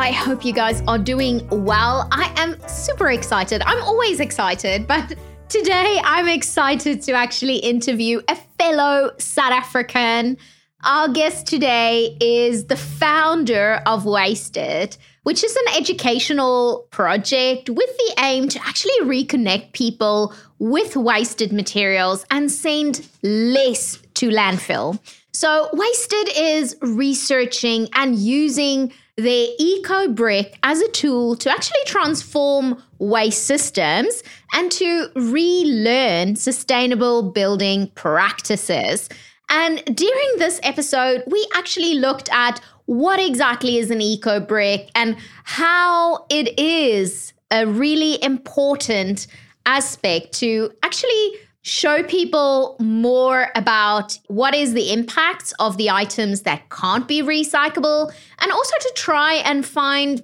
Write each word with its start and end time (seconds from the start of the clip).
I 0.00 0.12
hope 0.12 0.46
you 0.46 0.54
guys 0.54 0.82
are 0.88 0.98
doing 0.98 1.46
well. 1.50 2.08
I 2.10 2.32
am 2.38 2.56
super 2.66 3.10
excited. 3.10 3.60
I'm 3.66 3.82
always 3.82 4.18
excited, 4.18 4.86
but 4.86 5.14
today 5.50 6.00
I'm 6.02 6.26
excited 6.26 7.02
to 7.02 7.12
actually 7.12 7.56
interview 7.56 8.22
a 8.26 8.34
fellow 8.58 9.12
South 9.18 9.52
African. 9.52 10.38
Our 10.84 11.10
guest 11.10 11.46
today 11.46 12.16
is 12.18 12.64
the 12.64 12.78
founder 12.78 13.82
of 13.84 14.06
Wasted, 14.06 14.96
which 15.24 15.44
is 15.44 15.54
an 15.54 15.76
educational 15.76 16.88
project 16.90 17.68
with 17.68 17.94
the 17.98 18.14
aim 18.20 18.48
to 18.48 18.58
actually 18.66 18.98
reconnect 19.02 19.72
people 19.72 20.32
with 20.58 20.96
wasted 20.96 21.52
materials 21.52 22.24
and 22.30 22.50
send 22.50 23.06
less 23.22 23.98
to 24.14 24.30
landfill. 24.30 24.98
So, 25.34 25.68
Wasted 25.74 26.30
is 26.36 26.74
researching 26.80 27.88
and 27.94 28.16
using 28.16 28.92
the 29.20 29.54
eco 29.58 30.08
brick 30.08 30.58
as 30.62 30.80
a 30.80 30.88
tool 30.88 31.36
to 31.36 31.50
actually 31.50 31.84
transform 31.86 32.82
waste 32.98 33.44
systems 33.44 34.22
and 34.52 34.70
to 34.72 35.08
relearn 35.14 36.36
sustainable 36.36 37.30
building 37.30 37.90
practices. 37.94 39.08
And 39.48 39.82
during 39.96 40.30
this 40.38 40.60
episode, 40.62 41.24
we 41.26 41.46
actually 41.54 41.94
looked 41.94 42.28
at 42.32 42.60
what 42.86 43.20
exactly 43.20 43.78
is 43.78 43.90
an 43.90 44.00
eco 44.00 44.40
brick 44.40 44.90
and 44.94 45.16
how 45.44 46.26
it 46.28 46.58
is 46.58 47.32
a 47.50 47.66
really 47.66 48.22
important 48.22 49.26
aspect 49.66 50.32
to 50.34 50.72
actually 50.82 51.32
show 51.62 52.02
people 52.02 52.76
more 52.80 53.48
about 53.54 54.18
what 54.28 54.54
is 54.54 54.72
the 54.72 54.92
impacts 54.92 55.52
of 55.58 55.76
the 55.76 55.90
items 55.90 56.42
that 56.42 56.68
can't 56.70 57.06
be 57.06 57.22
recyclable 57.22 58.12
and 58.40 58.50
also 58.50 58.74
to 58.80 58.92
try 58.96 59.34
and 59.34 59.66
find 59.66 60.22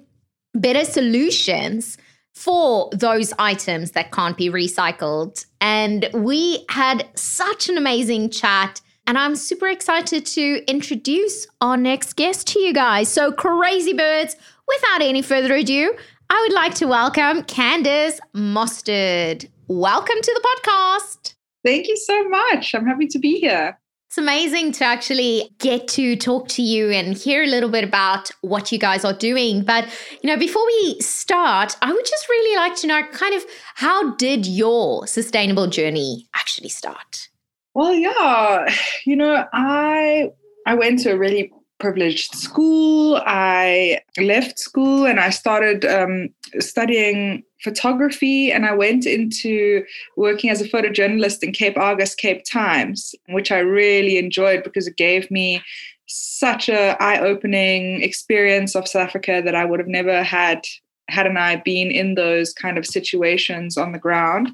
better 0.55 0.83
solutions 0.83 1.97
for 2.33 2.89
those 2.93 3.33
items 3.39 3.91
that 3.91 4.11
can't 4.11 4.37
be 4.37 4.49
recycled. 4.49 5.45
And 5.61 6.09
we 6.13 6.65
had 6.69 7.07
such 7.15 7.69
an 7.69 7.77
amazing 7.77 8.29
chat. 8.29 8.81
And 9.07 9.17
I'm 9.17 9.35
super 9.35 9.67
excited 9.67 10.25
to 10.27 10.63
introduce 10.67 11.47
our 11.61 11.77
next 11.77 12.13
guest 12.15 12.47
to 12.49 12.59
you 12.59 12.73
guys. 12.73 13.07
So, 13.07 13.31
crazy 13.31 13.93
birds, 13.93 14.35
without 14.67 15.01
any 15.01 15.21
further 15.21 15.55
ado, 15.55 15.95
I 16.29 16.41
would 16.41 16.53
like 16.53 16.75
to 16.75 16.87
welcome 16.87 17.43
Candace 17.43 18.19
Mostert. 18.35 19.47
Welcome 19.69 20.15
to 20.21 20.33
the 20.33 20.47
podcast. 20.47 21.35
Thank 21.65 21.89
you 21.89 21.97
so 21.97 22.29
much. 22.29 22.73
I'm 22.73 22.85
happy 22.85 23.05
to 23.07 23.19
be 23.19 23.37
here. 23.37 23.77
It's 24.07 24.17
amazing 24.17 24.71
to 24.73 24.85
actually 24.85 25.49
get 25.59 25.89
to 25.89 26.15
talk 26.15 26.47
to 26.49 26.61
you 26.61 26.89
and 26.89 27.17
hear 27.17 27.43
a 27.43 27.47
little 27.47 27.67
bit 27.69 27.83
about 27.83 28.31
what 28.39 28.71
you 28.71 28.79
guys 28.79 29.03
are 29.03 29.11
doing. 29.11 29.65
But, 29.65 29.89
you 30.21 30.29
know, 30.29 30.37
before 30.37 30.65
we 30.65 31.01
start, 31.01 31.75
I 31.81 31.91
would 31.91 32.05
just 32.05 32.29
really 32.29 32.55
like 32.55 32.77
to 32.77 32.87
know 32.87 33.03
kind 33.11 33.35
of 33.35 33.43
how 33.75 34.15
did 34.15 34.45
your 34.45 35.05
sustainable 35.05 35.67
journey 35.67 36.29
actually 36.33 36.69
start? 36.69 37.27
Well, 37.73 37.93
yeah, 37.93 38.73
you 39.05 39.17
know, 39.17 39.45
I 39.51 40.31
I 40.65 40.75
went 40.75 40.99
to 40.99 41.11
a 41.11 41.17
really 41.17 41.51
privileged 41.79 42.35
school. 42.35 43.21
I 43.25 44.01
left 44.17 44.59
school 44.59 45.05
and 45.05 45.19
I 45.19 45.29
started 45.29 45.85
um, 45.85 46.29
studying 46.59 47.43
photography 47.63 48.51
and 48.51 48.65
I 48.65 48.73
went 48.73 49.05
into 49.05 49.83
working 50.15 50.49
as 50.49 50.61
a 50.61 50.69
photojournalist 50.69 51.43
in 51.43 51.51
Cape 51.51 51.77
Argus, 51.77 52.15
Cape 52.15 52.43
Times, 52.43 53.15
which 53.29 53.51
I 53.51 53.59
really 53.59 54.17
enjoyed 54.17 54.63
because 54.63 54.87
it 54.87 54.97
gave 54.97 55.29
me 55.31 55.61
such 56.07 56.69
a 56.69 57.01
eye-opening 57.01 58.01
experience 58.01 58.75
of 58.75 58.87
South 58.87 59.07
Africa 59.07 59.41
that 59.43 59.55
I 59.55 59.65
would 59.65 59.79
have 59.79 59.89
never 59.89 60.23
had 60.23 60.65
hadn't 61.09 61.37
I 61.37 61.57
been 61.57 61.89
in 61.91 62.15
those 62.15 62.53
kind 62.53 62.77
of 62.77 62.85
situations 62.85 63.77
on 63.77 63.91
the 63.91 63.99
ground. 63.99 64.51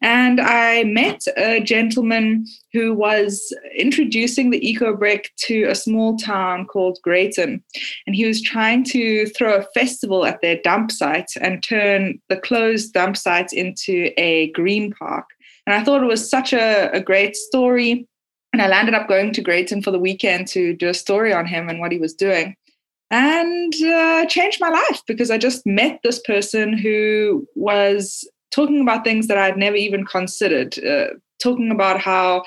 And 0.00 0.40
I 0.40 0.84
met 0.84 1.24
a 1.36 1.60
gentleman 1.60 2.46
who 2.72 2.94
was 2.94 3.54
introducing 3.76 4.50
the 4.50 4.66
eco 4.66 4.96
brick 4.96 5.30
to 5.46 5.64
a 5.64 5.74
small 5.74 6.16
town 6.16 6.66
called 6.66 6.98
Greyton. 7.02 7.62
And 8.06 8.16
he 8.16 8.24
was 8.24 8.42
trying 8.42 8.84
to 8.84 9.26
throw 9.26 9.56
a 9.56 9.66
festival 9.74 10.24
at 10.24 10.40
their 10.40 10.58
dump 10.62 10.90
site 10.90 11.32
and 11.40 11.62
turn 11.62 12.20
the 12.28 12.36
closed 12.36 12.92
dump 12.94 13.16
site 13.16 13.52
into 13.52 14.10
a 14.16 14.50
green 14.52 14.92
park. 14.92 15.26
And 15.66 15.74
I 15.74 15.84
thought 15.84 16.02
it 16.02 16.06
was 16.06 16.28
such 16.28 16.52
a, 16.52 16.90
a 16.92 17.00
great 17.00 17.36
story. 17.36 18.08
And 18.52 18.60
I 18.60 18.68
landed 18.68 18.94
up 18.94 19.08
going 19.08 19.32
to 19.32 19.40
Greyton 19.40 19.82
for 19.82 19.90
the 19.90 19.98
weekend 19.98 20.46
to 20.48 20.74
do 20.74 20.88
a 20.88 20.94
story 20.94 21.32
on 21.32 21.46
him 21.46 21.68
and 21.68 21.80
what 21.80 21.92
he 21.92 21.98
was 21.98 22.12
doing 22.12 22.56
and 23.12 23.74
uh, 23.84 24.24
changed 24.26 24.58
my 24.60 24.70
life 24.70 25.02
because 25.06 25.30
I 25.30 25.38
just 25.38 25.64
met 25.66 26.00
this 26.02 26.18
person 26.20 26.76
who 26.76 27.46
was 27.54 28.28
talking 28.50 28.80
about 28.80 29.04
things 29.04 29.28
that 29.28 29.36
I'd 29.36 29.58
never 29.58 29.76
even 29.76 30.04
considered, 30.06 30.78
uh, 30.84 31.08
talking 31.40 31.70
about 31.70 32.00
how 32.00 32.42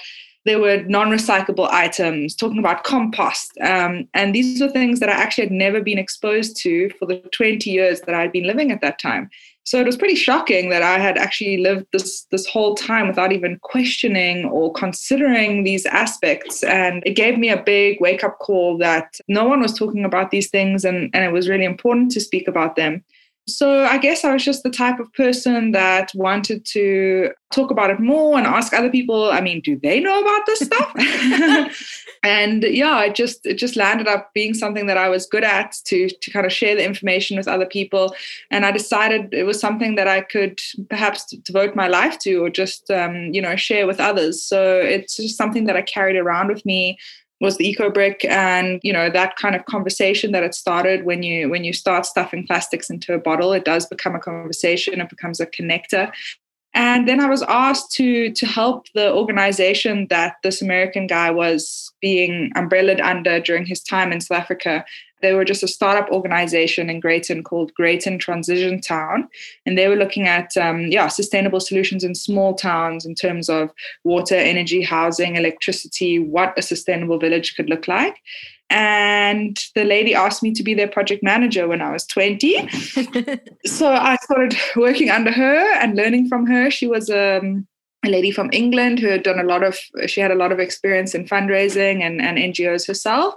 there 0.45 0.59
were 0.59 0.83
non-recyclable 0.83 1.69
items 1.69 2.35
talking 2.35 2.59
about 2.59 2.83
compost 2.83 3.51
um, 3.63 4.07
and 4.13 4.33
these 4.33 4.61
were 4.61 4.69
things 4.69 4.99
that 4.99 5.09
i 5.09 5.13
actually 5.13 5.45
had 5.45 5.51
never 5.51 5.81
been 5.81 5.97
exposed 5.97 6.55
to 6.55 6.89
for 6.99 7.07
the 7.07 7.17
20 7.31 7.67
years 7.67 8.01
that 8.01 8.13
i'd 8.13 8.31
been 8.31 8.45
living 8.45 8.71
at 8.71 8.79
that 8.81 8.99
time 8.99 9.27
so 9.65 9.79
it 9.79 9.85
was 9.85 9.97
pretty 9.97 10.15
shocking 10.15 10.69
that 10.69 10.83
i 10.83 10.97
had 10.97 11.17
actually 11.17 11.57
lived 11.57 11.85
this 11.91 12.25
this 12.31 12.45
whole 12.47 12.75
time 12.75 13.07
without 13.07 13.31
even 13.31 13.59
questioning 13.59 14.45
or 14.45 14.71
considering 14.73 15.63
these 15.63 15.85
aspects. 15.85 16.63
And 16.63 17.03
it 17.05 17.15
gave 17.15 17.37
me 17.37 17.49
a 17.49 17.61
big 17.61 17.99
wake 18.01 18.23
up 18.23 18.39
call 18.39 18.77
that 18.79 19.19
no 19.27 19.45
one 19.45 19.61
was 19.61 19.77
talking 19.77 20.05
about 20.05 20.31
these 20.31 20.49
things 20.49 20.85
and, 20.85 21.09
and 21.13 21.23
it 21.23 21.31
was 21.31 21.49
really 21.49 21.65
important 21.65 22.11
to 22.11 22.21
speak 22.21 22.47
about 22.47 22.75
them 22.75 23.03
so 23.47 23.85
I 23.85 23.99
guess 23.99 24.23
I 24.23 24.33
was 24.33 24.43
just 24.43 24.63
the 24.63 24.71
type 24.71 24.99
of 24.99 25.13
person 25.13 25.71
that 25.71 26.11
wanted 26.15 26.65
to 26.65 27.31
talk 27.53 27.69
about 27.69 27.91
it 27.91 27.99
more 27.99 28.37
and 28.37 28.47
ask 28.47 28.73
other 28.73 28.89
people, 28.89 29.31
I 29.31 29.39
mean, 29.39 29.61
do 29.61 29.77
they 29.77 29.99
know 29.99 30.19
about 30.19 30.45
this 30.47 30.59
stuff? 30.59 30.91
and 32.23 32.63
yeah, 32.63 33.03
it 33.03 33.13
just 33.13 33.45
it 33.45 33.59
just 33.59 33.75
landed 33.75 34.07
up 34.07 34.33
being 34.33 34.55
something 34.55 34.87
that 34.87 34.97
I 34.97 35.09
was 35.09 35.27
good 35.27 35.43
at 35.43 35.75
to 35.85 36.09
to 36.09 36.31
kind 36.31 36.45
of 36.45 36.51
share 36.51 36.75
the 36.75 36.83
information 36.83 37.37
with 37.37 37.47
other 37.47 37.67
people. 37.67 38.15
And 38.49 38.65
I 38.65 38.71
decided 38.71 39.31
it 39.31 39.43
was 39.43 39.59
something 39.59 39.93
that 39.93 40.07
I 40.07 40.21
could 40.21 40.59
perhaps 40.89 41.25
devote 41.25 41.75
my 41.75 41.87
life 41.87 42.17
to 42.19 42.43
or 42.43 42.49
just 42.49 42.89
um, 42.89 43.31
you 43.31 43.41
know 43.41 43.55
share 43.55 43.85
with 43.85 43.99
others. 43.99 44.41
So 44.41 44.79
it's 44.79 45.17
just 45.17 45.37
something 45.37 45.65
that 45.65 45.75
I 45.75 45.83
carried 45.83 46.15
around 46.15 46.47
with 46.47 46.65
me 46.65 46.97
was 47.45 47.57
the 47.57 47.67
eco 47.69 47.89
brick 47.89 48.25
and 48.25 48.81
you 48.83 48.91
know 48.91 49.09
that 49.09 49.35
kind 49.37 49.55
of 49.55 49.65
conversation 49.65 50.31
that 50.31 50.43
it 50.43 50.55
started 50.55 51.05
when 51.05 51.23
you 51.23 51.49
when 51.49 51.63
you 51.63 51.71
start 51.71 52.05
stuffing 52.05 52.45
plastics 52.45 52.89
into 52.89 53.13
a 53.13 53.19
bottle 53.19 53.53
it 53.53 53.63
does 53.63 53.85
become 53.85 54.15
a 54.15 54.19
conversation 54.19 54.99
it 54.99 55.09
becomes 55.09 55.39
a 55.39 55.45
connector. 55.45 56.11
And 56.73 57.07
then 57.07 57.21
i 57.21 57.27
was 57.27 57.43
asked 57.43 57.91
to 57.93 58.31
to 58.33 58.45
help 58.45 58.87
the 58.93 59.13
organization 59.13 60.07
that 60.09 60.35
this 60.43 60.61
american 60.61 61.07
guy 61.07 61.31
was 61.31 61.93
being 62.01 62.51
umbrellaed 62.55 62.99
under 62.99 63.39
during 63.39 63.65
his 63.65 63.81
time 63.81 64.11
in 64.11 64.19
south 64.19 64.39
africa 64.39 64.83
they 65.21 65.33
were 65.33 65.45
just 65.45 65.63
a 65.63 65.67
startup 65.67 66.09
organization 66.11 66.89
in 66.89 66.99
Greyton 66.99 67.43
called 67.43 67.73
Greyton 67.73 68.19
Transition 68.19 68.81
Town, 68.81 69.27
and 69.65 69.77
they 69.77 69.87
were 69.87 69.95
looking 69.95 70.27
at 70.27 70.55
um, 70.57 70.87
yeah 70.87 71.07
sustainable 71.07 71.59
solutions 71.59 72.03
in 72.03 72.15
small 72.15 72.53
towns 72.53 73.05
in 73.05 73.15
terms 73.15 73.49
of 73.49 73.71
water, 74.03 74.35
energy, 74.35 74.81
housing, 74.81 75.35
electricity, 75.35 76.19
what 76.19 76.57
a 76.57 76.61
sustainable 76.61 77.19
village 77.19 77.55
could 77.55 77.69
look 77.69 77.87
like. 77.87 78.21
And 78.69 79.59
the 79.75 79.83
lady 79.83 80.15
asked 80.15 80.41
me 80.41 80.51
to 80.53 80.63
be 80.63 80.73
their 80.73 80.87
project 80.87 81.21
manager 81.21 81.67
when 81.67 81.81
I 81.81 81.91
was 81.91 82.05
20. 82.07 82.67
so 83.65 83.91
I 83.91 84.17
started 84.23 84.55
working 84.75 85.09
under 85.09 85.31
her 85.31 85.73
and 85.75 85.95
learning 85.95 86.27
from 86.27 86.47
her. 86.47 86.71
She 86.71 86.87
was 86.87 87.09
um, 87.09 87.67
a 88.03 88.09
lady 88.09 88.31
from 88.31 88.49
England 88.51 88.99
who 88.99 89.07
had 89.07 89.23
done 89.23 89.39
a 89.39 89.43
lot 89.43 89.63
of, 89.63 89.77
she 90.07 90.19
had 90.19 90.31
a 90.31 90.35
lot 90.35 90.51
of 90.51 90.59
experience 90.59 91.13
in 91.13 91.25
fundraising 91.25 92.01
and, 92.01 92.21
and 92.21 92.37
NGOs 92.37 92.87
herself. 92.87 93.35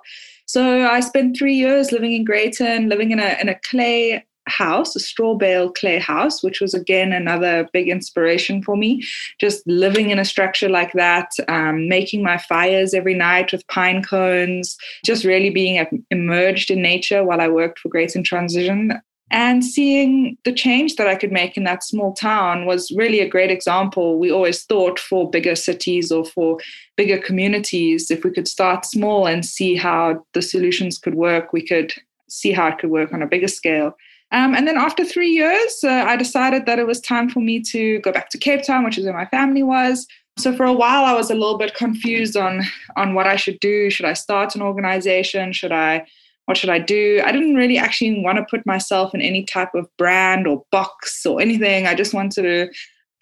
So 0.48 0.88
I 0.88 1.00
spent 1.00 1.36
three 1.36 1.54
years 1.54 1.92
living 1.92 2.14
in 2.14 2.24
Greyton, 2.24 2.88
living 2.88 3.10
in 3.10 3.20
a 3.20 3.36
in 3.38 3.50
a 3.50 3.60
clay 3.60 4.24
house, 4.46 4.96
a 4.96 5.00
straw 5.00 5.34
bale 5.34 5.70
clay 5.70 5.98
house, 5.98 6.42
which 6.42 6.62
was 6.62 6.72
again 6.72 7.12
another 7.12 7.68
big 7.74 7.86
inspiration 7.88 8.62
for 8.62 8.74
me. 8.74 9.04
Just 9.38 9.62
living 9.66 10.08
in 10.08 10.18
a 10.18 10.24
structure 10.24 10.70
like 10.70 10.94
that, 10.94 11.32
um, 11.48 11.86
making 11.86 12.22
my 12.22 12.38
fires 12.38 12.94
every 12.94 13.14
night 13.14 13.52
with 13.52 13.66
pine 13.68 14.02
cones, 14.02 14.78
just 15.04 15.22
really 15.22 15.50
being 15.50 16.02
immersed 16.10 16.70
in 16.70 16.80
nature 16.80 17.22
while 17.24 17.42
I 17.42 17.48
worked 17.48 17.78
for 17.78 17.90
Greyton 17.90 18.24
Transition 18.24 18.98
and 19.30 19.64
seeing 19.64 20.38
the 20.44 20.52
change 20.52 20.96
that 20.96 21.06
I 21.06 21.14
could 21.14 21.32
make 21.32 21.56
in 21.56 21.64
that 21.64 21.84
small 21.84 22.14
town 22.14 22.64
was 22.64 22.90
really 22.92 23.20
a 23.20 23.28
great 23.28 23.50
example. 23.50 24.18
We 24.18 24.30
always 24.30 24.64
thought 24.64 24.98
for 24.98 25.30
bigger 25.30 25.54
cities 25.54 26.10
or 26.10 26.24
for 26.24 26.58
bigger 26.96 27.18
communities, 27.18 28.10
if 28.10 28.24
we 28.24 28.30
could 28.30 28.48
start 28.48 28.86
small 28.86 29.26
and 29.26 29.44
see 29.44 29.74
how 29.74 30.24
the 30.32 30.40
solutions 30.40 30.98
could 30.98 31.14
work, 31.14 31.52
we 31.52 31.66
could 31.66 31.92
see 32.28 32.52
how 32.52 32.68
it 32.68 32.78
could 32.78 32.90
work 32.90 33.12
on 33.12 33.22
a 33.22 33.26
bigger 33.26 33.48
scale. 33.48 33.96
Um, 34.30 34.54
and 34.54 34.66
then 34.66 34.76
after 34.76 35.04
three 35.04 35.30
years, 35.30 35.82
uh, 35.84 36.04
I 36.06 36.16
decided 36.16 36.66
that 36.66 36.78
it 36.78 36.86
was 36.86 37.00
time 37.00 37.30
for 37.30 37.40
me 37.40 37.60
to 37.70 37.98
go 38.00 38.12
back 38.12 38.28
to 38.30 38.38
Cape 38.38 38.62
Town, 38.62 38.84
which 38.84 38.98
is 38.98 39.04
where 39.04 39.14
my 39.14 39.26
family 39.26 39.62
was. 39.62 40.06
So 40.38 40.54
for 40.54 40.64
a 40.64 40.72
while, 40.72 41.04
I 41.04 41.14
was 41.14 41.30
a 41.30 41.34
little 41.34 41.58
bit 41.58 41.74
confused 41.74 42.36
on 42.36 42.62
on 42.96 43.14
what 43.14 43.26
I 43.26 43.36
should 43.36 43.58
do. 43.60 43.90
Should 43.90 44.06
I 44.06 44.12
start 44.12 44.54
an 44.54 44.62
organization? 44.62 45.52
Should 45.52 45.72
I 45.72 46.06
what 46.48 46.56
should 46.56 46.70
I 46.70 46.78
do? 46.78 47.20
I 47.26 47.30
didn't 47.30 47.56
really 47.56 47.76
actually 47.76 48.22
want 48.24 48.38
to 48.38 48.46
put 48.48 48.64
myself 48.64 49.14
in 49.14 49.20
any 49.20 49.44
type 49.44 49.74
of 49.74 49.86
brand 49.98 50.46
or 50.46 50.64
box 50.72 51.26
or 51.26 51.42
anything. 51.42 51.86
I 51.86 51.94
just 51.94 52.14
wanted 52.14 52.40
to 52.42 52.68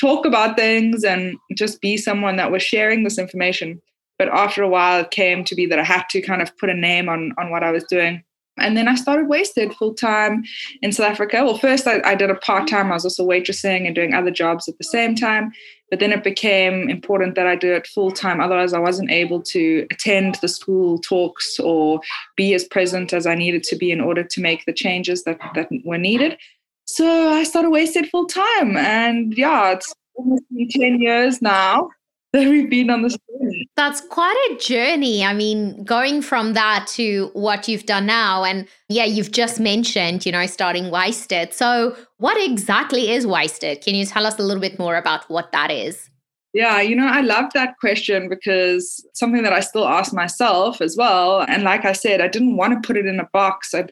talk 0.00 0.24
about 0.24 0.56
things 0.56 1.02
and 1.02 1.36
just 1.56 1.80
be 1.80 1.96
someone 1.96 2.36
that 2.36 2.52
was 2.52 2.62
sharing 2.62 3.02
this 3.02 3.18
information. 3.18 3.82
But 4.16 4.28
after 4.28 4.62
a 4.62 4.68
while, 4.68 5.00
it 5.00 5.10
came 5.10 5.42
to 5.42 5.56
be 5.56 5.66
that 5.66 5.80
I 5.80 5.82
had 5.82 6.04
to 6.10 6.22
kind 6.22 6.40
of 6.40 6.56
put 6.56 6.70
a 6.70 6.74
name 6.74 7.08
on, 7.08 7.32
on 7.36 7.50
what 7.50 7.64
I 7.64 7.72
was 7.72 7.82
doing. 7.90 8.22
And 8.58 8.76
then 8.76 8.88
I 8.88 8.94
started 8.94 9.28
Wasted 9.28 9.74
full 9.74 9.94
time 9.94 10.44
in 10.82 10.92
South 10.92 11.10
Africa. 11.10 11.44
Well, 11.44 11.58
first 11.58 11.86
I, 11.86 12.00
I 12.04 12.14
did 12.14 12.30
a 12.30 12.34
part 12.34 12.68
time. 12.68 12.90
I 12.90 12.94
was 12.94 13.04
also 13.04 13.26
waitressing 13.26 13.86
and 13.86 13.94
doing 13.94 14.14
other 14.14 14.30
jobs 14.30 14.68
at 14.68 14.78
the 14.78 14.84
same 14.84 15.14
time. 15.14 15.52
But 15.90 16.00
then 16.00 16.12
it 16.12 16.24
became 16.24 16.88
important 16.88 17.36
that 17.36 17.46
I 17.46 17.54
do 17.54 17.72
it 17.72 17.86
full 17.86 18.10
time. 18.10 18.40
Otherwise, 18.40 18.72
I 18.72 18.80
wasn't 18.80 19.10
able 19.10 19.40
to 19.42 19.86
attend 19.90 20.36
the 20.36 20.48
school 20.48 20.98
talks 20.98 21.60
or 21.60 22.00
be 22.36 22.54
as 22.54 22.64
present 22.64 23.12
as 23.12 23.26
I 23.26 23.34
needed 23.34 23.62
to 23.64 23.76
be 23.76 23.92
in 23.92 24.00
order 24.00 24.24
to 24.24 24.40
make 24.40 24.64
the 24.64 24.72
changes 24.72 25.24
that, 25.24 25.38
that 25.54 25.68
were 25.84 25.98
needed. 25.98 26.38
So 26.86 27.30
I 27.30 27.44
started 27.44 27.70
Wasted 27.70 28.08
full 28.08 28.26
time. 28.26 28.76
And 28.76 29.36
yeah, 29.36 29.72
it's 29.72 29.92
almost 30.14 30.42
been 30.50 30.68
10 30.68 31.00
years 31.00 31.40
now 31.40 31.90
that 32.32 32.48
we've 32.48 32.68
been 32.68 32.90
on 32.90 33.02
this 33.02 33.16
journey. 33.16 33.68
That's 33.76 34.00
quite 34.00 34.36
a 34.50 34.56
journey. 34.56 35.24
I 35.24 35.32
mean, 35.32 35.84
going 35.84 36.22
from 36.22 36.54
that 36.54 36.86
to 36.88 37.30
what 37.32 37.68
you've 37.68 37.86
done 37.86 38.06
now. 38.06 38.44
And 38.44 38.66
yeah, 38.88 39.04
you've 39.04 39.32
just 39.32 39.60
mentioned, 39.60 40.26
you 40.26 40.32
know, 40.32 40.46
starting 40.46 40.90
Wasted. 40.90 41.52
So, 41.52 41.96
what 42.18 42.36
exactly 42.42 43.10
is 43.10 43.26
Wasted? 43.26 43.82
Can 43.82 43.94
you 43.94 44.04
tell 44.04 44.26
us 44.26 44.38
a 44.38 44.42
little 44.42 44.60
bit 44.60 44.78
more 44.78 44.96
about 44.96 45.28
what 45.30 45.52
that 45.52 45.70
is? 45.70 46.10
Yeah, 46.52 46.80
you 46.80 46.96
know, 46.96 47.06
I 47.06 47.20
love 47.20 47.52
that 47.52 47.76
question 47.78 48.30
because 48.30 49.06
something 49.12 49.42
that 49.42 49.52
I 49.52 49.60
still 49.60 49.86
ask 49.86 50.14
myself 50.14 50.80
as 50.80 50.96
well. 50.96 51.42
And 51.42 51.64
like 51.64 51.84
I 51.84 51.92
said, 51.92 52.22
I 52.22 52.28
didn't 52.28 52.56
want 52.56 52.72
to 52.72 52.86
put 52.86 52.96
it 52.96 53.04
in 53.04 53.20
a 53.20 53.28
box. 53.32 53.74
I, 53.74 53.84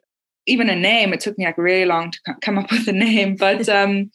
even 0.46 0.70
a 0.70 0.74
name, 0.74 1.12
it 1.12 1.20
took 1.20 1.36
me 1.36 1.44
like 1.44 1.58
really 1.58 1.84
long 1.84 2.10
to 2.10 2.18
come 2.40 2.58
up 2.58 2.70
with 2.70 2.88
a 2.88 2.92
name. 2.92 3.36
But 3.36 3.68
um, 3.68 4.10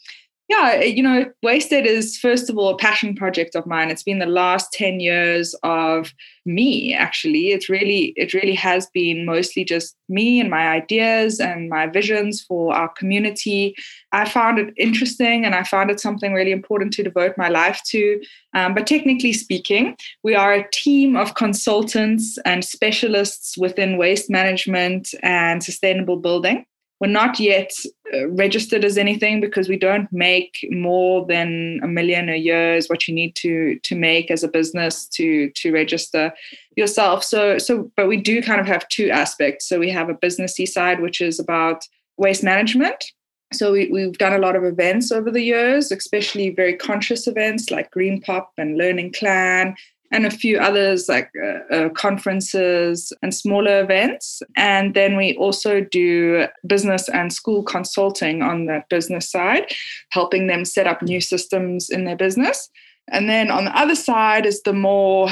yeah, 0.50 0.82
you 0.82 1.04
know, 1.04 1.32
Wasted 1.44 1.86
is 1.86 2.18
first 2.18 2.50
of 2.50 2.58
all 2.58 2.70
a 2.70 2.78
passion 2.78 3.16
project 3.16 3.56
of 3.56 3.68
mine. 3.68 3.92
It's 3.92 4.02
been 4.02 4.18
the 4.18 4.26
last 4.26 4.74
10 4.74 5.00
years 5.00 5.54
of 5.62 6.12
me 6.44 6.92
actually. 6.96 7.52
It's 7.52 7.70
really 7.70 8.14
it 8.16 8.34
really 8.34 8.56
has 8.56 8.88
been 8.88 9.26
mostly 9.26 9.64
just 9.64 9.96
me 10.10 10.40
and 10.40 10.50
my 10.50 10.68
ideas 10.70 11.40
and 11.40 11.70
my 11.70 11.86
visions 11.86 12.42
for 12.42 12.74
our 12.74 12.90
community. 12.90 13.76
I 14.12 14.28
found 14.28 14.58
it 14.58 14.74
interesting 14.76 15.46
and 15.46 15.54
I 15.54 15.62
found 15.62 15.92
it 15.92 16.00
something 16.00 16.34
really 16.34 16.52
important 16.52 16.94
to 16.94 17.04
devote 17.04 17.38
my 17.38 17.50
life 17.50 17.80
to. 17.90 18.20
Um, 18.56 18.74
but 18.74 18.88
technically 18.88 19.34
speaking, 19.34 19.96
we 20.24 20.34
are 20.34 20.54
a 20.54 20.68
team 20.72 21.16
of 21.16 21.36
consultants 21.36 22.40
and 22.44 22.66
specialists 22.66 23.56
within 23.56 23.98
waste 23.98 24.32
management 24.32 25.14
and 25.22 25.64
sustainable 25.64 26.18
building. 26.18 26.66
We're 27.00 27.08
not 27.08 27.40
yet 27.40 27.72
uh, 28.14 28.30
registered 28.30 28.84
as 28.84 28.98
anything 28.98 29.40
because 29.40 29.70
we 29.70 29.78
don't 29.78 30.12
make 30.12 30.54
more 30.70 31.26
than 31.26 31.80
a 31.82 31.88
million 31.88 32.28
a 32.28 32.36
year 32.36 32.74
is 32.74 32.90
what 32.90 33.08
you 33.08 33.14
need 33.14 33.36
to 33.38 33.80
to 33.84 33.96
make 33.96 34.30
as 34.30 34.44
a 34.44 34.48
business 34.48 35.08
to 35.10 35.50
to 35.56 35.72
register 35.72 36.34
yourself. 36.76 37.24
So 37.24 37.58
so 37.58 37.92
but 37.96 38.08
we 38.08 38.18
do 38.18 38.42
kind 38.42 38.60
of 38.60 38.68
have 38.68 38.88
two 38.90 39.10
aspects. 39.10 39.68
So 39.68 39.80
we 39.80 39.90
have 39.92 40.10
a 40.10 40.16
businessy 40.16 40.68
side 40.68 41.02
which 41.02 41.22
is 41.22 41.40
about 41.40 41.84
waste 42.18 42.44
management. 42.44 43.04
So 43.52 43.72
we, 43.72 43.90
we've 43.92 44.18
done 44.18 44.34
a 44.34 44.38
lot 44.38 44.56
of 44.56 44.64
events 44.64 45.12
over 45.12 45.32
the 45.32 45.42
years, 45.42 45.92
especially 45.92 46.52
very 46.52 46.76
conscious 46.76 47.26
events 47.26 47.72
like 47.72 47.90
Green 47.90 48.22
Pop 48.22 48.52
and 48.58 48.78
Learning 48.78 49.12
Clan 49.12 49.76
and 50.12 50.26
a 50.26 50.32
few 50.32 50.58
others 50.58 51.08
like 51.08 51.32
uh, 51.42 51.76
uh, 51.76 51.90
conferences 51.90 53.14
and 53.22 53.34
smaller 53.34 53.82
events. 53.82 54.42
And 54.56 54.94
then 54.94 55.16
we 55.16 55.36
also 55.38 55.82
do 55.82 56.48
business 56.66 57.10
and 57.10 57.32
school 57.32 57.64
consulting 57.64 58.42
on 58.42 58.66
that 58.66 58.90
business 58.90 59.30
side, 59.30 59.72
helping 60.10 60.48
them 60.48 60.66
set 60.66 60.88
up 60.88 61.02
new 61.02 61.22
systems 61.22 61.90
in 61.90 62.06
their 62.06 62.18
business. 62.18 62.70
And 63.12 63.30
then 63.30 63.52
on 63.52 63.66
the 63.66 63.78
other 63.78 63.96
side 63.96 64.46
is 64.46 64.62
the 64.64 64.74
more 64.74 65.30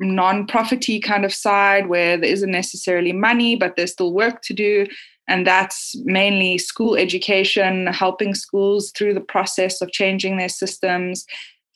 non-profity 0.00 1.00
kind 1.00 1.24
of 1.24 1.32
side 1.32 1.88
where 1.88 2.16
there 2.16 2.30
isn't 2.30 2.50
necessarily 2.50 3.12
money, 3.12 3.56
but 3.56 3.76
there's 3.76 3.92
still 3.92 4.12
work 4.12 4.42
to 4.42 4.54
do. 4.54 4.86
And 5.26 5.46
that's 5.46 5.96
mainly 6.04 6.58
school 6.58 6.96
education, 6.96 7.86
helping 7.86 8.34
schools 8.34 8.90
through 8.90 9.14
the 9.14 9.20
process 9.20 9.80
of 9.80 9.90
changing 9.90 10.36
their 10.36 10.50
systems 10.50 11.24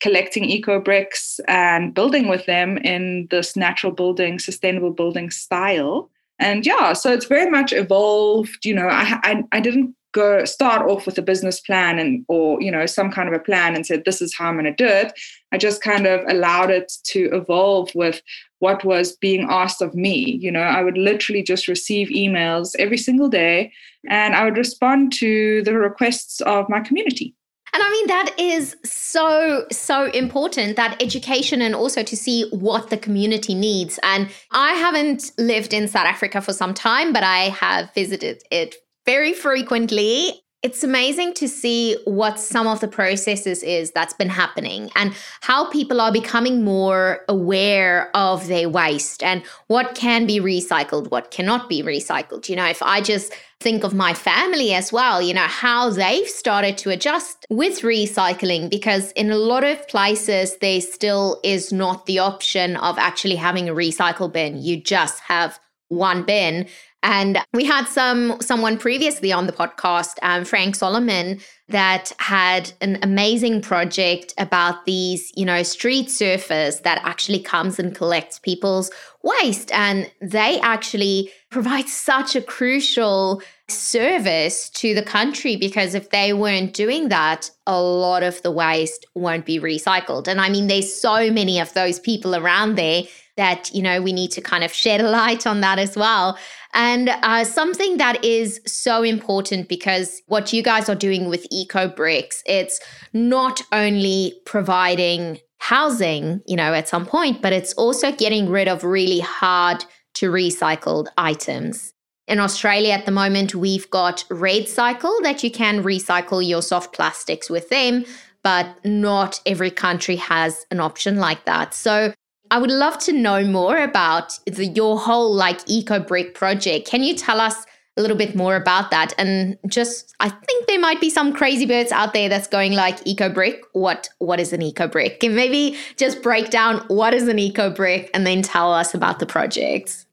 collecting 0.01 0.45
eco 0.45 0.81
bricks 0.81 1.41
and 1.49 1.95
building 1.95 2.29
with 2.29 2.47
them 2.47 2.79
in 2.79 3.27
this 3.31 3.57
natural 3.57 3.93
building, 3.93 4.39
sustainable 4.39 4.93
building 4.93 5.31
style. 5.31 6.11
And 6.39 6.65
yeah, 6.65 6.93
so 6.93 7.13
it's 7.13 7.27
very 7.27 7.51
much 7.51 7.73
evolved. 7.73 8.65
You 8.65 8.75
know, 8.75 8.89
I, 8.89 9.19
I, 9.25 9.45
I 9.53 9.61
didn't 9.61 9.95
go 10.13 10.45
start 10.45 10.89
off 10.89 11.07
with 11.07 11.19
a 11.19 11.23
business 11.23 11.61
plan 11.61 11.99
and 11.99 12.25
or 12.29 12.61
you 12.63 12.71
know 12.71 12.87
some 12.87 13.11
kind 13.11 13.29
of 13.29 13.35
a 13.35 13.39
plan 13.39 13.75
and 13.75 13.87
said 13.87 14.05
this 14.05 14.23
is 14.23 14.35
how 14.35 14.49
i'm 14.49 14.55
going 14.55 14.65
to 14.65 14.73
do 14.73 14.87
it 14.87 15.13
i 15.53 15.59
just 15.59 15.83
kind 15.83 16.07
of 16.07 16.21
allowed 16.29 16.71
it 16.71 16.91
to 17.05 17.29
evolve 17.33 17.91
with 17.95 18.23
what 18.59 18.85
was 18.85 19.17
being 19.17 19.47
asked 19.51 19.83
of 19.83 19.95
me 19.95 20.39
you 20.41 20.51
know 20.51 20.63
i 20.63 20.83
would 20.83 20.97
literally 20.97 21.43
just 21.43 21.69
receive 21.69 22.09
emails 22.09 22.75
every 22.79 22.97
single 22.97 23.29
day 23.29 23.71
and 24.09 24.35
i 24.35 24.45
would 24.45 24.57
respond 24.57 25.13
to 25.13 25.63
the 25.65 25.75
requests 25.75 26.41
of 26.43 26.69
my 26.71 26.81
community 26.81 27.35
and 27.73 27.83
I 27.83 27.91
mean, 27.91 28.07
that 28.07 28.35
is 28.39 28.77
so, 28.85 29.67
so 29.71 30.07
important 30.07 30.77
that 30.77 31.03
education 31.03 31.63
and 31.63 31.75
also 31.75 32.03
to 32.03 32.17
see 32.17 32.49
what 32.51 32.91
the 32.91 32.97
community 32.97 33.55
needs. 33.55 33.99
And 34.03 34.31
I 34.51 34.73
haven't 34.73 35.33
lived 35.39 35.73
in 35.73 35.89
South 35.89 36.07
Africa 36.07 36.41
for 36.41 36.53
some 36.53 36.75
time, 36.75 37.13
but 37.13 37.23
I 37.23 37.51
have 37.51 37.93
visited 37.95 38.43
it 38.51 38.77
very 39.07 39.33
frequently 39.33 40.43
it's 40.63 40.83
amazing 40.83 41.35
to 41.35 41.47
see 41.47 41.97
what 42.05 42.41
some 42.41 42.67
of 42.67 42.81
the 42.81 42.89
processes 42.89 43.63
is 43.63 43.93
that's 43.93 44.15
been 44.15 44.29
happening 44.29 44.91
and 44.97 45.15
how 45.41 45.71
people 45.71 46.01
are 46.01 46.11
becoming 46.11 46.65
more 46.65 47.21
aware 47.29 48.11
of 48.17 48.49
their 48.49 48.69
waste 48.69 49.23
and 49.23 49.45
what 49.69 49.95
can 49.95 50.27
be 50.27 50.41
recycled 50.41 51.11
what 51.11 51.31
cannot 51.31 51.69
be 51.69 51.83
recycled. 51.83 52.49
You 52.49 52.57
know 52.57 52.67
if 52.67 52.83
i 52.83 53.01
just 53.01 53.33
think 53.61 53.85
of 53.85 53.95
my 53.95 54.15
family 54.15 54.73
as 54.75 54.93
well 54.93 55.21
you 55.23 55.35
know 55.35 55.47
how 55.47 55.91
they've 55.91 56.29
started 56.29 56.77
to 56.79 56.91
adjust 56.91 57.47
with 57.51 57.81
recycling 57.81 58.71
because 58.71 59.13
in 59.13 59.31
a 59.31 59.37
lot 59.37 59.65
of 59.65 59.87
places 59.89 60.57
there 60.59 60.81
still 60.81 61.41
is 61.45 61.73
not 61.73 62.07
the 62.07 62.19
option 62.19 62.77
of 62.77 62.99
actually 62.99 63.37
having 63.37 63.69
a 63.69 63.75
recycle 63.75 64.33
bin. 64.33 64.59
You 64.61 64.81
just 64.81 65.21
have 65.21 65.59
one 65.89 66.25
bin 66.25 66.67
and 67.03 67.39
we 67.53 67.65
had 67.65 67.87
some 67.87 68.41
someone 68.41 68.77
previously 68.77 69.33
on 69.33 69.47
the 69.47 69.53
podcast, 69.53 70.17
um, 70.23 70.45
Frank 70.45 70.75
Solomon, 70.75 71.41
that 71.69 72.13
had 72.19 72.73
an 72.81 72.99
amazing 73.03 73.63
project 73.63 74.35
about 74.37 74.85
these, 74.85 75.31
you 75.37 75.45
know, 75.45 75.63
street 75.63 76.09
surfers 76.09 76.83
that 76.83 77.01
actually 77.05 77.41
comes 77.41 77.79
and 77.79 77.95
collects 77.95 78.39
people's 78.39 78.91
waste, 79.23 79.71
and 79.73 80.11
they 80.21 80.61
actually 80.61 81.31
provide 81.51 81.89
such 81.89 82.35
a 82.35 82.43
crucial 82.43 83.43
service 83.69 84.71
to 84.71 84.95
the 84.95 85.03
country 85.03 85.55
because 85.55 85.95
if 85.95 86.11
they 86.11 86.33
weren't 86.33 86.73
doing 86.73 87.11
that, 87.11 87.51
a 87.67 87.81
lot 87.81 88.23
of 88.23 88.41
the 88.43 88.51
waste 88.51 89.07
won't 89.15 89.45
be 89.45 89.61
recycled. 89.61 90.27
And 90.27 90.41
I 90.41 90.49
mean, 90.49 90.67
there's 90.67 90.93
so 90.93 91.31
many 91.31 91.61
of 91.61 91.75
those 91.75 92.01
people 92.01 92.35
around 92.35 92.77
there 92.77 93.03
that, 93.39 93.73
you 93.73 93.83
know, 93.83 94.03
we 94.03 94.13
need 94.13 94.31
to 94.33 94.43
kind 94.43 94.63
of 94.63 94.73
shed 94.73 95.01
a 95.01 95.09
light 95.09 95.47
on 95.47 95.63
that 95.63 95.79
as 95.79 95.97
well. 95.97 96.37
And 96.75 97.09
uh, 97.09 97.45
something 97.45 97.97
that 97.97 98.23
is 98.23 98.61
so 98.67 99.03
important 99.03 99.69
because 99.69 100.21
what 100.27 100.53
you 100.53 100.63
guys 100.63 100.91
are 100.91 100.95
doing 100.95 101.29
with 101.29 101.47
Eco 101.51 101.89
Bricks, 101.89 102.43
it's 102.45 102.79
not 103.15 103.63
only 103.73 104.39
providing 104.45 105.39
housing, 105.61 106.43
you 106.47 106.57
know, 106.57 106.75
at 106.75 106.89
some 106.89 107.07
point, 107.07 107.41
but 107.41 107.53
it's 107.53 107.73
also 107.75 108.13
getting 108.13 108.51
rid 108.51 108.69
of 108.69 108.85
really 108.85 109.21
hard 109.21 109.85
to 110.15 110.31
recycled 110.31 111.07
items. 111.17 111.95
In 112.27 112.41
Australia 112.41 112.93
at 112.93 113.07
the 113.07 113.13
moment, 113.13 113.55
we've 113.55 113.89
got 113.89 114.25
REDcycle 114.29 115.23
that 115.23 115.43
you 115.43 115.51
can 115.51 115.83
recycle 115.83 116.47
your 116.47 116.61
soft 116.61 116.93
plastics 116.93 117.49
with 117.49 117.71
them, 117.71 118.05
but 118.43 118.85
not 118.85 119.41
every 119.47 119.71
country 119.71 120.17
has 120.17 120.67
an 120.71 120.81
option 120.81 121.17
like 121.17 121.45
that. 121.47 121.73
So 121.73 122.13
I 122.51 122.59
would 122.59 122.71
love 122.71 122.99
to 123.01 123.13
know 123.13 123.45
more 123.45 123.79
about 123.79 124.39
the, 124.47 124.67
your 124.67 124.99
whole 124.99 125.33
like 125.33 125.61
eco 125.67 126.01
brick 126.01 126.35
project. 126.35 126.89
Can 126.89 127.03
you 127.03 127.15
tell 127.15 127.41
us 127.41 127.65
a 127.97 128.03
little 128.03 128.17
bit 128.17 128.35
more 128.35 128.57
about 128.57 128.91
that? 128.91 129.13
And 129.19 129.59
just 129.67 130.15
i 130.21 130.29
think 130.29 130.67
there 130.67 130.81
might 130.81 131.01
be 131.01 131.11
some 131.11 131.33
crazy 131.33 131.67
birds 131.67 131.93
out 131.93 132.13
there 132.13 132.29
that's 132.29 132.49
going 132.49 132.73
like 132.73 132.99
eco 133.05 133.29
brick? 133.29 133.63
What 133.73 134.09
what 134.19 134.41
is 134.41 134.53
an 134.53 134.63
eco 134.63 134.89
brick? 134.89 135.23
And 135.23 135.37
maybe 135.37 135.77
just 135.97 136.23
break 136.23 136.51
down 136.51 136.79
what 136.89 137.15
is 137.15 137.29
an 137.29 137.39
eco 137.39 137.71
brick 137.71 138.11
and 138.15 138.27
then 138.27 138.43
tell 138.43 138.73
us 138.73 138.95
about 138.95 139.19
the 139.19 139.27
project 139.27 140.07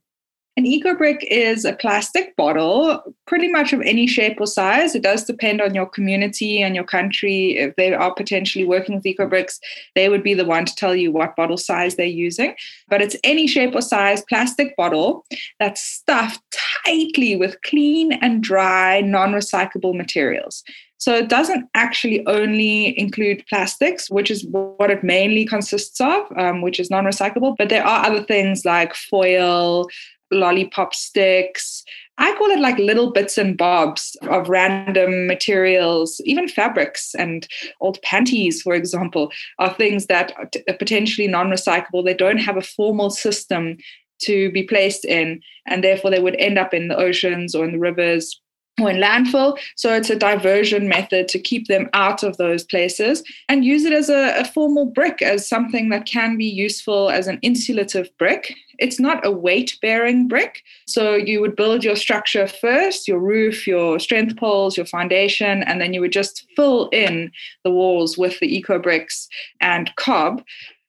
an 0.57 0.65
eco 0.65 0.95
brick 0.95 1.25
is 1.29 1.65
a 1.65 1.73
plastic 1.73 2.33
bottle, 2.37 3.03
pretty 3.27 3.49
much 3.49 3.73
of 3.73 3.81
any 3.81 4.07
shape 4.07 4.39
or 4.39 4.47
size. 4.47 4.95
It 4.95 5.03
does 5.03 5.25
depend 5.25 5.59
on 5.59 5.75
your 5.75 5.85
community 5.85 6.61
and 6.61 6.75
your 6.75 6.85
country. 6.85 7.57
If 7.57 7.75
they 7.75 7.93
are 7.93 8.13
potentially 8.13 8.63
working 8.63 8.95
with 8.95 9.05
eco 9.05 9.27
bricks, 9.27 9.59
they 9.95 10.07
would 10.07 10.23
be 10.23 10.33
the 10.33 10.45
one 10.45 10.63
to 10.63 10.75
tell 10.75 10.95
you 10.95 11.11
what 11.11 11.35
bottle 11.35 11.57
size 11.57 11.95
they're 11.95 12.05
using. 12.05 12.55
But 12.87 13.01
it's 13.01 13.17
any 13.25 13.47
shape 13.47 13.75
or 13.75 13.81
size 13.81 14.23
plastic 14.29 14.77
bottle 14.77 15.25
that's 15.59 15.81
stuffed 15.81 16.41
tightly 16.85 17.35
with 17.35 17.61
clean 17.63 18.13
and 18.13 18.41
dry, 18.41 19.01
non 19.01 19.33
recyclable 19.33 19.93
materials. 19.93 20.63
So 20.97 21.13
it 21.13 21.27
doesn't 21.27 21.69
actually 21.73 22.25
only 22.25 22.97
include 22.97 23.45
plastics, 23.49 24.09
which 24.09 24.31
is 24.31 24.45
what 24.49 24.89
it 24.89 25.03
mainly 25.03 25.45
consists 25.45 25.99
of, 25.99 26.25
um, 26.37 26.61
which 26.61 26.79
is 26.79 26.89
non 26.89 27.03
recyclable, 27.03 27.55
but 27.57 27.69
there 27.69 27.85
are 27.85 28.05
other 28.05 28.23
things 28.23 28.63
like 28.65 28.95
foil, 28.95 29.87
lollipop 30.31 30.93
sticks. 30.93 31.83
I 32.17 32.33
call 32.35 32.49
it 32.49 32.59
like 32.59 32.77
little 32.77 33.11
bits 33.11 33.37
and 33.37 33.57
bobs 33.57 34.15
of 34.29 34.47
random 34.47 35.27
materials, 35.27 36.21
even 36.25 36.47
fabrics 36.47 37.13
and 37.15 37.47
old 37.81 38.01
panties, 38.01 38.61
for 38.61 38.73
example, 38.73 39.31
are 39.59 39.73
things 39.73 40.05
that 40.05 40.33
are 40.37 40.49
potentially 40.77 41.27
non 41.27 41.49
recyclable. 41.49 42.05
They 42.05 42.13
don't 42.13 42.37
have 42.37 42.57
a 42.57 42.61
formal 42.61 43.09
system 43.09 43.77
to 44.21 44.49
be 44.51 44.63
placed 44.63 45.03
in, 45.03 45.41
and 45.67 45.83
therefore 45.83 46.09
they 46.09 46.21
would 46.21 46.35
end 46.35 46.57
up 46.57 46.73
in 46.73 46.87
the 46.87 46.95
oceans 46.95 47.53
or 47.53 47.65
in 47.65 47.73
the 47.73 47.79
rivers 47.79 48.39
or 48.79 48.89
in 48.89 48.97
landfill. 48.97 49.57
So 49.75 49.93
it's 49.93 50.09
a 50.09 50.17
diversion 50.17 50.89
method 50.89 51.27
to 51.29 51.39
keep 51.39 51.67
them 51.67 51.89
out 51.93 52.23
of 52.23 52.37
those 52.37 52.63
places 52.63 53.23
and 53.47 53.63
use 53.63 53.85
it 53.85 53.93
as 53.93 54.09
a, 54.09 54.39
a, 54.39 54.45
formal 54.45 54.85
brick, 54.85 55.21
as 55.21 55.47
something 55.47 55.89
that 55.89 56.05
can 56.05 56.37
be 56.37 56.45
useful 56.45 57.09
as 57.09 57.27
an 57.27 57.39
insulative 57.39 58.09
brick. 58.17 58.53
It's 58.77 58.99
not 58.99 59.25
a 59.25 59.31
weight 59.31 59.77
bearing 59.81 60.27
brick. 60.27 60.61
So 60.87 61.15
you 61.15 61.39
would 61.39 61.55
build 61.55 61.85
your 61.85 61.95
structure 61.95 62.47
first, 62.47 63.07
your 63.07 63.19
roof, 63.19 63.65
your 63.65 63.97
strength 63.99 64.35
poles, 64.35 64.75
your 64.75 64.85
foundation, 64.85 65.63
and 65.63 65.79
then 65.79 65.93
you 65.93 66.01
would 66.01 66.11
just 66.11 66.45
fill 66.57 66.89
in 66.89 67.31
the 67.63 67.71
walls 67.71 68.17
with 68.17 68.39
the 68.39 68.53
eco 68.53 68.77
bricks 68.77 69.29
and 69.61 69.95
cob 69.95 70.43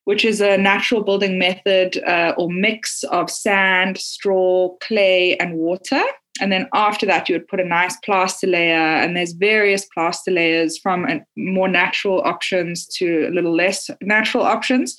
which 0.06 0.24
is 0.24 0.40
a 0.40 0.56
natural 0.56 1.02
building 1.02 1.36
method 1.36 2.00
uh, 2.04 2.32
or 2.38 2.48
mix 2.48 3.02
of 3.10 3.28
sand, 3.28 3.98
straw, 3.98 4.68
clay, 4.80 5.36
and 5.38 5.54
water. 5.54 6.00
And 6.40 6.52
then 6.52 6.68
after 6.74 7.06
that, 7.06 7.28
you 7.28 7.34
would 7.34 7.48
put 7.48 7.60
a 7.60 7.64
nice 7.64 7.96
plaster 8.04 8.46
layer, 8.46 8.74
and 8.74 9.16
there's 9.16 9.32
various 9.32 9.84
plaster 9.86 10.30
layers 10.30 10.78
from 10.78 11.04
uh, 11.04 11.18
more 11.36 11.68
natural 11.68 12.20
options 12.22 12.86
to 12.98 13.26
a 13.28 13.30
little 13.30 13.54
less 13.54 13.90
natural 14.00 14.44
options. 14.44 14.96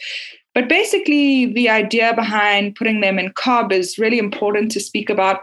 But 0.53 0.69
basically, 0.69 1.53
the 1.53 1.69
idea 1.69 2.15
behind 2.15 2.75
putting 2.75 3.01
them 3.01 3.19
in 3.19 3.31
cob 3.33 3.71
is 3.71 3.99
really 3.99 4.17
important 4.17 4.71
to 4.71 4.79
speak 4.79 5.09
about. 5.09 5.41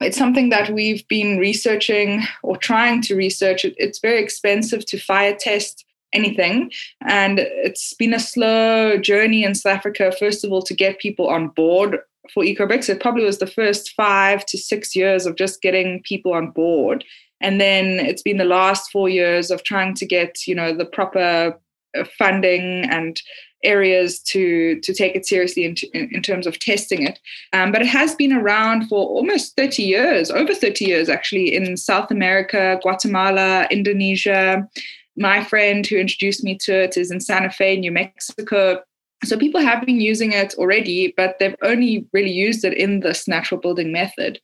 It's 0.00 0.18
something 0.18 0.50
that 0.50 0.70
we've 0.70 1.06
been 1.08 1.38
researching 1.38 2.24
or 2.42 2.56
trying 2.56 3.00
to 3.02 3.14
research. 3.14 3.64
It's 3.64 4.00
very 4.00 4.22
expensive 4.22 4.84
to 4.86 4.98
fire 4.98 5.36
test 5.38 5.84
anything. 6.12 6.70
And 7.06 7.38
it's 7.38 7.94
been 7.94 8.14
a 8.14 8.20
slow 8.20 8.98
journey 8.98 9.44
in 9.44 9.54
South 9.54 9.76
Africa, 9.76 10.12
first 10.18 10.44
of 10.44 10.52
all, 10.52 10.62
to 10.62 10.74
get 10.74 10.98
people 10.98 11.28
on 11.28 11.48
board 11.48 11.98
for 12.32 12.44
EcoBricks. 12.44 12.88
It 12.88 13.00
probably 13.00 13.24
was 13.24 13.38
the 13.38 13.46
first 13.46 13.92
five 13.96 14.44
to 14.46 14.58
six 14.58 14.94
years 14.94 15.26
of 15.26 15.36
just 15.36 15.62
getting 15.62 16.02
people 16.02 16.32
on 16.32 16.50
board. 16.50 17.04
And 17.40 17.60
then 17.60 18.00
it's 18.00 18.22
been 18.22 18.38
the 18.38 18.44
last 18.44 18.90
four 18.90 19.08
years 19.08 19.50
of 19.50 19.62
trying 19.62 19.94
to 19.94 20.06
get, 20.06 20.46
you 20.46 20.54
know, 20.54 20.74
the 20.74 20.86
proper 20.86 21.58
uh, 21.96 22.04
funding 22.18 22.84
and 22.90 23.20
areas 23.64 24.20
to 24.20 24.78
to 24.80 24.94
take 24.94 25.16
it 25.16 25.26
seriously 25.26 25.64
in, 25.64 25.74
in, 25.92 26.08
in 26.12 26.22
terms 26.22 26.46
of 26.46 26.58
testing 26.58 27.02
it. 27.06 27.18
Um, 27.52 27.72
but 27.72 27.82
it 27.82 27.88
has 27.88 28.14
been 28.14 28.32
around 28.32 28.88
for 28.88 29.06
almost 29.06 29.56
30 29.56 29.82
years, 29.82 30.30
over 30.30 30.54
30 30.54 30.84
years 30.84 31.08
actually, 31.08 31.54
in 31.54 31.76
South 31.76 32.10
America, 32.10 32.78
Guatemala, 32.82 33.66
Indonesia. 33.70 34.66
My 35.16 35.42
friend 35.42 35.86
who 35.86 35.96
introduced 35.96 36.44
me 36.44 36.58
to 36.62 36.74
it 36.74 36.96
is 36.96 37.10
in 37.10 37.20
Santa 37.20 37.50
Fe, 37.50 37.76
New 37.76 37.92
Mexico. 37.92 38.82
So 39.24 39.36
people 39.36 39.60
have 39.60 39.84
been 39.84 40.00
using 40.00 40.32
it 40.32 40.54
already, 40.54 41.14
but 41.16 41.38
they've 41.38 41.56
only 41.62 42.06
really 42.12 42.30
used 42.30 42.64
it 42.64 42.74
in 42.74 43.00
this 43.00 43.26
natural 43.26 43.60
building 43.60 43.92
method. 43.92 44.40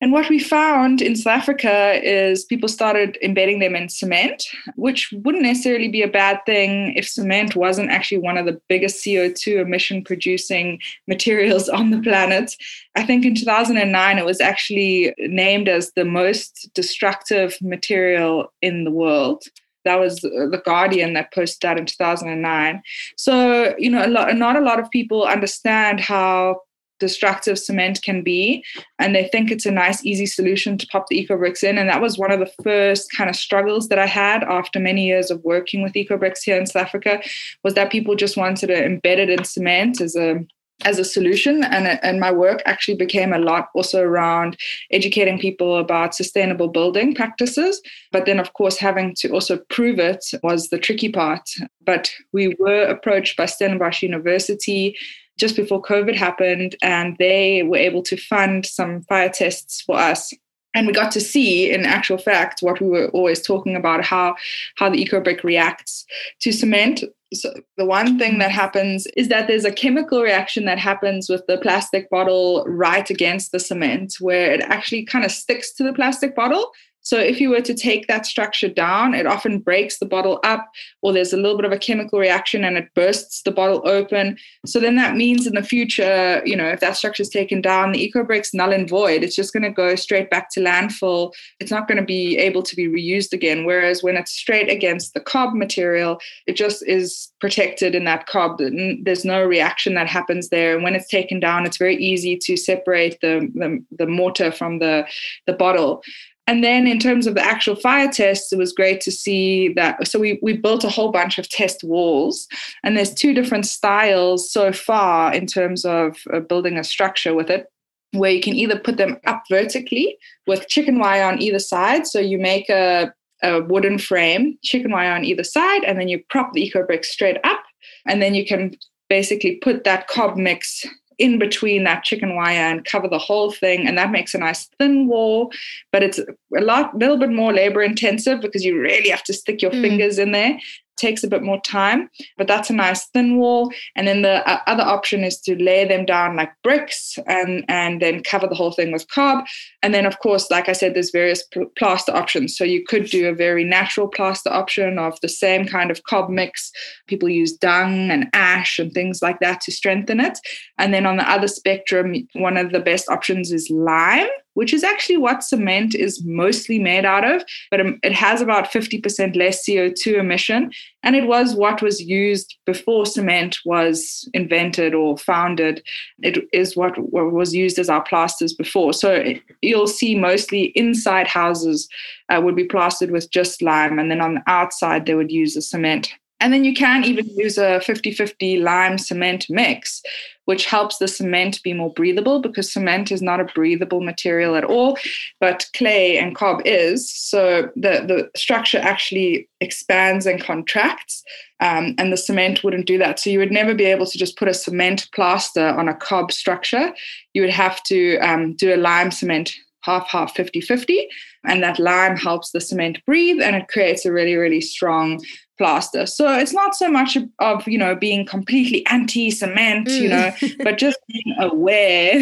And 0.00 0.12
what 0.12 0.28
we 0.28 0.38
found 0.38 1.00
in 1.00 1.16
South 1.16 1.38
Africa 1.38 1.98
is 2.02 2.44
people 2.44 2.68
started 2.68 3.16
embedding 3.22 3.60
them 3.60 3.74
in 3.74 3.88
cement, 3.88 4.44
which 4.76 5.10
wouldn't 5.12 5.44
necessarily 5.44 5.88
be 5.88 6.02
a 6.02 6.08
bad 6.08 6.40
thing 6.44 6.92
if 6.94 7.08
cement 7.08 7.56
wasn't 7.56 7.90
actually 7.90 8.18
one 8.18 8.36
of 8.36 8.44
the 8.44 8.60
biggest 8.68 9.02
CO2 9.02 9.62
emission 9.62 10.04
producing 10.04 10.78
materials 11.08 11.68
on 11.70 11.90
the 11.90 12.02
planet. 12.02 12.54
I 12.96 13.04
think 13.04 13.24
in 13.24 13.34
2009, 13.34 14.18
it 14.18 14.26
was 14.26 14.42
actually 14.42 15.14
named 15.18 15.68
as 15.68 15.92
the 15.92 16.04
most 16.04 16.68
destructive 16.74 17.56
material 17.62 18.52
in 18.60 18.84
the 18.84 18.90
world 18.90 19.44
that 19.84 20.00
was 20.00 20.16
the 20.20 20.62
Guardian 20.64 21.14
that 21.14 21.32
posted 21.32 21.60
that 21.62 21.78
in 21.78 21.86
2009. 21.86 22.82
So, 23.16 23.74
you 23.78 23.90
know, 23.90 24.04
a 24.04 24.08
lot, 24.08 24.34
not 24.36 24.56
a 24.56 24.60
lot 24.60 24.80
of 24.80 24.90
people 24.90 25.24
understand 25.24 26.00
how 26.00 26.60
destructive 27.00 27.58
cement 27.58 28.00
can 28.02 28.22
be 28.22 28.64
and 28.98 29.14
they 29.14 29.26
think 29.28 29.50
it's 29.50 29.66
a 29.66 29.70
nice 29.70 30.04
easy 30.04 30.26
solution 30.26 30.78
to 30.78 30.86
pop 30.86 31.06
the 31.08 31.18
eco 31.18 31.36
bricks 31.36 31.62
in 31.62 31.76
and 31.76 31.88
that 31.88 32.00
was 32.00 32.16
one 32.16 32.30
of 32.30 32.38
the 32.38 32.50
first 32.62 33.10
kind 33.16 33.28
of 33.28 33.34
struggles 33.34 33.88
that 33.88 33.98
i 33.98 34.06
had 34.06 34.44
after 34.44 34.78
many 34.78 35.04
years 35.04 35.30
of 35.30 35.42
working 35.42 35.82
with 35.82 35.96
eco 35.96 36.16
bricks 36.16 36.42
here 36.42 36.56
in 36.56 36.66
south 36.66 36.82
africa 36.82 37.20
was 37.64 37.74
that 37.74 37.90
people 37.90 38.14
just 38.14 38.36
wanted 38.36 38.68
to 38.68 38.74
embed 38.74 39.18
it 39.18 39.28
in 39.28 39.42
cement 39.44 40.00
as 40.00 40.14
a 40.14 40.46
as 40.82 40.98
a 40.98 41.04
solution 41.04 41.64
and, 41.64 41.98
and 42.02 42.20
my 42.20 42.30
work 42.30 42.60
actually 42.66 42.96
became 42.96 43.32
a 43.32 43.38
lot 43.38 43.68
also 43.74 44.02
around 44.02 44.56
educating 44.90 45.38
people 45.38 45.78
about 45.78 46.14
sustainable 46.14 46.68
building 46.68 47.14
practices. 47.14 47.80
But 48.10 48.26
then 48.26 48.40
of 48.40 48.52
course 48.54 48.76
having 48.78 49.14
to 49.16 49.30
also 49.30 49.58
prove 49.70 49.98
it 49.98 50.24
was 50.42 50.68
the 50.68 50.78
tricky 50.78 51.10
part. 51.10 51.48
But 51.84 52.10
we 52.32 52.56
were 52.58 52.84
approached 52.84 53.36
by 53.36 53.46
stellenbosch 53.46 54.02
university 54.02 54.96
just 55.38 55.56
before 55.56 55.82
covid 55.82 56.14
happened 56.14 56.76
and 56.82 57.16
they 57.18 57.62
were 57.64 57.76
able 57.76 58.02
to 58.02 58.16
fund 58.16 58.66
some 58.66 59.02
fire 59.02 59.28
tests 59.28 59.80
for 59.80 59.96
us. 59.96 60.32
And 60.76 60.88
we 60.88 60.92
got 60.92 61.12
to 61.12 61.20
see 61.20 61.70
in 61.70 61.86
actual 61.86 62.18
fact 62.18 62.60
what 62.60 62.80
we 62.80 62.88
were 62.88 63.08
always 63.08 63.40
talking 63.40 63.76
about 63.76 64.04
how 64.04 64.34
how 64.76 64.90
the 64.90 65.00
eco 65.00 65.20
brick 65.20 65.44
reacts 65.44 66.04
to 66.40 66.52
cement 66.52 67.04
so 67.34 67.52
the 67.76 67.84
one 67.84 68.18
thing 68.18 68.38
that 68.38 68.50
happens 68.50 69.06
is 69.16 69.28
that 69.28 69.46
there's 69.46 69.64
a 69.64 69.72
chemical 69.72 70.22
reaction 70.22 70.64
that 70.64 70.78
happens 70.78 71.28
with 71.28 71.42
the 71.46 71.58
plastic 71.58 72.08
bottle 72.10 72.64
right 72.66 73.08
against 73.10 73.52
the 73.52 73.60
cement 73.60 74.14
where 74.20 74.52
it 74.52 74.60
actually 74.62 75.04
kind 75.04 75.24
of 75.24 75.30
sticks 75.30 75.72
to 75.74 75.82
the 75.82 75.92
plastic 75.92 76.34
bottle 76.34 76.70
so 77.04 77.18
if 77.18 77.38
you 77.38 77.50
were 77.50 77.60
to 77.60 77.74
take 77.74 78.08
that 78.08 78.24
structure 78.24 78.68
down, 78.68 79.12
it 79.14 79.26
often 79.26 79.58
breaks 79.58 79.98
the 79.98 80.06
bottle 80.06 80.40
up, 80.42 80.66
or 81.02 81.12
there's 81.12 81.34
a 81.34 81.36
little 81.36 81.56
bit 81.56 81.66
of 81.66 81.72
a 81.72 81.78
chemical 81.78 82.18
reaction 82.18 82.64
and 82.64 82.78
it 82.78 82.88
bursts 82.94 83.42
the 83.42 83.50
bottle 83.50 83.82
open. 83.84 84.38
So 84.64 84.80
then 84.80 84.96
that 84.96 85.14
means 85.14 85.46
in 85.46 85.54
the 85.54 85.62
future, 85.62 86.42
you 86.46 86.56
know, 86.56 86.66
if 86.66 86.80
that 86.80 86.96
structure 86.96 87.22
is 87.22 87.28
taken 87.28 87.60
down, 87.60 87.92
the 87.92 88.02
eco 88.02 88.24
brick's 88.24 88.54
null 88.54 88.72
and 88.72 88.88
void. 88.88 89.22
It's 89.22 89.36
just 89.36 89.52
going 89.52 89.64
to 89.64 89.70
go 89.70 89.94
straight 89.96 90.30
back 90.30 90.50
to 90.52 90.60
landfill. 90.60 91.32
It's 91.60 91.70
not 91.70 91.86
going 91.86 91.98
to 91.98 92.04
be 92.04 92.38
able 92.38 92.62
to 92.62 92.74
be 92.74 92.88
reused 92.88 93.34
again. 93.34 93.66
Whereas 93.66 94.02
when 94.02 94.16
it's 94.16 94.32
straight 94.32 94.70
against 94.70 95.12
the 95.12 95.20
cob 95.20 95.54
material, 95.54 96.18
it 96.46 96.56
just 96.56 96.82
is 96.88 97.30
protected 97.38 97.94
in 97.94 98.04
that 98.04 98.26
cob. 98.26 98.58
There's 99.02 99.26
no 99.26 99.44
reaction 99.44 99.92
that 99.94 100.08
happens 100.08 100.48
there. 100.48 100.74
And 100.74 100.82
when 100.82 100.94
it's 100.94 101.08
taken 101.08 101.38
down, 101.38 101.66
it's 101.66 101.76
very 101.76 101.96
easy 101.96 102.38
to 102.44 102.56
separate 102.56 103.20
the, 103.20 103.50
the, 103.54 103.84
the 103.98 104.06
mortar 104.06 104.50
from 104.50 104.78
the, 104.78 105.06
the 105.46 105.52
bottle. 105.52 106.02
And 106.46 106.62
then 106.62 106.86
in 106.86 106.98
terms 106.98 107.26
of 107.26 107.34
the 107.34 107.42
actual 107.42 107.74
fire 107.74 108.10
tests, 108.10 108.52
it 108.52 108.58
was 108.58 108.72
great 108.72 109.00
to 109.02 109.10
see 109.10 109.72
that. 109.74 110.06
So 110.06 110.18
we, 110.18 110.38
we 110.42 110.54
built 110.54 110.84
a 110.84 110.90
whole 110.90 111.10
bunch 111.10 111.38
of 111.38 111.48
test 111.48 111.82
walls, 111.82 112.46
and 112.82 112.96
there's 112.96 113.14
two 113.14 113.32
different 113.32 113.64
styles 113.64 114.52
so 114.52 114.70
far 114.70 115.32
in 115.32 115.46
terms 115.46 115.84
of 115.86 116.18
uh, 116.32 116.40
building 116.40 116.76
a 116.76 116.84
structure 116.84 117.34
with 117.34 117.48
it, 117.48 117.66
where 118.12 118.30
you 118.30 118.42
can 118.42 118.54
either 118.54 118.78
put 118.78 118.98
them 118.98 119.18
up 119.26 119.42
vertically 119.48 120.18
with 120.46 120.68
chicken 120.68 120.98
wire 120.98 121.24
on 121.24 121.40
either 121.40 121.58
side. 121.58 122.06
So 122.06 122.20
you 122.20 122.38
make 122.38 122.68
a, 122.68 123.12
a 123.42 123.62
wooden 123.62 123.98
frame, 123.98 124.58
chicken 124.62 124.92
wire 124.92 125.12
on 125.12 125.24
either 125.24 125.44
side, 125.44 125.82
and 125.84 125.98
then 125.98 126.08
you 126.08 126.22
prop 126.28 126.52
the 126.52 126.62
eco 126.62 126.84
brick 126.84 127.04
straight 127.04 127.38
up, 127.42 127.62
and 128.06 128.20
then 128.20 128.34
you 128.34 128.44
can 128.44 128.76
basically 129.08 129.56
put 129.56 129.84
that 129.84 130.08
cob 130.08 130.36
mix 130.36 130.84
in 131.18 131.38
between 131.38 131.84
that 131.84 132.04
chicken 132.04 132.34
wire 132.34 132.56
and 132.56 132.84
cover 132.84 133.08
the 133.08 133.18
whole 133.18 133.52
thing. 133.52 133.86
And 133.86 133.96
that 133.98 134.10
makes 134.10 134.34
a 134.34 134.38
nice 134.38 134.68
thin 134.78 135.06
wall, 135.06 135.52
but 135.92 136.02
it's 136.02 136.18
a 136.18 136.60
lot, 136.60 136.96
little 136.96 137.18
bit 137.18 137.30
more 137.30 137.52
labor 137.52 137.82
intensive 137.82 138.40
because 138.40 138.64
you 138.64 138.78
really 138.80 139.10
have 139.10 139.24
to 139.24 139.32
stick 139.32 139.62
your 139.62 139.70
mm. 139.70 139.80
fingers 139.80 140.18
in 140.18 140.32
there 140.32 140.58
takes 140.96 141.24
a 141.24 141.28
bit 141.28 141.42
more 141.42 141.60
time, 141.62 142.08
but 142.36 142.46
that's 142.46 142.70
a 142.70 142.74
nice 142.74 143.06
thin 143.08 143.36
wall. 143.36 143.72
And 143.96 144.06
then 144.06 144.22
the 144.22 144.48
uh, 144.48 144.60
other 144.66 144.82
option 144.82 145.24
is 145.24 145.40
to 145.40 145.56
lay 145.62 145.86
them 145.86 146.04
down 146.04 146.36
like 146.36 146.52
bricks 146.62 147.18
and, 147.26 147.64
and 147.68 148.00
then 148.00 148.22
cover 148.22 148.46
the 148.46 148.54
whole 148.54 148.72
thing 148.72 148.92
with 148.92 149.08
cob. 149.08 149.44
And 149.82 149.92
then, 149.94 150.06
of 150.06 150.18
course, 150.20 150.50
like 150.50 150.68
I 150.68 150.72
said, 150.72 150.94
there's 150.94 151.10
various 151.10 151.44
plaster 151.76 152.14
options. 152.14 152.56
So 152.56 152.64
you 152.64 152.84
could 152.86 153.06
do 153.06 153.28
a 153.28 153.34
very 153.34 153.64
natural 153.64 154.08
plaster 154.08 154.50
option 154.50 154.98
of 154.98 155.20
the 155.20 155.28
same 155.28 155.66
kind 155.66 155.90
of 155.90 156.04
cob 156.04 156.30
mix. 156.30 156.70
People 157.06 157.28
use 157.28 157.52
dung 157.52 158.10
and 158.10 158.28
ash 158.32 158.78
and 158.78 158.92
things 158.92 159.20
like 159.22 159.40
that 159.40 159.60
to 159.62 159.72
strengthen 159.72 160.20
it. 160.20 160.38
And 160.78 160.94
then 160.94 161.06
on 161.06 161.16
the 161.16 161.30
other 161.30 161.48
spectrum, 161.48 162.14
one 162.34 162.56
of 162.56 162.72
the 162.72 162.80
best 162.80 163.08
options 163.08 163.52
is 163.52 163.68
lime 163.70 164.28
which 164.54 164.72
is 164.72 164.82
actually 164.82 165.16
what 165.16 165.44
cement 165.44 165.94
is 165.94 166.24
mostly 166.24 166.78
made 166.78 167.04
out 167.04 167.24
of, 167.24 167.44
but 167.70 167.80
um, 167.80 167.98
it 168.02 168.12
has 168.12 168.40
about 168.40 168.72
50% 168.72 169.36
less 169.36 169.66
CO2 169.66 170.18
emission. 170.18 170.72
And 171.02 171.14
it 171.14 171.26
was 171.26 171.54
what 171.54 171.82
was 171.82 172.00
used 172.00 172.56
before 172.64 173.04
cement 173.04 173.58
was 173.66 174.28
invented 174.32 174.94
or 174.94 175.18
founded. 175.18 175.82
It 176.22 176.48
is 176.52 176.76
what, 176.76 176.94
was 177.12 177.54
used 177.54 177.78
as 177.78 177.90
our 177.90 178.02
plasters 178.02 178.54
before. 178.54 178.92
So 178.94 179.34
you'll 179.60 179.86
see 179.86 180.14
mostly 180.14 180.72
inside 180.74 181.26
houses 181.26 181.88
uh, 182.30 182.40
would 182.40 182.56
be 182.56 182.64
plastered 182.64 183.10
with 183.10 183.30
just 183.30 183.60
lime, 183.60 183.98
and 183.98 184.10
then 184.10 184.20
on 184.20 184.36
the 184.36 184.42
outside, 184.46 185.06
they 185.06 185.14
would 185.14 185.30
use 185.30 185.56
a 185.56 185.62
cement. 185.62 186.14
And 186.44 186.52
then 186.52 186.62
you 186.62 186.74
can 186.74 187.04
even 187.04 187.26
use 187.38 187.56
a 187.56 187.80
50 187.80 188.12
50 188.12 188.58
lime 188.58 188.98
cement 188.98 189.46
mix, 189.48 190.02
which 190.44 190.66
helps 190.66 190.98
the 190.98 191.08
cement 191.08 191.62
be 191.62 191.72
more 191.72 191.90
breathable 191.90 192.38
because 192.38 192.70
cement 192.70 193.10
is 193.10 193.22
not 193.22 193.40
a 193.40 193.46
breathable 193.54 194.02
material 194.02 194.54
at 194.54 194.62
all, 194.64 194.98
but 195.40 195.66
clay 195.74 196.18
and 196.18 196.36
cob 196.36 196.60
is. 196.66 197.10
So 197.10 197.70
the, 197.76 198.04
the 198.06 198.30
structure 198.36 198.76
actually 198.76 199.48
expands 199.62 200.26
and 200.26 200.38
contracts, 200.38 201.24
um, 201.60 201.94
and 201.96 202.12
the 202.12 202.18
cement 202.18 202.62
wouldn't 202.62 202.86
do 202.86 202.98
that. 202.98 203.18
So 203.18 203.30
you 203.30 203.38
would 203.38 203.50
never 203.50 203.74
be 203.74 203.86
able 203.86 204.04
to 204.04 204.18
just 204.18 204.36
put 204.36 204.48
a 204.48 204.52
cement 204.52 205.08
plaster 205.14 205.68
on 205.68 205.88
a 205.88 205.94
cob 205.94 206.30
structure. 206.30 206.92
You 207.32 207.40
would 207.40 207.54
have 207.54 207.82
to 207.84 208.18
um, 208.18 208.52
do 208.52 208.74
a 208.74 208.76
lime 208.76 209.12
cement 209.12 209.54
half 209.80 210.08
half 210.08 210.34
50 210.34 210.60
50 210.62 211.08
and 211.44 211.62
that 211.62 211.78
lime 211.78 212.16
helps 212.16 212.50
the 212.50 212.60
cement 212.60 213.04
breathe 213.04 213.40
and 213.42 213.54
it 213.54 213.68
creates 213.68 214.06
a 214.06 214.12
really 214.12 214.34
really 214.34 214.60
strong 214.60 215.20
plaster. 215.58 216.06
So 216.06 216.32
it's 216.32 216.52
not 216.52 216.74
so 216.74 216.90
much 216.90 217.16
of, 217.38 217.68
you 217.68 217.78
know, 217.78 217.94
being 217.94 218.26
completely 218.26 218.84
anti 218.86 219.30
cement, 219.30 219.88
mm. 219.88 220.00
you 220.00 220.08
know, 220.08 220.32
but 220.64 220.78
just 220.78 220.98
being 221.08 221.36
aware 221.38 222.20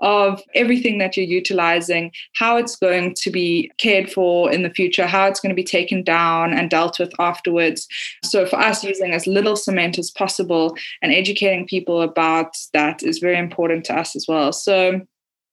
of 0.00 0.42
everything 0.54 0.98
that 0.98 1.16
you're 1.16 1.26
utilizing, 1.26 2.12
how 2.34 2.56
it's 2.56 2.76
going 2.76 3.14
to 3.14 3.30
be 3.30 3.70
cared 3.78 4.10
for 4.10 4.50
in 4.50 4.62
the 4.62 4.70
future, 4.70 5.06
how 5.06 5.26
it's 5.26 5.40
going 5.40 5.50
to 5.50 5.56
be 5.56 5.64
taken 5.64 6.02
down 6.02 6.52
and 6.52 6.70
dealt 6.70 6.98
with 6.98 7.12
afterwards. 7.18 7.86
So 8.24 8.46
for 8.46 8.58
us, 8.58 8.84
using 8.84 9.12
as 9.12 9.26
little 9.26 9.56
cement 9.56 9.98
as 9.98 10.10
possible 10.10 10.76
and 11.02 11.12
educating 11.12 11.66
people 11.66 12.02
about 12.02 12.56
that 12.72 13.02
is 13.02 13.18
very 13.18 13.38
important 13.38 13.84
to 13.86 13.98
us 13.98 14.14
as 14.14 14.26
well. 14.28 14.52
So 14.52 15.00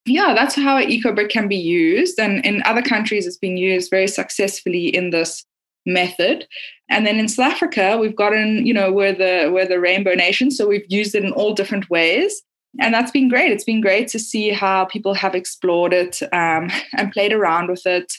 yeah, 0.06 0.34
that's 0.36 0.56
how 0.56 0.80
EcoBrick 0.80 1.30
can 1.30 1.48
be 1.48 1.56
used. 1.56 2.20
And 2.20 2.46
in 2.46 2.62
other 2.64 2.84
countries, 2.84 3.26
it's 3.26 3.38
been 3.38 3.58
used 3.58 3.90
very 3.90 4.08
successfully 4.08 4.88
in 4.88 5.10
this 5.10 5.44
method. 5.86 6.48
And 6.90 7.06
then 7.06 7.18
in 7.18 7.28
South 7.28 7.54
Africa, 7.54 7.98
we've 8.00 8.16
gotten, 8.16 8.66
you 8.66 8.74
know, 8.74 8.92
we're 8.92 9.14
the 9.14 9.52
we're 9.54 9.68
the 9.68 9.80
rainbow 9.80 10.14
nation, 10.14 10.52
so 10.52 10.68
we've 10.68 10.86
used 10.90 11.16
it 11.16 11.24
in 11.24 11.32
all 11.32 11.54
different 11.54 11.90
ways. 11.90 12.42
And 12.80 12.94
that's 12.94 13.12
been 13.12 13.30
great. 13.30 13.52
It's 13.52 13.64
been 13.64 13.82
great 13.82 14.08
to 14.10 14.20
see 14.20 14.50
how 14.50 14.86
people 14.86 15.14
have 15.14 15.34
explored 15.34 15.94
it 15.94 16.22
um, 16.34 16.70
and 16.98 17.12
played 17.12 17.34
around 17.34 17.70
with 17.70 17.86
it. 17.86 18.14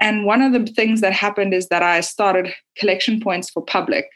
And 0.00 0.24
one 0.24 0.42
of 0.42 0.52
the 0.52 0.66
things 0.72 1.00
that 1.00 1.12
happened 1.12 1.54
is 1.54 1.68
that 1.68 1.82
I 1.82 2.00
started 2.00 2.52
collection 2.76 3.20
points 3.20 3.48
for 3.48 3.62
public. 3.62 4.06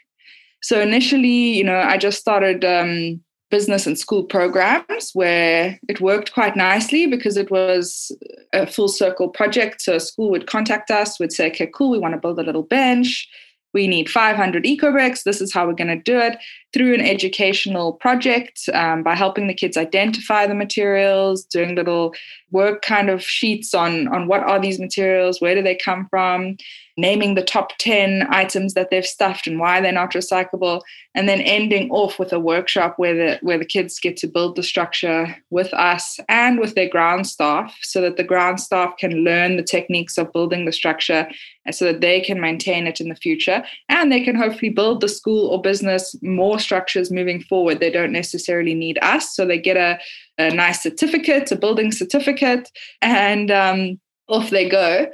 So 0.61 0.81
initially, 0.81 1.57
you 1.57 1.63
know, 1.63 1.79
I 1.79 1.97
just 1.97 2.19
started 2.19 2.65
um, 2.65 3.21
business 3.49 3.87
and 3.87 3.97
school 3.97 4.23
programs 4.23 5.11
where 5.13 5.79
it 5.87 6.01
worked 6.01 6.33
quite 6.33 6.55
nicely 6.55 7.07
because 7.07 7.37
it 7.37 7.49
was 7.49 8.11
a 8.53 8.67
full 8.67 8.89
circle 8.89 9.29
project. 9.29 9.81
So 9.81 9.95
a 9.95 9.99
school 9.99 10.29
would 10.31 10.47
contact 10.47 10.91
us, 10.91 11.19
would 11.19 11.31
say, 11.31 11.47
okay, 11.47 11.69
cool, 11.73 11.91
we 11.91 11.99
want 11.99 12.13
to 12.13 12.19
build 12.19 12.39
a 12.39 12.43
little 12.43 12.63
bench. 12.63 13.27
We 13.73 13.87
need 13.87 14.09
500 14.09 14.65
eco 14.65 14.91
bricks. 14.91 15.23
This 15.23 15.39
is 15.39 15.53
how 15.53 15.67
we're 15.67 15.73
going 15.73 15.95
to 15.95 16.01
do 16.01 16.17
it 16.19 16.37
through 16.73 16.93
an 16.93 17.01
educational 17.01 17.93
project 17.93 18.61
um, 18.73 19.03
by 19.03 19.15
helping 19.15 19.47
the 19.47 19.53
kids 19.53 19.77
identify 19.77 20.47
the 20.47 20.55
materials, 20.55 21.45
doing 21.45 21.75
little 21.75 22.13
work 22.51 22.81
kind 22.81 23.09
of 23.09 23.21
sheets 23.21 23.73
on, 23.73 24.07
on 24.07 24.27
what 24.27 24.41
are 24.41 24.59
these 24.59 24.79
materials, 24.79 25.39
where 25.39 25.53
do 25.53 25.61
they 25.61 25.75
come 25.75 26.07
from, 26.09 26.57
naming 26.97 27.35
the 27.35 27.43
top 27.43 27.77
10 27.77 28.27
items 28.29 28.73
that 28.73 28.89
they've 28.89 29.05
stuffed 29.05 29.45
and 29.45 29.59
why 29.59 29.79
they're 29.79 29.91
not 29.91 30.11
recyclable 30.11 30.81
and 31.13 31.29
then 31.29 31.41
ending 31.41 31.89
off 31.91 32.17
with 32.17 32.33
a 32.33 32.39
workshop 32.39 32.95
where 32.97 33.15
the 33.15 33.39
where 33.41 33.57
the 33.57 33.65
kids 33.65 33.99
get 33.99 34.17
to 34.17 34.27
build 34.27 34.55
the 34.55 34.63
structure 34.63 35.35
with 35.51 35.71
us 35.73 36.19
and 36.27 36.59
with 36.59 36.73
their 36.75 36.89
ground 36.89 37.27
staff 37.27 37.75
so 37.81 38.01
that 38.01 38.17
the 38.17 38.23
ground 38.23 38.59
staff 38.59 38.97
can 38.97 39.23
learn 39.23 39.57
the 39.57 39.63
techniques 39.63 40.17
of 40.17 40.33
building 40.33 40.65
the 40.65 40.71
structure 40.71 41.27
and 41.65 41.75
so 41.75 41.85
that 41.85 42.01
they 42.01 42.19
can 42.19 42.41
maintain 42.41 42.87
it 42.87 42.99
in 42.99 43.09
the 43.09 43.15
future. 43.15 43.63
And 43.89 44.11
they 44.11 44.21
can 44.21 44.35
hopefully 44.35 44.69
build 44.69 45.01
the 45.01 45.09
school 45.09 45.47
or 45.47 45.61
business 45.61 46.15
more 46.21 46.59
structures 46.59 47.11
moving 47.11 47.41
forward. 47.41 47.79
They 47.79 47.91
don't 47.91 48.11
necessarily 48.11 48.73
need 48.73 48.97
us 49.01 49.35
so 49.35 49.45
they 49.45 49.59
get 49.59 49.77
a, 49.77 49.99
a 50.37 50.49
nice 50.51 50.81
certificate 50.81 51.51
a 51.51 51.55
building 51.55 51.91
certificate 51.91 52.71
and 53.01 53.51
um, 53.51 53.99
off 54.27 54.49
they 54.49 54.67
go 54.67 55.07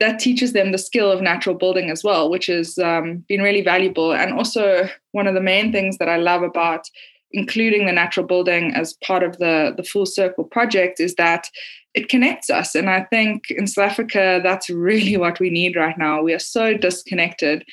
that 0.00 0.18
teaches 0.18 0.52
them 0.52 0.72
the 0.72 0.78
skill 0.78 1.10
of 1.10 1.20
natural 1.20 1.56
building 1.56 1.90
as 1.90 2.04
well, 2.04 2.30
which 2.30 2.46
has 2.46 2.78
um, 2.78 3.24
been 3.28 3.42
really 3.42 3.62
valuable. 3.62 4.12
And 4.12 4.32
also, 4.32 4.88
one 5.12 5.26
of 5.26 5.34
the 5.34 5.40
main 5.40 5.72
things 5.72 5.98
that 5.98 6.08
I 6.08 6.16
love 6.16 6.42
about 6.42 6.88
including 7.32 7.86
the 7.86 7.92
natural 7.92 8.26
building 8.26 8.74
as 8.74 8.94
part 9.04 9.22
of 9.22 9.38
the, 9.38 9.74
the 9.76 9.82
full 9.82 10.06
circle 10.06 10.44
project 10.44 11.00
is 11.00 11.14
that 11.16 11.48
it 11.94 12.08
connects 12.08 12.48
us. 12.48 12.74
And 12.74 12.88
I 12.88 13.02
think 13.04 13.50
in 13.50 13.66
South 13.66 13.90
Africa, 13.90 14.40
that's 14.42 14.70
really 14.70 15.16
what 15.18 15.40
we 15.40 15.50
need 15.50 15.76
right 15.76 15.98
now. 15.98 16.22
We 16.22 16.32
are 16.32 16.38
so 16.38 16.74
disconnected. 16.74 17.64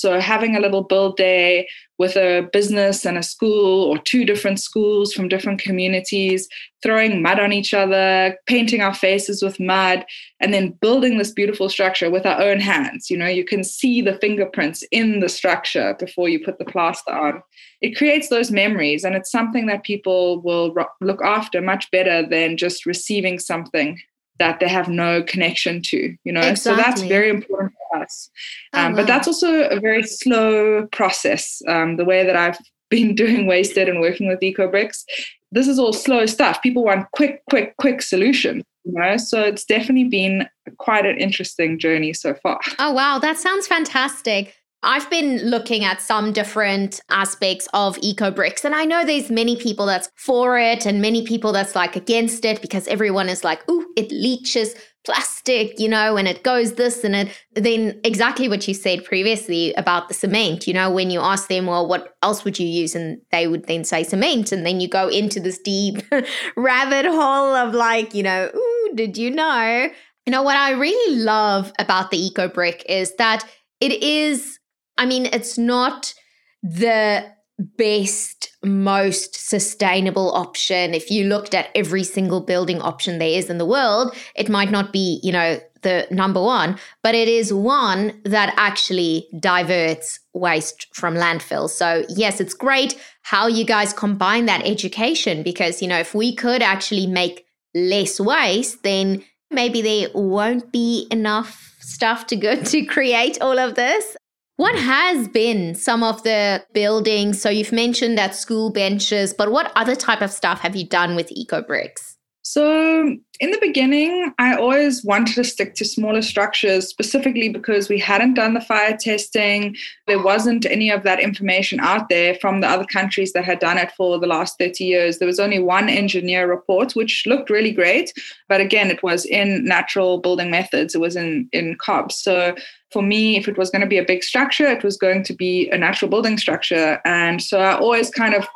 So 0.00 0.20
having 0.20 0.56
a 0.56 0.60
little 0.60 0.82
build 0.82 1.16
day 1.16 1.66
with 1.98 2.16
a 2.16 2.48
business 2.52 3.04
and 3.04 3.16
a 3.16 3.22
school 3.22 3.84
or 3.84 3.98
two 3.98 4.24
different 4.24 4.58
schools 4.58 5.12
from 5.12 5.28
different 5.28 5.60
communities, 5.60 6.48
throwing 6.82 7.22
mud 7.22 7.38
on 7.38 7.52
each 7.52 7.72
other, 7.72 8.36
painting 8.46 8.80
our 8.80 8.94
faces 8.94 9.42
with 9.42 9.60
mud, 9.60 10.04
and 10.40 10.52
then 10.52 10.76
building 10.80 11.18
this 11.18 11.30
beautiful 11.30 11.68
structure 11.68 12.10
with 12.10 12.26
our 12.26 12.40
own 12.42 12.58
hands. 12.58 13.10
You 13.10 13.16
know, 13.16 13.28
you 13.28 13.44
can 13.44 13.62
see 13.62 14.02
the 14.02 14.18
fingerprints 14.18 14.82
in 14.90 15.20
the 15.20 15.28
structure 15.28 15.94
before 15.98 16.28
you 16.28 16.44
put 16.44 16.58
the 16.58 16.64
plaster 16.64 17.12
on. 17.12 17.42
It 17.80 17.96
creates 17.96 18.28
those 18.28 18.50
memories, 18.50 19.04
and 19.04 19.14
it's 19.14 19.30
something 19.30 19.66
that 19.66 19.84
people 19.84 20.42
will 20.42 20.74
look 21.00 21.22
after 21.22 21.62
much 21.62 21.90
better 21.92 22.26
than 22.26 22.56
just 22.56 22.86
receiving 22.86 23.38
something 23.38 24.00
that 24.40 24.58
they 24.58 24.68
have 24.68 24.88
no 24.88 25.22
connection 25.22 25.80
to, 25.80 26.16
you 26.24 26.32
know. 26.32 26.40
Exactly. 26.40 26.56
So 26.56 26.76
that's 26.76 27.02
very 27.02 27.30
important 27.30 27.72
us. 27.94 28.30
Oh, 28.72 28.80
um, 28.80 28.84
oh, 28.84 28.90
wow. 28.90 28.96
But 28.96 29.06
that's 29.06 29.28
also 29.28 29.68
a 29.68 29.80
very 29.80 30.02
slow 30.02 30.86
process. 30.92 31.62
Um, 31.68 31.96
the 31.96 32.04
way 32.04 32.24
that 32.24 32.36
I've 32.36 32.58
been 32.90 33.14
doing 33.14 33.46
wasted 33.46 33.88
and 33.88 34.00
working 34.00 34.28
with 34.28 34.40
EcoBricks, 34.40 35.04
this 35.52 35.68
is 35.68 35.78
all 35.78 35.92
slow 35.92 36.26
stuff. 36.26 36.62
People 36.62 36.84
want 36.84 37.06
quick, 37.12 37.42
quick, 37.48 37.76
quick 37.78 38.02
solutions. 38.02 38.62
You 38.84 38.92
know, 38.92 39.16
so 39.16 39.40
it's 39.40 39.64
definitely 39.64 40.04
been 40.04 40.46
quite 40.76 41.06
an 41.06 41.16
interesting 41.16 41.78
journey 41.78 42.12
so 42.12 42.34
far. 42.34 42.60
Oh 42.78 42.92
wow, 42.92 43.18
that 43.18 43.38
sounds 43.38 43.66
fantastic. 43.66 44.54
I've 44.82 45.08
been 45.08 45.38
looking 45.38 45.82
at 45.84 46.02
some 46.02 46.34
different 46.34 47.00
aspects 47.08 47.66
of 47.72 47.96
eco 48.02 48.30
bricks, 48.30 48.62
and 48.62 48.74
I 48.74 48.84
know 48.84 49.02
there's 49.04 49.30
many 49.30 49.56
people 49.56 49.86
that's 49.86 50.10
for 50.16 50.58
it 50.58 50.84
and 50.84 51.00
many 51.00 51.24
people 51.24 51.52
that's 51.52 51.74
like 51.74 51.96
against 51.96 52.44
it 52.44 52.60
because 52.60 52.86
everyone 52.88 53.30
is 53.30 53.42
like, 53.42 53.66
"Ooh, 53.70 53.86
it 53.96 54.12
leaches 54.12 54.74
plastic," 55.04 55.78
you 55.78 55.88
know, 55.88 56.16
and 56.16 56.26
it 56.26 56.42
goes 56.42 56.74
this 56.74 57.04
and 57.04 57.14
it. 57.14 57.28
Then 57.54 58.00
exactly 58.04 58.48
what 58.48 58.66
you 58.66 58.74
said 58.74 59.04
previously 59.04 59.72
about 59.74 60.08
the 60.08 60.14
cement, 60.14 60.66
you 60.66 60.74
know, 60.74 60.90
when 60.90 61.10
you 61.10 61.20
ask 61.20 61.48
them, 61.48 61.66
"Well, 61.66 61.86
what 61.86 62.16
else 62.22 62.44
would 62.44 62.58
you 62.58 62.66
use?" 62.66 62.94
and 62.94 63.20
they 63.30 63.46
would 63.46 63.66
then 63.66 63.84
say 63.84 64.02
cement, 64.02 64.52
and 64.52 64.64
then 64.66 64.80
you 64.80 64.88
go 64.88 65.08
into 65.08 65.40
this 65.40 65.58
deep 65.58 66.02
rabbit 66.56 67.06
hole 67.06 67.54
of 67.54 67.74
like, 67.74 68.14
you 68.14 68.22
know, 68.22 68.50
"Ooh, 68.54 68.90
did 68.94 69.16
you 69.16 69.30
know?" 69.30 69.88
You 70.26 70.30
know 70.30 70.42
what 70.42 70.56
I 70.56 70.70
really 70.70 71.16
love 71.16 71.72
about 71.78 72.10
the 72.10 72.18
eco 72.18 72.48
brick 72.48 72.84
is 72.88 73.14
that 73.16 73.44
it 73.80 73.92
is 74.02 74.58
I 74.96 75.06
mean, 75.06 75.26
it's 75.26 75.58
not 75.58 76.14
the 76.62 77.30
best, 77.58 78.50
most 78.64 79.48
sustainable 79.48 80.32
option. 80.32 80.94
If 80.94 81.10
you 81.10 81.24
looked 81.24 81.54
at 81.54 81.68
every 81.74 82.04
single 82.04 82.40
building 82.40 82.80
option 82.80 83.18
there 83.18 83.28
is 83.38 83.48
in 83.48 83.58
the 83.58 83.66
world, 83.66 84.14
it 84.34 84.48
might 84.48 84.70
not 84.70 84.92
be, 84.92 85.20
you 85.22 85.32
know, 85.32 85.60
the 85.82 86.06
number 86.10 86.42
one, 86.42 86.78
but 87.02 87.14
it 87.14 87.28
is 87.28 87.52
one 87.52 88.20
that 88.24 88.54
actually 88.56 89.28
diverts 89.38 90.18
waste 90.32 90.88
from 90.94 91.14
landfill. 91.14 91.70
So, 91.70 92.04
yes, 92.08 92.40
it's 92.40 92.54
great 92.54 92.98
how 93.22 93.46
you 93.46 93.64
guys 93.64 93.92
combine 93.92 94.46
that 94.46 94.66
education 94.66 95.42
because, 95.42 95.80
you 95.80 95.88
know, 95.88 95.98
if 95.98 96.14
we 96.14 96.34
could 96.34 96.62
actually 96.62 97.06
make 97.06 97.46
less 97.74 98.18
waste, 98.18 98.82
then 98.82 99.22
maybe 99.50 99.82
there 99.82 100.08
won't 100.14 100.72
be 100.72 101.06
enough 101.10 101.76
stuff 101.80 102.26
to 102.28 102.36
go 102.36 102.56
to 102.62 102.84
create 102.84 103.40
all 103.40 103.58
of 103.58 103.76
this. 103.76 104.16
What 104.56 104.76
has 104.76 105.26
been 105.26 105.74
some 105.74 106.04
of 106.04 106.22
the 106.22 106.64
buildings? 106.72 107.42
So 107.42 107.50
you've 107.50 107.72
mentioned 107.72 108.16
that 108.18 108.36
school 108.36 108.70
benches, 108.70 109.34
but 109.34 109.50
what 109.50 109.72
other 109.74 109.96
type 109.96 110.22
of 110.22 110.30
stuff 110.30 110.60
have 110.60 110.76
you 110.76 110.86
done 110.86 111.16
with 111.16 111.30
EcoBricks? 111.30 112.14
So, 112.46 113.16
in 113.40 113.50
the 113.50 113.58
beginning, 113.58 114.32
I 114.38 114.54
always 114.54 115.02
wanted 115.02 115.34
to 115.36 115.44
stick 115.44 115.74
to 115.76 115.84
smaller 115.84 116.20
structures 116.20 116.86
specifically 116.86 117.48
because 117.48 117.88
we 117.88 117.98
hadn't 117.98 118.34
done 118.34 118.52
the 118.52 118.60
fire 118.60 118.96
testing. 118.98 119.74
There 120.06 120.22
wasn't 120.22 120.66
any 120.66 120.90
of 120.90 121.04
that 121.04 121.20
information 121.20 121.80
out 121.80 122.10
there 122.10 122.34
from 122.34 122.60
the 122.60 122.68
other 122.68 122.84
countries 122.84 123.32
that 123.32 123.46
had 123.46 123.60
done 123.60 123.78
it 123.78 123.92
for 123.92 124.18
the 124.18 124.26
last 124.26 124.58
30 124.58 124.84
years. 124.84 125.18
There 125.18 125.26
was 125.26 125.40
only 125.40 125.58
one 125.58 125.88
engineer 125.88 126.46
report, 126.46 126.92
which 126.92 127.26
looked 127.26 127.48
really 127.48 127.72
great. 127.72 128.12
But 128.46 128.60
again, 128.60 128.90
it 128.90 129.02
was 129.02 129.24
in 129.24 129.64
natural 129.64 130.18
building 130.18 130.50
methods, 130.50 130.94
it 130.94 131.00
was 131.00 131.16
in, 131.16 131.48
in 131.50 131.76
COBS. 131.78 132.22
So, 132.22 132.54
for 132.94 133.02
me, 133.02 133.36
if 133.36 133.48
it 133.48 133.58
was 133.58 133.70
going 133.70 133.82
to 133.82 133.88
be 133.88 133.98
a 133.98 134.04
big 134.04 134.22
structure, 134.22 134.66
it 134.66 134.84
was 134.84 134.96
going 134.96 135.24
to 135.24 135.34
be 135.34 135.68
a 135.70 135.76
natural 135.76 136.08
building 136.08 136.38
structure. 136.38 137.00
And 137.04 137.42
so 137.42 137.58
I 137.58 137.76
always 137.76 138.08
kind 138.08 138.34
of 138.34 138.46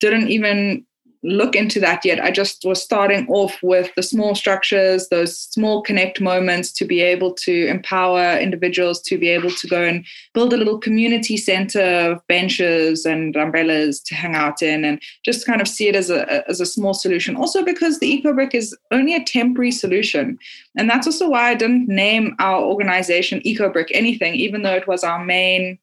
didn't 0.00 0.28
even 0.28 0.86
look 1.26 1.56
into 1.56 1.80
that 1.80 2.04
yet. 2.04 2.22
I 2.22 2.30
just 2.30 2.64
was 2.64 2.80
starting 2.80 3.26
off 3.28 3.58
with 3.62 3.92
the 3.96 4.02
small 4.02 4.36
structures, 4.36 5.08
those 5.08 5.36
small 5.36 5.82
connect 5.82 6.20
moments 6.20 6.70
to 6.74 6.84
be 6.84 7.00
able 7.00 7.34
to 7.34 7.66
empower 7.66 8.38
individuals 8.38 9.02
to 9.02 9.18
be 9.18 9.28
able 9.28 9.50
to 9.50 9.66
go 9.66 9.82
and 9.82 10.06
build 10.34 10.52
a 10.52 10.56
little 10.56 10.78
community 10.78 11.36
center 11.36 11.82
of 11.82 12.26
benches 12.28 13.04
and 13.04 13.34
umbrellas 13.34 14.00
to 14.02 14.14
hang 14.14 14.36
out 14.36 14.62
in 14.62 14.84
and 14.84 15.02
just 15.24 15.46
kind 15.46 15.60
of 15.60 15.66
see 15.66 15.88
it 15.88 15.96
as 15.96 16.10
a, 16.10 16.48
as 16.48 16.60
a 16.60 16.66
small 16.66 16.94
solution. 16.94 17.34
Also, 17.34 17.64
because 17.64 17.98
the 17.98 18.06
eco 18.06 18.32
brick 18.32 18.54
is 18.54 18.76
only 18.92 19.14
a 19.14 19.24
temporary 19.24 19.72
solution. 19.72 20.38
And 20.76 20.88
that's 20.88 21.08
also 21.08 21.28
why 21.28 21.50
I 21.50 21.54
didn't 21.54 21.88
name 21.88 22.36
our 22.38 22.62
organization 22.62 23.40
EcoBrick 23.40 23.88
anything, 23.92 24.34
even 24.34 24.62
though 24.62 24.74
it 24.74 24.86
was 24.86 25.02
our 25.02 25.24
main 25.24 25.78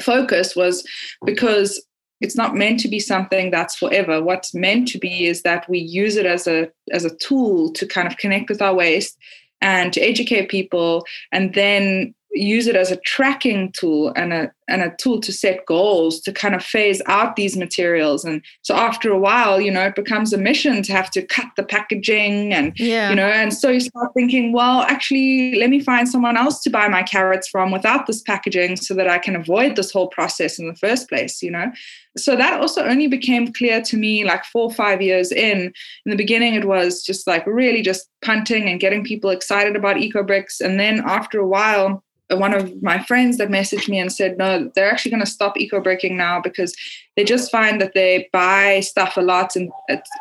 focus 0.00 0.54
was 0.54 0.86
because 1.24 1.84
it's 2.20 2.36
not 2.36 2.54
meant 2.54 2.80
to 2.80 2.88
be 2.88 3.00
something 3.00 3.50
that's 3.50 3.76
forever. 3.76 4.22
What's 4.22 4.54
meant 4.54 4.88
to 4.88 4.98
be 4.98 5.26
is 5.26 5.42
that 5.42 5.68
we 5.68 5.78
use 5.78 6.16
it 6.16 6.26
as 6.26 6.46
a 6.46 6.68
as 6.92 7.04
a 7.04 7.16
tool 7.16 7.72
to 7.72 7.86
kind 7.86 8.06
of 8.06 8.16
connect 8.18 8.48
with 8.48 8.62
our 8.62 8.74
waste 8.74 9.16
and 9.60 9.92
to 9.92 10.00
educate 10.00 10.48
people 10.48 11.04
and 11.32 11.54
then 11.54 12.14
use 12.32 12.68
it 12.68 12.76
as 12.76 12.92
a 12.92 12.96
tracking 12.98 13.72
tool 13.72 14.12
and 14.14 14.32
a 14.32 14.52
and 14.68 14.82
a 14.82 14.94
tool 15.00 15.20
to 15.20 15.32
set 15.32 15.66
goals 15.66 16.20
to 16.20 16.32
kind 16.32 16.54
of 16.54 16.62
phase 16.62 17.02
out 17.06 17.34
these 17.34 17.56
materials. 17.56 18.24
And 18.24 18.40
so 18.62 18.76
after 18.76 19.10
a 19.10 19.18
while 19.18 19.60
you 19.60 19.70
know 19.70 19.86
it 19.86 19.96
becomes 19.96 20.32
a 20.32 20.38
mission 20.38 20.82
to 20.82 20.92
have 20.92 21.10
to 21.10 21.22
cut 21.22 21.46
the 21.56 21.64
packaging 21.64 22.54
and 22.54 22.72
yeah. 22.78 23.10
you 23.10 23.16
know 23.16 23.26
and 23.26 23.52
so 23.52 23.68
you 23.68 23.80
start 23.80 24.12
thinking 24.14 24.52
well 24.52 24.82
actually 24.82 25.56
let 25.56 25.70
me 25.70 25.80
find 25.80 26.08
someone 26.08 26.36
else 26.36 26.60
to 26.62 26.70
buy 26.70 26.86
my 26.86 27.02
carrots 27.02 27.48
from 27.48 27.72
without 27.72 28.06
this 28.06 28.22
packaging 28.22 28.76
so 28.76 28.94
that 28.94 29.08
I 29.08 29.18
can 29.18 29.34
avoid 29.34 29.74
this 29.74 29.90
whole 29.90 30.08
process 30.08 30.58
in 30.58 30.68
the 30.68 30.76
first 30.76 31.08
place 31.08 31.42
you 31.42 31.50
know 31.50 31.72
so 32.16 32.34
that 32.36 32.60
also 32.60 32.82
only 32.84 33.06
became 33.06 33.52
clear 33.52 33.80
to 33.82 33.96
me 33.96 34.24
like 34.24 34.44
four 34.44 34.64
or 34.64 34.72
five 34.72 35.00
years 35.00 35.30
in. 35.30 35.72
In 36.04 36.10
the 36.10 36.16
beginning 36.16 36.54
it 36.54 36.64
was 36.64 37.02
just 37.02 37.26
like 37.26 37.46
really 37.46 37.82
just 37.82 38.08
punting 38.24 38.68
and 38.68 38.80
getting 38.80 39.04
people 39.04 39.30
excited 39.30 39.76
about 39.76 39.98
eco 39.98 40.22
bricks 40.22 40.60
and 40.60 40.78
then 40.78 41.02
after 41.06 41.38
a 41.38 41.46
while 41.46 42.02
one 42.36 42.54
of 42.54 42.82
my 42.82 43.02
friends 43.02 43.38
that 43.38 43.48
messaged 43.48 43.88
me 43.88 43.98
and 43.98 44.12
said, 44.12 44.38
no, 44.38 44.70
they're 44.74 44.90
actually 44.90 45.10
going 45.10 45.24
to 45.24 45.30
stop 45.30 45.56
eco 45.56 45.80
bricking 45.80 46.16
now 46.16 46.40
because 46.40 46.74
they 47.16 47.24
just 47.24 47.50
find 47.50 47.80
that 47.80 47.92
they 47.94 48.28
buy 48.32 48.80
stuff 48.80 49.16
a 49.16 49.20
lot 49.20 49.56
and 49.56 49.70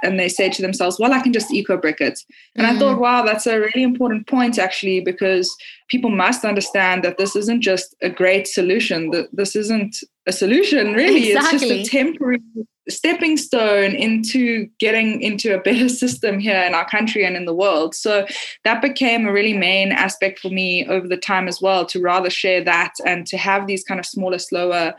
and 0.04 0.20
they 0.20 0.28
say 0.28 0.50
to 0.50 0.62
themselves, 0.62 1.00
well, 1.00 1.14
I 1.14 1.22
can 1.22 1.34
just 1.34 1.52
eco 1.52 1.78
brick 1.78 2.02
it. 2.02 2.20
And 2.56 2.66
mm-hmm. 2.66 2.76
I 2.76 2.80
thought, 2.80 2.98
mm. 2.98 3.02
wow, 3.02 3.24
that's 3.24 3.48
a 3.48 3.60
really 3.60 3.84
important 3.84 4.28
point 4.28 4.58
actually, 4.58 5.00
because 5.02 5.56
people 5.90 6.10
must 6.10 6.44
understand 6.44 7.04
that 7.04 7.18
this 7.18 7.36
isn't 7.36 7.62
just 7.62 7.96
a 8.02 8.10
great 8.10 8.48
solution. 8.48 9.12
That 9.12 9.30
this 9.34 9.56
isn't 9.56 9.98
a 10.28 10.32
solution 10.32 10.94
really. 10.94 11.32
Exactly. 11.32 11.70
It's 11.70 11.90
just 11.90 11.94
a 11.94 11.98
temporary 11.98 12.42
stepping 12.90 13.38
stone 13.38 13.94
into 13.94 14.68
getting 14.80 15.22
into 15.22 15.56
a 15.56 15.62
better 15.62 15.90
system 16.04 16.40
here 16.40 16.62
in 16.62 16.74
our 16.74 16.88
country 16.90 17.26
and 17.26 17.36
in 17.36 17.46
the 17.46 17.54
world. 17.54 17.96
So 17.96 18.26
that 18.64 18.82
became 18.82 19.28
a 19.28 19.32
really 19.32 19.56
main 19.56 19.92
aspect 19.92 20.40
for 20.40 20.50
me 20.50 20.88
over 20.88 21.08
the 21.08 21.18
time 21.18 21.48
as 21.48 21.62
well 21.62 21.86
to 21.88 22.02
rather 22.02 22.30
share 22.30 22.64
that 22.64 22.94
and 23.06 23.26
to 23.28 23.38
have 23.38 23.68
these 23.68 23.84
kind 23.84 24.00
of 24.00 24.06
smaller, 24.06 24.40
slower 24.40 24.94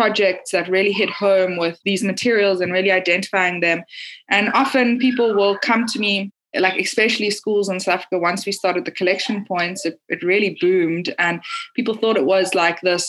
projects 0.00 0.52
that 0.52 0.66
really 0.70 0.92
hit 0.92 1.10
home 1.10 1.58
with 1.58 1.78
these 1.84 2.02
materials 2.02 2.62
and 2.62 2.72
really 2.72 2.90
identifying 2.90 3.60
them. 3.60 3.82
And 4.30 4.48
often 4.54 4.98
people 4.98 5.34
will 5.34 5.58
come 5.58 5.84
to 5.88 5.98
me 5.98 6.32
like 6.54 6.80
especially 6.80 7.30
schools 7.30 7.68
in 7.68 7.78
South 7.78 7.96
Africa, 7.96 8.18
once 8.18 8.46
we 8.46 8.52
started 8.52 8.86
the 8.86 8.90
collection 8.90 9.44
points, 9.44 9.84
it, 9.84 10.00
it 10.08 10.22
really 10.22 10.56
boomed. 10.58 11.14
And 11.18 11.42
people 11.76 11.94
thought 11.94 12.16
it 12.16 12.24
was 12.24 12.54
like 12.54 12.80
this 12.80 13.06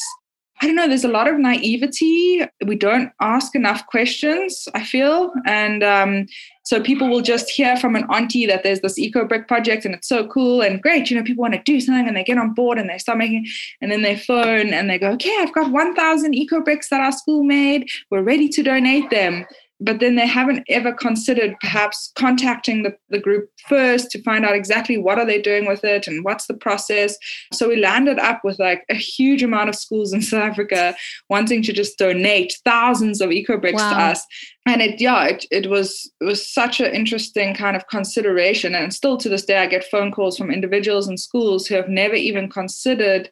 I 0.61 0.67
don't 0.67 0.75
know, 0.75 0.87
there's 0.87 1.03
a 1.03 1.09
lot 1.09 1.27
of 1.27 1.39
naivety. 1.39 2.45
We 2.67 2.75
don't 2.75 3.11
ask 3.19 3.55
enough 3.55 3.87
questions, 3.87 4.67
I 4.75 4.83
feel. 4.83 5.33
And 5.47 5.83
um, 5.83 6.27
so 6.61 6.79
people 6.79 7.09
will 7.09 7.21
just 7.21 7.49
hear 7.49 7.75
from 7.77 7.95
an 7.95 8.03
auntie 8.11 8.45
that 8.45 8.61
there's 8.61 8.81
this 8.81 8.99
eco 8.99 9.25
brick 9.25 9.47
project 9.47 9.85
and 9.85 9.95
it's 9.95 10.07
so 10.07 10.27
cool 10.27 10.61
and 10.61 10.79
great. 10.79 11.09
You 11.09 11.17
know, 11.17 11.23
people 11.23 11.41
want 11.41 11.55
to 11.55 11.63
do 11.63 11.81
something 11.81 12.07
and 12.07 12.15
they 12.15 12.23
get 12.23 12.37
on 12.37 12.53
board 12.53 12.77
and 12.77 12.87
they 12.87 12.99
start 12.99 13.17
making, 13.17 13.47
and 13.81 13.91
then 13.91 14.03
they 14.03 14.15
phone 14.15 14.71
and 14.71 14.87
they 14.87 14.99
go, 14.99 15.09
okay, 15.13 15.35
I've 15.39 15.53
got 15.53 15.71
1,000 15.71 16.35
eco 16.35 16.61
bricks 16.61 16.89
that 16.89 17.01
our 17.01 17.11
school 17.11 17.43
made. 17.43 17.89
We're 18.11 18.21
ready 18.21 18.47
to 18.49 18.61
donate 18.61 19.09
them 19.09 19.47
but 19.81 19.99
then 19.99 20.15
they 20.15 20.27
haven't 20.27 20.63
ever 20.69 20.93
considered 20.93 21.55
perhaps 21.59 22.11
contacting 22.15 22.83
the, 22.83 22.95
the 23.09 23.19
group 23.19 23.49
first 23.67 24.11
to 24.11 24.21
find 24.21 24.45
out 24.45 24.55
exactly 24.55 24.97
what 24.97 25.17
are 25.17 25.25
they 25.25 25.41
doing 25.41 25.65
with 25.65 25.83
it 25.83 26.07
and 26.07 26.23
what's 26.23 26.45
the 26.45 26.53
process. 26.53 27.17
So 27.51 27.67
we 27.67 27.77
landed 27.77 28.19
up 28.19 28.41
with 28.43 28.59
like 28.59 28.85
a 28.89 28.95
huge 28.95 29.41
amount 29.41 29.69
of 29.69 29.75
schools 29.75 30.13
in 30.13 30.21
south 30.21 30.51
africa 30.51 30.95
wanting 31.29 31.63
to 31.63 31.73
just 31.73 31.97
donate 31.97 32.53
thousands 32.63 33.21
of 33.21 33.31
eco 33.31 33.57
bricks 33.57 33.81
wow. 33.81 33.89
to 33.89 33.95
us. 33.97 34.25
And 34.67 34.81
it 34.81 35.01
yeah 35.01 35.25
it, 35.25 35.45
it 35.49 35.67
was 35.67 36.11
it 36.21 36.25
was 36.25 36.47
such 36.47 36.79
an 36.79 36.93
interesting 36.93 37.55
kind 37.55 37.75
of 37.75 37.87
consideration. 37.87 38.75
And 38.75 38.93
still 38.93 39.17
to 39.17 39.29
this 39.29 39.45
day 39.45 39.57
i 39.57 39.65
get 39.65 39.83
phone 39.85 40.11
calls 40.11 40.37
from 40.37 40.51
individuals 40.51 41.07
and 41.07 41.19
schools 41.19 41.65
who 41.65 41.75
have 41.75 41.89
never 41.89 42.15
even 42.15 42.49
considered 42.49 43.29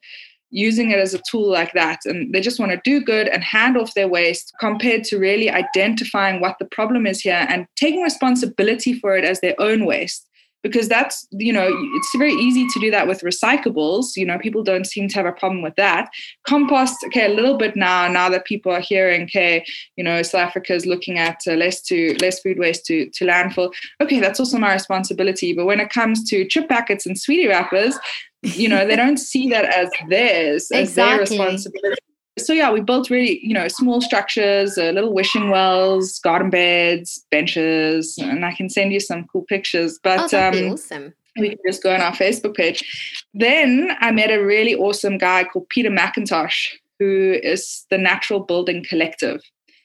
using 0.51 0.91
it 0.91 0.99
as 0.99 1.13
a 1.13 1.21
tool 1.29 1.49
like 1.49 1.73
that 1.73 1.99
and 2.05 2.33
they 2.33 2.41
just 2.41 2.59
want 2.59 2.71
to 2.71 2.81
do 2.83 3.01
good 3.01 3.27
and 3.27 3.43
hand 3.43 3.77
off 3.77 3.93
their 3.93 4.07
waste 4.07 4.51
compared 4.59 5.03
to 5.03 5.17
really 5.17 5.49
identifying 5.49 6.41
what 6.41 6.57
the 6.59 6.65
problem 6.65 7.05
is 7.05 7.21
here 7.21 7.45
and 7.49 7.67
taking 7.75 8.01
responsibility 8.01 8.93
for 8.93 9.15
it 9.15 9.23
as 9.23 9.41
their 9.41 9.55
own 9.59 9.85
waste. 9.85 10.25
Because 10.61 10.89
that's 10.89 11.25
you 11.31 11.53
know 11.53 11.69
it's 11.71 12.15
very 12.17 12.33
easy 12.33 12.67
to 12.67 12.79
do 12.81 12.91
that 12.91 13.07
with 13.07 13.21
recyclables 13.21 14.17
you 14.17 14.25
know 14.25 14.37
people 14.37 14.61
don't 14.61 14.85
seem 14.85 15.07
to 15.07 15.15
have 15.15 15.25
a 15.25 15.31
problem 15.31 15.61
with 15.61 15.73
that. 15.77 16.09
Compost 16.45 16.97
okay 17.05 17.31
a 17.31 17.33
little 17.33 17.57
bit 17.57 17.77
now 17.77 18.09
now 18.09 18.27
that 18.27 18.43
people 18.43 18.69
are 18.69 18.81
hearing 18.81 19.21
okay 19.23 19.63
you 19.95 20.03
know 20.03 20.21
south 20.21 20.41
africa 20.41 20.73
is 20.73 20.85
looking 20.85 21.17
at 21.17 21.39
uh, 21.47 21.53
less 21.53 21.81
to 21.83 22.13
less 22.19 22.41
food 22.41 22.59
waste 22.59 22.85
to 22.87 23.09
to 23.11 23.25
landfill. 23.25 23.71
Okay 24.01 24.19
that's 24.19 24.41
also 24.41 24.57
my 24.57 24.73
responsibility 24.73 25.53
but 25.53 25.65
when 25.65 25.79
it 25.79 25.91
comes 25.91 26.29
to 26.29 26.45
chip 26.45 26.67
packets 26.67 27.05
and 27.05 27.17
sweetie 27.17 27.47
wrappers 27.47 27.97
you 28.41 28.69
know 28.69 28.85
they 28.85 28.95
don't 28.95 29.17
see 29.17 29.49
that 29.49 29.65
as 29.65 29.89
theirs 30.09 30.71
as 30.71 30.95
their 30.95 31.19
responsibility. 31.19 32.01
So 32.37 32.53
yeah 32.53 32.71
we 32.71 32.79
built 32.81 33.09
really 33.09 33.45
you 33.45 33.53
know 33.53 33.67
small 33.67 34.01
structures 34.01 34.77
uh, 34.77 34.91
little 34.91 35.13
wishing 35.13 35.49
wells 35.49 36.19
garden 36.19 36.49
beds 36.49 37.25
benches 37.31 38.17
and 38.17 38.45
i 38.45 38.53
can 38.53 38.69
send 38.69 38.93
you 38.93 38.99
some 38.99 39.25
cool 39.27 39.43
pictures 39.43 39.99
but 40.03 40.33
oh, 40.33 40.47
um, 40.47 40.73
awesome. 40.73 41.13
we 41.37 41.49
can 41.49 41.57
just 41.67 41.83
go 41.83 41.93
on 41.93 42.01
our 42.01 42.13
facebook 42.13 42.55
page. 42.55 43.25
Then 43.33 43.95
i 43.99 44.11
met 44.11 44.31
a 44.31 44.43
really 44.43 44.75
awesome 44.75 45.17
guy 45.17 45.43
called 45.43 45.67
peter 45.69 45.89
mcintosh 45.89 46.69
who 46.97 47.39
is 47.43 47.85
the 47.89 47.97
natural 47.97 48.41
building 48.41 48.85
collective. 48.87 49.41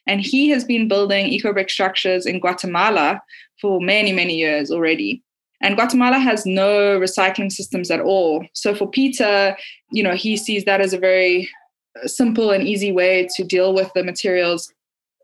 And 0.07 0.21
he 0.21 0.49
has 0.51 0.65
been 0.65 0.89
building 0.89 1.27
eco-brick 1.27 1.71
structures 1.71 2.27
in 2.27 2.39
guatemala 2.39 3.21
for 3.61 3.81
many 3.81 4.13
many 4.13 4.37
years 4.37 4.71
already 4.71 5.25
and 5.65 5.77
Guatemala 5.77 6.19
has 6.19 6.45
no 6.45 7.01
recycling 7.01 7.51
systems 7.51 7.91
at 7.91 8.01
all. 8.01 8.47
So 8.53 8.75
for 8.75 8.87
Peter, 8.87 9.57
you 9.91 10.03
know, 10.03 10.15
he 10.15 10.37
sees 10.37 10.65
that 10.67 10.83
as 10.83 10.93
a 10.93 10.99
very 10.99 11.49
simple 12.05 12.51
and 12.51 12.69
easy 12.69 12.93
way 12.93 13.27
to 13.37 13.45
deal 13.45 13.73
with 13.73 13.91
the 13.95 14.05
materials 14.05 14.71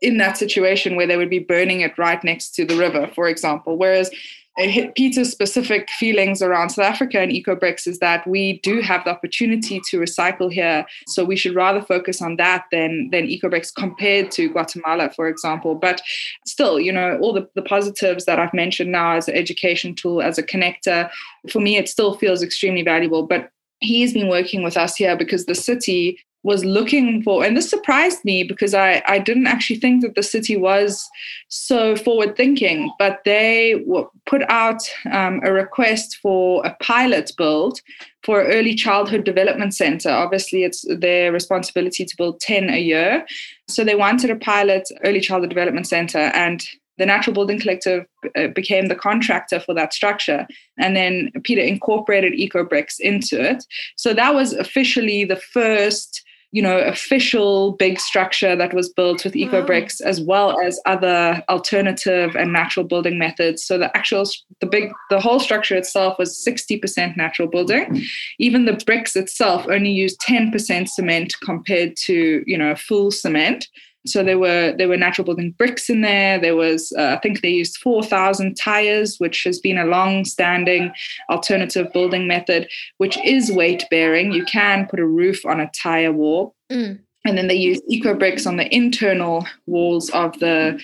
in 0.01 0.17
that 0.17 0.37
situation 0.37 0.95
where 0.95 1.05
they 1.05 1.15
would 1.15 1.29
be 1.29 1.37
burning 1.37 1.81
it 1.81 1.95
right 1.95 2.23
next 2.23 2.55
to 2.55 2.65
the 2.65 2.75
river, 2.75 3.07
for 3.13 3.27
example. 3.27 3.77
Whereas 3.77 4.09
Peter's 4.57 5.31
specific 5.31 5.89
feelings 5.91 6.41
around 6.41 6.69
South 6.69 6.85
Africa 6.85 7.19
and 7.19 7.31
ecobricks 7.31 7.87
is 7.87 7.99
that 7.99 8.27
we 8.27 8.59
do 8.59 8.81
have 8.81 9.03
the 9.05 9.11
opportunity 9.11 9.81
to 9.89 9.97
recycle 9.97 10.51
here. 10.51 10.85
So 11.07 11.23
we 11.23 11.37
should 11.37 11.55
rather 11.55 11.81
focus 11.81 12.21
on 12.21 12.35
that 12.35 12.65
than 12.71 13.09
than 13.11 13.27
ecobricks 13.27 13.73
compared 13.73 14.29
to 14.31 14.49
Guatemala, 14.49 15.09
for 15.15 15.27
example. 15.27 15.75
But 15.75 16.01
still, 16.45 16.79
you 16.79 16.91
know, 16.91 17.17
all 17.21 17.33
the, 17.33 17.47
the 17.55 17.61
positives 17.61 18.25
that 18.25 18.39
I've 18.39 18.53
mentioned 18.53 18.91
now 18.91 19.15
as 19.15 19.27
an 19.27 19.35
education 19.35 19.95
tool, 19.95 20.21
as 20.21 20.37
a 20.37 20.43
connector, 20.43 21.09
for 21.49 21.59
me, 21.59 21.77
it 21.77 21.87
still 21.87 22.15
feels 22.15 22.43
extremely 22.43 22.83
valuable. 22.83 23.23
But 23.25 23.51
he's 23.79 24.13
been 24.13 24.27
working 24.27 24.63
with 24.63 24.77
us 24.77 24.95
here 24.95 25.15
because 25.17 25.45
the 25.45 25.55
city 25.55 26.19
was 26.43 26.65
looking 26.65 27.21
for 27.21 27.43
and 27.43 27.55
this 27.55 27.69
surprised 27.69 28.23
me 28.25 28.43
because 28.43 28.73
I, 28.73 29.03
I 29.07 29.19
didn't 29.19 29.47
actually 29.47 29.79
think 29.79 30.01
that 30.01 30.15
the 30.15 30.23
city 30.23 30.57
was 30.57 31.07
so 31.49 31.95
forward 31.95 32.35
thinking 32.35 32.91
but 32.97 33.21
they 33.25 33.83
put 34.25 34.41
out 34.49 34.81
um, 35.11 35.41
a 35.43 35.53
request 35.53 36.17
for 36.21 36.65
a 36.65 36.75
pilot 36.81 37.31
build 37.37 37.79
for 38.23 38.43
early 38.43 38.73
childhood 38.73 39.23
development 39.23 39.75
center 39.75 40.09
obviously 40.09 40.63
it's 40.63 40.83
their 40.97 41.31
responsibility 41.31 42.05
to 42.05 42.17
build 42.17 42.39
10 42.39 42.69
a 42.69 42.79
year 42.79 43.25
so 43.67 43.83
they 43.83 43.95
wanted 43.95 44.29
a 44.29 44.35
pilot 44.35 44.87
early 45.03 45.19
childhood 45.19 45.49
development 45.49 45.87
center 45.87 46.17
and 46.17 46.65
the 46.97 47.05
Natural 47.07 47.33
Building 47.33 47.59
Collective 47.59 48.05
uh, 48.35 48.47
became 48.49 48.87
the 48.87 48.95
contractor 48.95 49.59
for 49.59 49.73
that 49.73 49.91
structure. 49.91 50.45
And 50.77 50.95
then 50.95 51.31
Peter 51.43 51.61
incorporated 51.61 52.33
EcoBricks 52.33 52.99
into 52.99 53.41
it. 53.41 53.65
So 53.95 54.13
that 54.13 54.35
was 54.35 54.53
officially 54.53 55.25
the 55.25 55.37
first 55.37 56.23
you 56.51 56.61
know 56.61 56.77
official 56.79 57.73
big 57.73 57.99
structure 57.99 58.55
that 58.55 58.73
was 58.73 58.89
built 58.89 59.23
with 59.23 59.35
eco 59.35 59.65
bricks 59.65 60.01
wow. 60.01 60.09
as 60.09 60.21
well 60.21 60.59
as 60.61 60.79
other 60.85 61.43
alternative 61.49 62.35
and 62.35 62.51
natural 62.51 62.85
building 62.85 63.17
methods. 63.17 63.63
So 63.63 63.77
the 63.77 63.95
actual 63.95 64.25
the 64.59 64.65
big 64.65 64.91
the 65.09 65.19
whole 65.19 65.39
structure 65.39 65.75
itself 65.75 66.17
was 66.19 66.37
60% 66.37 67.15
natural 67.15 67.47
building. 67.47 67.85
Mm-hmm. 67.85 68.03
Even 68.39 68.65
the 68.65 68.81
bricks 68.85 69.15
itself 69.15 69.65
only 69.69 69.91
used 69.91 70.19
10% 70.21 70.87
cement 70.87 71.35
compared 71.41 71.95
to 72.05 72.43
you 72.45 72.57
know 72.57 72.75
full 72.75 73.11
cement 73.11 73.67
so 74.05 74.23
there 74.23 74.39
were 74.39 74.73
there 74.77 74.87
were 74.87 74.97
natural 74.97 75.25
building 75.25 75.51
bricks 75.51 75.89
in 75.89 76.01
there. 76.01 76.39
There 76.39 76.55
was 76.55 76.91
uh, 76.97 77.15
I 77.17 77.19
think 77.19 77.41
they 77.41 77.49
used 77.49 77.77
four 77.77 78.03
thousand 78.03 78.55
tires, 78.55 79.17
which 79.19 79.43
has 79.43 79.59
been 79.59 79.77
a 79.77 79.85
long-standing 79.85 80.91
alternative 81.29 81.91
building 81.93 82.27
method, 82.27 82.67
which 82.97 83.17
is 83.23 83.51
weight 83.51 83.85
bearing. 83.89 84.31
You 84.31 84.45
can 84.45 84.87
put 84.87 84.99
a 84.99 85.05
roof 85.05 85.45
on 85.45 85.59
a 85.59 85.69
tire 85.71 86.11
wall. 86.11 86.55
Mm 86.71 86.99
and 87.25 87.37
then 87.37 87.47
they 87.47 87.55
used 87.55 87.83
eco 87.87 88.13
bricks 88.13 88.45
on 88.47 88.57
the 88.57 88.73
internal 88.75 89.45
walls 89.67 90.09
of 90.09 90.37
the 90.39 90.81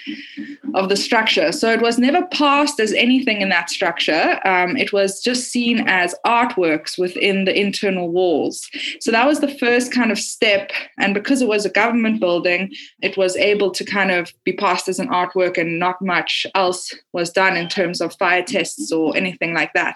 of 0.75 0.89
the 0.89 0.95
structure. 0.95 1.51
So 1.51 1.71
it 1.71 1.81
was 1.81 1.97
never 1.97 2.25
passed 2.27 2.79
as 2.79 2.93
anything 2.93 3.41
in 3.41 3.49
that 3.49 3.69
structure. 3.69 4.39
Um, 4.45 4.77
it 4.77 4.93
was 4.93 5.21
just 5.21 5.51
seen 5.51 5.87
as 5.87 6.13
artworks 6.25 6.97
within 6.97 7.45
the 7.45 7.59
internal 7.59 8.09
walls. 8.09 8.69
So 8.99 9.11
that 9.11 9.25
was 9.25 9.39
the 9.39 9.55
first 9.57 9.91
kind 9.91 10.11
of 10.11 10.19
step. 10.19 10.71
And 10.99 11.13
because 11.13 11.41
it 11.41 11.47
was 11.47 11.65
a 11.65 11.69
government 11.69 12.19
building 12.19 12.71
it 13.01 13.17
was 13.17 13.35
able 13.35 13.71
to 13.71 13.83
kind 13.83 14.11
of 14.11 14.33
be 14.43 14.53
passed 14.53 14.87
as 14.87 14.99
an 14.99 15.07
artwork 15.09 15.57
and 15.57 15.79
not 15.79 16.01
much 16.01 16.45
else 16.55 16.93
was 17.13 17.29
done 17.29 17.55
in 17.55 17.67
terms 17.67 18.01
of 18.01 18.15
fire 18.15 18.43
tests 18.43 18.91
or 18.91 19.15
anything 19.15 19.53
like 19.53 19.73
that 19.73 19.95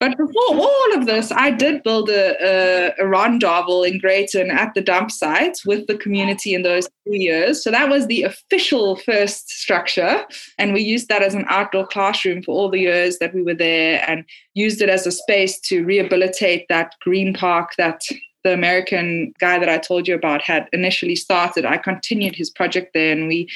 but 0.00 0.16
before 0.16 0.56
all 0.56 0.94
of 0.94 1.04
this, 1.04 1.30
I 1.30 1.50
did 1.50 1.82
build 1.82 2.08
a, 2.08 2.34
a, 2.42 2.88
a 2.98 3.04
rondavel 3.04 3.86
in 3.86 3.98
Greyton 3.98 4.50
at 4.50 4.72
the 4.72 4.80
dump 4.80 5.10
site 5.10 5.58
with 5.66 5.86
the 5.88 5.98
community 5.98 6.54
in 6.54 6.62
those 6.62 6.88
two 7.06 7.16
years. 7.16 7.62
So 7.62 7.70
that 7.70 7.90
was 7.90 8.06
the 8.06 8.22
official 8.22 8.96
first 8.96 9.50
structure. 9.50 10.24
And 10.56 10.72
we 10.72 10.80
used 10.80 11.08
that 11.08 11.22
as 11.22 11.34
an 11.34 11.44
outdoor 11.50 11.86
classroom 11.86 12.42
for 12.42 12.52
all 12.52 12.70
the 12.70 12.80
years 12.80 13.18
that 13.18 13.34
we 13.34 13.42
were 13.42 13.54
there 13.54 14.02
and 14.08 14.24
used 14.54 14.80
it 14.80 14.88
as 14.88 15.06
a 15.06 15.12
space 15.12 15.60
to 15.60 15.84
rehabilitate 15.84 16.64
that 16.70 16.94
green 17.02 17.34
park 17.34 17.72
that 17.76 18.00
the 18.42 18.54
American 18.54 19.34
guy 19.38 19.58
that 19.58 19.68
I 19.68 19.76
told 19.76 20.08
you 20.08 20.14
about 20.14 20.40
had 20.40 20.66
initially 20.72 21.14
started. 21.14 21.66
I 21.66 21.76
continued 21.76 22.34
his 22.34 22.48
project 22.48 22.94
there 22.94 23.12
and 23.12 23.28
we 23.28 23.50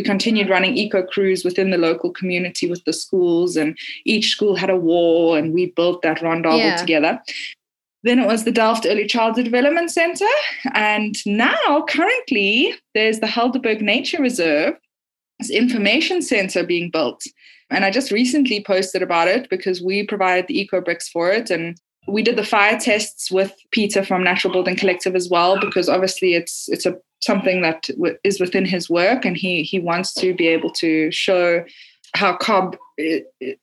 we 0.00 0.04
continued 0.04 0.48
running 0.48 0.78
eco 0.78 1.02
crews 1.02 1.44
within 1.44 1.68
the 1.68 1.76
local 1.76 2.10
community 2.10 2.70
with 2.70 2.82
the 2.84 2.92
schools, 2.92 3.54
and 3.54 3.76
each 4.06 4.30
school 4.30 4.56
had 4.56 4.70
a 4.70 4.76
wall, 4.76 5.34
and 5.34 5.52
we 5.52 5.66
built 5.66 6.00
that 6.00 6.20
rondavel 6.20 6.58
yeah. 6.58 6.76
together. 6.76 7.20
Then 8.02 8.18
it 8.18 8.26
was 8.26 8.44
the 8.44 8.50
Delft 8.50 8.86
Early 8.88 9.06
Childhood 9.06 9.44
Development 9.44 9.90
Center. 9.90 10.24
And 10.72 11.14
now, 11.26 11.84
currently, 11.86 12.74
there's 12.94 13.20
the 13.20 13.26
Helderberg 13.26 13.82
Nature 13.82 14.22
Reserve, 14.22 14.74
this 15.38 15.50
information 15.50 16.22
center 16.22 16.64
being 16.64 16.90
built. 16.90 17.22
And 17.68 17.84
I 17.84 17.90
just 17.90 18.10
recently 18.10 18.64
posted 18.64 19.02
about 19.02 19.28
it 19.28 19.50
because 19.50 19.82
we 19.82 20.06
provided 20.06 20.46
the 20.46 20.58
eco 20.58 20.80
bricks 20.80 21.10
for 21.10 21.30
it. 21.30 21.50
And 21.50 21.78
we 22.06 22.22
did 22.22 22.36
the 22.36 22.44
fire 22.44 22.78
tests 22.78 23.30
with 23.30 23.54
Peter 23.70 24.04
from 24.04 24.24
Natural 24.24 24.52
Building 24.52 24.76
Collective 24.76 25.14
as 25.14 25.28
well, 25.28 25.58
because 25.60 25.88
obviously 25.88 26.34
it's 26.34 26.68
it's 26.68 26.86
a 26.86 26.96
something 27.22 27.60
that 27.62 27.82
w- 27.88 28.16
is 28.24 28.40
within 28.40 28.64
his 28.64 28.88
work, 28.88 29.24
and 29.24 29.36
he 29.36 29.62
he 29.62 29.78
wants 29.78 30.14
to 30.14 30.34
be 30.34 30.48
able 30.48 30.70
to 30.72 31.10
show 31.10 31.64
how 32.14 32.36
cob 32.36 32.76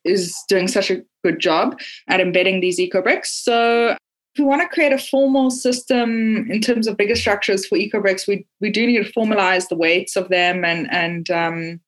is 0.04 0.34
doing 0.48 0.68
such 0.68 0.90
a 0.90 1.02
good 1.24 1.38
job 1.38 1.78
at 2.08 2.20
embedding 2.20 2.60
these 2.60 2.80
eco 2.80 3.02
bricks. 3.02 3.30
So 3.30 3.88
if 4.34 4.38
we 4.38 4.44
want 4.44 4.62
to 4.62 4.68
create 4.68 4.92
a 4.92 4.98
formal 4.98 5.50
system 5.50 6.50
in 6.50 6.60
terms 6.60 6.86
of 6.86 6.96
bigger 6.96 7.16
structures 7.16 7.66
for 7.66 7.76
eco 7.76 8.00
bricks, 8.00 8.26
we 8.26 8.46
we 8.60 8.70
do 8.70 8.86
need 8.86 9.04
to 9.04 9.12
formalize 9.12 9.68
the 9.68 9.76
weights 9.76 10.16
of 10.16 10.28
them 10.28 10.64
and 10.64 10.90
and 10.92 11.30
um, 11.30 11.80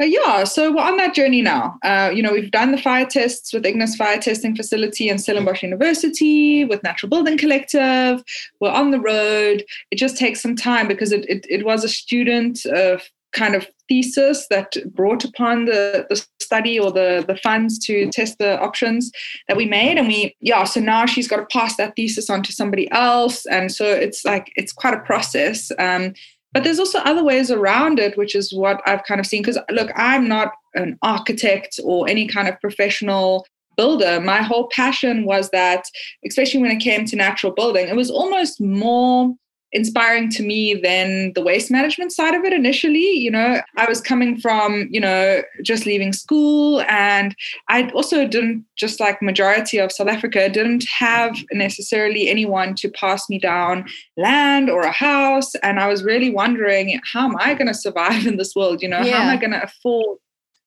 uh, 0.00 0.04
yeah, 0.04 0.44
so 0.44 0.72
we're 0.72 0.82
on 0.82 0.96
that 0.96 1.14
journey 1.14 1.40
now. 1.40 1.78
Uh, 1.84 2.10
you 2.12 2.22
know, 2.22 2.32
we've 2.32 2.50
done 2.50 2.72
the 2.72 2.78
fire 2.78 3.06
tests 3.06 3.52
with 3.52 3.64
Ignis 3.64 3.94
Fire 3.94 4.18
Testing 4.18 4.56
Facility 4.56 5.08
and 5.08 5.20
Stellenbosch 5.20 5.62
University, 5.62 6.64
with 6.64 6.82
Natural 6.82 7.08
Building 7.08 7.38
Collective. 7.38 8.22
We're 8.60 8.70
on 8.70 8.90
the 8.90 9.00
road. 9.00 9.64
It 9.90 9.96
just 9.96 10.16
takes 10.16 10.40
some 10.40 10.56
time 10.56 10.88
because 10.88 11.12
it, 11.12 11.24
it, 11.28 11.46
it 11.48 11.64
was 11.64 11.84
a 11.84 11.88
student 11.88 12.66
uh, 12.66 12.98
kind 13.34 13.54
of 13.54 13.68
thesis 13.88 14.46
that 14.48 14.76
brought 14.94 15.24
upon 15.24 15.66
the, 15.66 16.06
the 16.08 16.24
study 16.40 16.78
or 16.78 16.90
the, 16.90 17.24
the 17.26 17.36
funds 17.36 17.78
to 17.86 18.08
test 18.10 18.38
the 18.38 18.58
options 18.60 19.10
that 19.48 19.56
we 19.56 19.66
made. 19.66 19.98
And 19.98 20.08
we, 20.08 20.34
yeah, 20.40 20.64
so 20.64 20.80
now 20.80 21.06
she's 21.06 21.28
got 21.28 21.36
to 21.36 21.46
pass 21.46 21.76
that 21.76 21.94
thesis 21.96 22.30
on 22.30 22.42
to 22.44 22.52
somebody 22.52 22.90
else. 22.92 23.44
And 23.46 23.70
so 23.70 23.84
it's 23.84 24.24
like, 24.24 24.52
it's 24.56 24.72
quite 24.72 24.94
a 24.94 25.00
process. 25.00 25.70
Um, 25.78 26.14
but 26.54 26.64
there's 26.64 26.78
also 26.78 27.00
other 27.00 27.24
ways 27.24 27.50
around 27.50 27.98
it, 27.98 28.16
which 28.16 28.34
is 28.34 28.54
what 28.54 28.80
I've 28.86 29.04
kind 29.04 29.20
of 29.20 29.26
seen. 29.26 29.42
Because 29.42 29.58
look, 29.70 29.90
I'm 29.96 30.28
not 30.28 30.52
an 30.74 30.96
architect 31.02 31.78
or 31.84 32.08
any 32.08 32.26
kind 32.28 32.48
of 32.48 32.58
professional 32.60 33.46
builder. 33.76 34.20
My 34.20 34.40
whole 34.40 34.68
passion 34.68 35.24
was 35.24 35.50
that, 35.50 35.84
especially 36.26 36.60
when 36.60 36.70
it 36.70 36.78
came 36.78 37.04
to 37.06 37.16
natural 37.16 37.52
building, 37.52 37.88
it 37.88 37.96
was 37.96 38.10
almost 38.10 38.60
more 38.60 39.34
inspiring 39.74 40.30
to 40.30 40.42
me 40.42 40.72
than 40.72 41.32
the 41.34 41.42
waste 41.42 41.70
management 41.70 42.12
side 42.12 42.34
of 42.34 42.44
it 42.44 42.52
initially. 42.52 43.10
You 43.18 43.30
know, 43.30 43.60
I 43.76 43.86
was 43.86 44.00
coming 44.00 44.40
from, 44.40 44.88
you 44.90 45.00
know, 45.00 45.42
just 45.62 45.84
leaving 45.84 46.12
school 46.12 46.80
and 46.82 47.34
I 47.68 47.90
also 47.90 48.26
didn't, 48.26 48.64
just 48.76 49.00
like 49.00 49.20
majority 49.20 49.78
of 49.78 49.92
South 49.92 50.08
Africa, 50.08 50.48
didn't 50.48 50.84
have 50.84 51.36
necessarily 51.52 52.28
anyone 52.28 52.74
to 52.76 52.88
pass 52.88 53.28
me 53.28 53.38
down 53.38 53.86
land 54.16 54.70
or 54.70 54.82
a 54.82 54.92
house. 54.92 55.54
And 55.56 55.80
I 55.80 55.88
was 55.88 56.04
really 56.04 56.30
wondering, 56.30 57.00
how 57.12 57.26
am 57.26 57.36
I 57.38 57.54
going 57.54 57.68
to 57.68 57.74
survive 57.74 58.26
in 58.28 58.36
this 58.36 58.54
world? 58.54 58.80
You 58.80 58.88
know, 58.88 59.00
yeah. 59.00 59.16
how 59.16 59.22
am 59.24 59.28
I 59.28 59.36
going 59.36 59.52
to 59.52 59.62
afford 59.62 60.18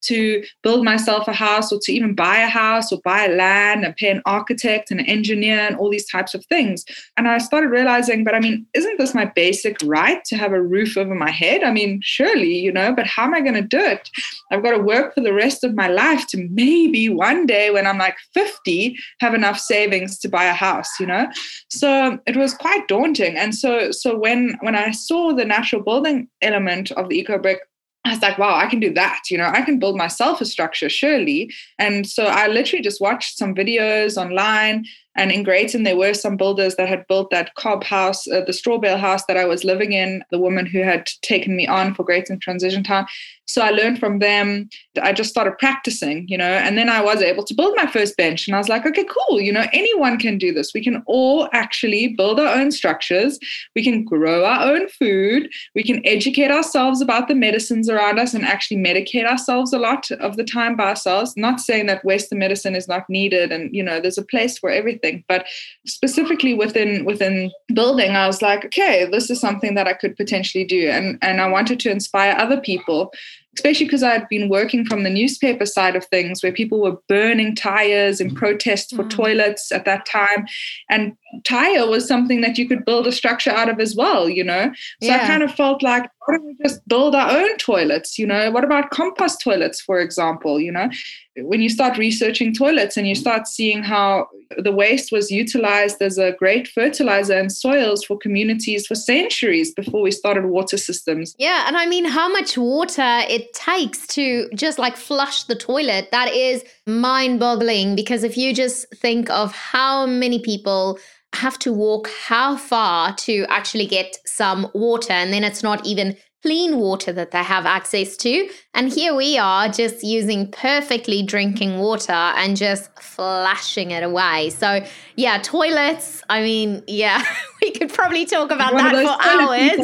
to 0.03 0.43
build 0.63 0.83
myself 0.83 1.27
a 1.27 1.33
house 1.33 1.71
or 1.71 1.79
to 1.83 1.91
even 1.91 2.15
buy 2.15 2.37
a 2.37 2.47
house 2.47 2.91
or 2.91 2.99
buy 3.03 3.27
land 3.27 3.83
and 3.83 3.95
pay 3.95 4.09
an 4.09 4.21
architect 4.25 4.91
and 4.91 4.99
an 4.99 5.05
engineer 5.05 5.59
and 5.59 5.75
all 5.77 5.89
these 5.89 6.09
types 6.09 6.33
of 6.33 6.45
things. 6.45 6.85
And 7.17 7.27
I 7.27 7.37
started 7.39 7.69
realizing, 7.69 8.23
but 8.23 8.35
I 8.35 8.39
mean, 8.39 8.65
isn't 8.73 8.97
this 8.97 9.13
my 9.13 9.25
basic 9.25 9.77
right 9.83 10.23
to 10.25 10.37
have 10.37 10.53
a 10.53 10.61
roof 10.61 10.97
over 10.97 11.15
my 11.15 11.31
head? 11.31 11.63
I 11.63 11.71
mean, 11.71 11.99
surely, 12.03 12.55
you 12.57 12.71
know, 12.71 12.93
but 12.93 13.07
how 13.07 13.23
am 13.23 13.33
I 13.33 13.41
going 13.41 13.55
to 13.55 13.61
do 13.61 13.79
it? 13.79 14.09
I've 14.51 14.63
got 14.63 14.71
to 14.71 14.79
work 14.79 15.13
for 15.13 15.21
the 15.21 15.33
rest 15.33 15.63
of 15.63 15.75
my 15.75 15.87
life 15.87 16.27
to 16.27 16.47
maybe 16.51 17.09
one 17.09 17.45
day 17.45 17.71
when 17.71 17.87
I'm 17.87 17.97
like 17.97 18.15
50 18.33 18.97
have 19.19 19.33
enough 19.33 19.59
savings 19.59 20.19
to 20.19 20.29
buy 20.29 20.45
a 20.45 20.53
house, 20.53 20.89
you 20.99 21.05
know? 21.05 21.27
So 21.69 22.19
it 22.25 22.37
was 22.37 22.53
quite 22.53 22.87
daunting. 22.87 23.35
And 23.37 23.53
so 23.53 23.91
so 23.91 24.17
when 24.17 24.57
when 24.61 24.75
I 24.75 24.91
saw 24.91 25.33
the 25.33 25.45
natural 25.45 25.81
building 25.81 26.27
element 26.41 26.91
of 26.91 27.09
the 27.09 27.17
eco 27.17 27.37
brick 27.37 27.59
I 28.07 28.11
was 28.11 28.21
like, 28.21 28.37
wow, 28.37 28.55
I 28.55 28.67
can 28.67 28.79
do 28.79 28.93
that. 28.93 29.23
You 29.29 29.37
know, 29.37 29.51
I 29.53 29.61
can 29.61 29.79
build 29.79 29.97
myself 29.97 30.41
a 30.41 30.45
structure, 30.45 30.89
surely. 30.89 31.51
And 31.77 32.07
so 32.07 32.25
I 32.25 32.47
literally 32.47 32.81
just 32.81 33.01
watched 33.01 33.37
some 33.37 33.53
videos 33.53 34.17
online 34.17 34.85
And 35.17 35.31
in 35.31 35.43
Greyton, 35.43 35.83
there 35.83 35.97
were 35.97 36.13
some 36.13 36.37
builders 36.37 36.75
that 36.75 36.87
had 36.87 37.07
built 37.07 37.31
that 37.31 37.55
cob 37.55 37.83
house, 37.83 38.27
uh, 38.27 38.41
the 38.45 38.53
straw 38.53 38.77
bale 38.77 38.97
house 38.97 39.25
that 39.25 39.37
I 39.37 39.45
was 39.45 39.63
living 39.63 39.91
in, 39.91 40.23
the 40.31 40.39
woman 40.39 40.65
who 40.65 40.79
had 40.79 41.09
taken 41.23 41.55
me 41.55 41.67
on 41.67 41.93
for 41.95 42.03
Greyton 42.03 42.39
Transition 42.39 42.83
Town. 42.83 43.07
So 43.49 43.61
I 43.61 43.69
learned 43.69 43.97
from 43.97 44.19
them. 44.19 44.69
I 45.01 45.13
just 45.13 45.29
started 45.29 45.57
practicing, 45.57 46.27
you 46.27 46.37
know, 46.37 46.43
and 46.43 46.77
then 46.77 46.89
I 46.89 47.01
was 47.01 47.21
able 47.21 47.45
to 47.45 47.53
build 47.53 47.77
my 47.77 47.87
first 47.87 48.17
bench. 48.17 48.45
And 48.45 48.53
I 48.53 48.57
was 48.57 48.67
like, 48.67 48.85
okay, 48.85 49.05
cool. 49.05 49.39
You 49.39 49.53
know, 49.53 49.65
anyone 49.71 50.19
can 50.19 50.37
do 50.37 50.53
this. 50.53 50.73
We 50.73 50.83
can 50.83 51.01
all 51.07 51.47
actually 51.53 52.09
build 52.09 52.41
our 52.41 52.59
own 52.59 52.71
structures. 52.71 53.39
We 53.73 53.85
can 53.85 54.03
grow 54.03 54.43
our 54.43 54.69
own 54.69 54.89
food. 54.89 55.49
We 55.75 55.83
can 55.83 56.05
educate 56.05 56.51
ourselves 56.51 56.99
about 56.99 57.29
the 57.29 57.35
medicines 57.35 57.89
around 57.89 58.19
us 58.19 58.33
and 58.33 58.43
actually 58.43 58.77
medicate 58.77 59.25
ourselves 59.25 59.71
a 59.71 59.79
lot 59.79 60.11
of 60.11 60.35
the 60.35 60.43
time 60.43 60.75
by 60.75 60.89
ourselves. 60.89 61.33
Not 61.37 61.61
saying 61.61 61.85
that 61.85 62.03
Western 62.03 62.39
medicine 62.39 62.75
is 62.75 62.89
not 62.89 63.09
needed 63.09 63.53
and, 63.53 63.73
you 63.73 63.81
know, 63.81 64.01
there's 64.01 64.17
a 64.17 64.25
place 64.25 64.57
for 64.57 64.69
everything, 64.69 65.06
but 65.27 65.45
specifically 65.85 66.53
within 66.53 67.05
within 67.05 67.51
building, 67.73 68.11
I 68.11 68.27
was 68.27 68.41
like, 68.41 68.65
okay, 68.65 69.07
this 69.11 69.29
is 69.29 69.39
something 69.39 69.75
that 69.75 69.87
I 69.87 69.93
could 69.93 70.15
potentially 70.15 70.65
do. 70.65 70.89
And 70.89 71.17
and 71.21 71.41
I 71.41 71.47
wanted 71.47 71.79
to 71.81 71.91
inspire 71.91 72.35
other 72.37 72.59
people 72.59 73.11
especially 73.57 73.87
because 73.87 74.03
I 74.03 74.11
had 74.11 74.29
been 74.29 74.49
working 74.49 74.85
from 74.85 75.03
the 75.03 75.09
newspaper 75.09 75.65
side 75.65 75.95
of 75.95 76.05
things 76.05 76.43
where 76.43 76.51
people 76.51 76.79
were 76.79 76.97
burning 77.09 77.55
tires 77.55 78.21
in 78.21 78.35
protest 78.35 78.95
for 78.95 79.03
mm. 79.03 79.09
toilets 79.09 79.71
at 79.71 79.83
that 79.85 80.05
time. 80.05 80.45
And 80.91 81.17
tire 81.43 81.87
was 81.87 82.07
something 82.07 82.41
that 82.41 82.57
you 82.57 82.67
could 82.67 82.85
build 82.85 83.07
a 83.07 83.11
structure 83.11 83.51
out 83.51 83.69
of 83.69 83.79
as 83.79 83.95
well, 83.95 84.29
you 84.29 84.43
know? 84.43 84.71
So 85.01 85.09
yeah. 85.09 85.23
I 85.23 85.27
kind 85.27 85.43
of 85.43 85.53
felt 85.53 85.81
like, 85.81 86.09
why 86.25 86.35
don't 86.35 86.45
we 86.45 86.57
just 86.61 86.85
build 86.87 87.15
our 87.15 87.31
own 87.31 87.57
toilets? 87.57 88.19
You 88.19 88.27
know, 88.27 88.51
what 88.51 88.63
about 88.63 88.89
compost 88.89 89.41
toilets, 89.41 89.79
for 89.79 89.99
example? 89.99 90.59
You 90.59 90.71
know, 90.73 90.89
when 91.37 91.61
you 91.61 91.69
start 91.69 91.97
researching 91.97 92.53
toilets 92.53 92.97
and 92.97 93.07
you 93.07 93.15
start 93.15 93.47
seeing 93.47 93.81
how 93.81 94.27
the 94.57 94.71
waste 94.71 95.11
was 95.11 95.31
utilized 95.31 96.01
as 96.01 96.17
a 96.17 96.33
great 96.33 96.67
fertilizer 96.67 97.33
and 97.33 97.51
soils 97.51 98.03
for 98.03 98.17
communities 98.17 98.87
for 98.87 98.95
centuries 98.95 99.73
before 99.73 100.01
we 100.01 100.11
started 100.11 100.45
water 100.45 100.77
systems. 100.77 101.35
Yeah. 101.37 101.65
And 101.67 101.77
I 101.77 101.85
mean, 101.85 102.05
how 102.05 102.29
much 102.29 102.57
water 102.57 103.21
it 103.29 103.53
takes 103.53 104.05
to 104.07 104.49
just 104.53 104.79
like 104.79 104.97
flush 104.97 105.43
the 105.43 105.55
toilet, 105.55 106.09
that 106.11 106.33
is 106.33 106.63
mind 106.85 107.39
boggling. 107.39 107.95
Because 107.95 108.23
if 108.23 108.35
you 108.35 108.53
just 108.53 108.85
think 108.95 109.29
of 109.29 109.53
how 109.53 110.05
many 110.05 110.39
people 110.39 110.99
have 111.33 111.59
to 111.59 111.73
walk 111.73 112.09
how 112.27 112.57
far 112.57 113.13
to 113.15 113.45
actually 113.49 113.85
get 113.85 114.17
some 114.25 114.69
water, 114.73 115.13
and 115.13 115.31
then 115.31 115.43
it's 115.43 115.63
not 115.63 115.85
even 115.85 116.17
clean 116.43 116.77
water 116.77 117.11
that 117.11 117.31
they 117.31 117.41
have 117.43 117.65
access 117.65 118.15
to. 118.15 118.47
And 118.73 118.93
here 118.93 119.13
we 119.15 119.37
are 119.37 119.67
just 119.69 120.03
using 120.03 120.51
perfectly 120.51 121.23
drinking 121.23 121.79
water 121.79 122.13
and 122.13 122.55
just 122.55 122.89
flashing 123.01 123.91
it 123.91 124.03
away. 124.03 124.51
So, 124.51 124.85
yeah, 125.15 125.39
toilets, 125.39 126.23
I 126.29 126.41
mean, 126.41 126.83
yeah, 126.87 127.23
we 127.61 127.71
could 127.71 127.91
probably 127.91 128.25
talk 128.25 128.51
about 128.51 128.73
One 128.73 128.93
that 128.93 129.03
for 129.03 129.17
hours. 129.27 129.79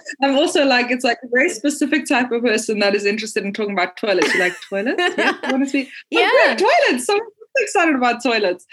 I'm 0.22 0.38
also 0.38 0.64
like, 0.64 0.90
it's 0.90 1.04
like 1.04 1.18
a 1.22 1.28
very 1.32 1.50
specific 1.50 2.06
type 2.06 2.30
of 2.30 2.42
person 2.42 2.78
that 2.78 2.94
is 2.94 3.04
interested 3.04 3.44
in 3.44 3.52
talking 3.52 3.72
about 3.72 3.96
toilets. 3.96 4.32
You 4.32 4.40
like 4.40 4.54
toilets? 4.68 5.02
Yeah, 5.18 5.36
honestly. 5.44 5.86
Oh, 5.86 5.90
yeah, 6.10 6.30
oh, 6.32 6.54
toilets. 6.56 7.06
So 7.06 7.18
excited 7.56 7.94
about 7.94 8.20
toilets 8.22 8.66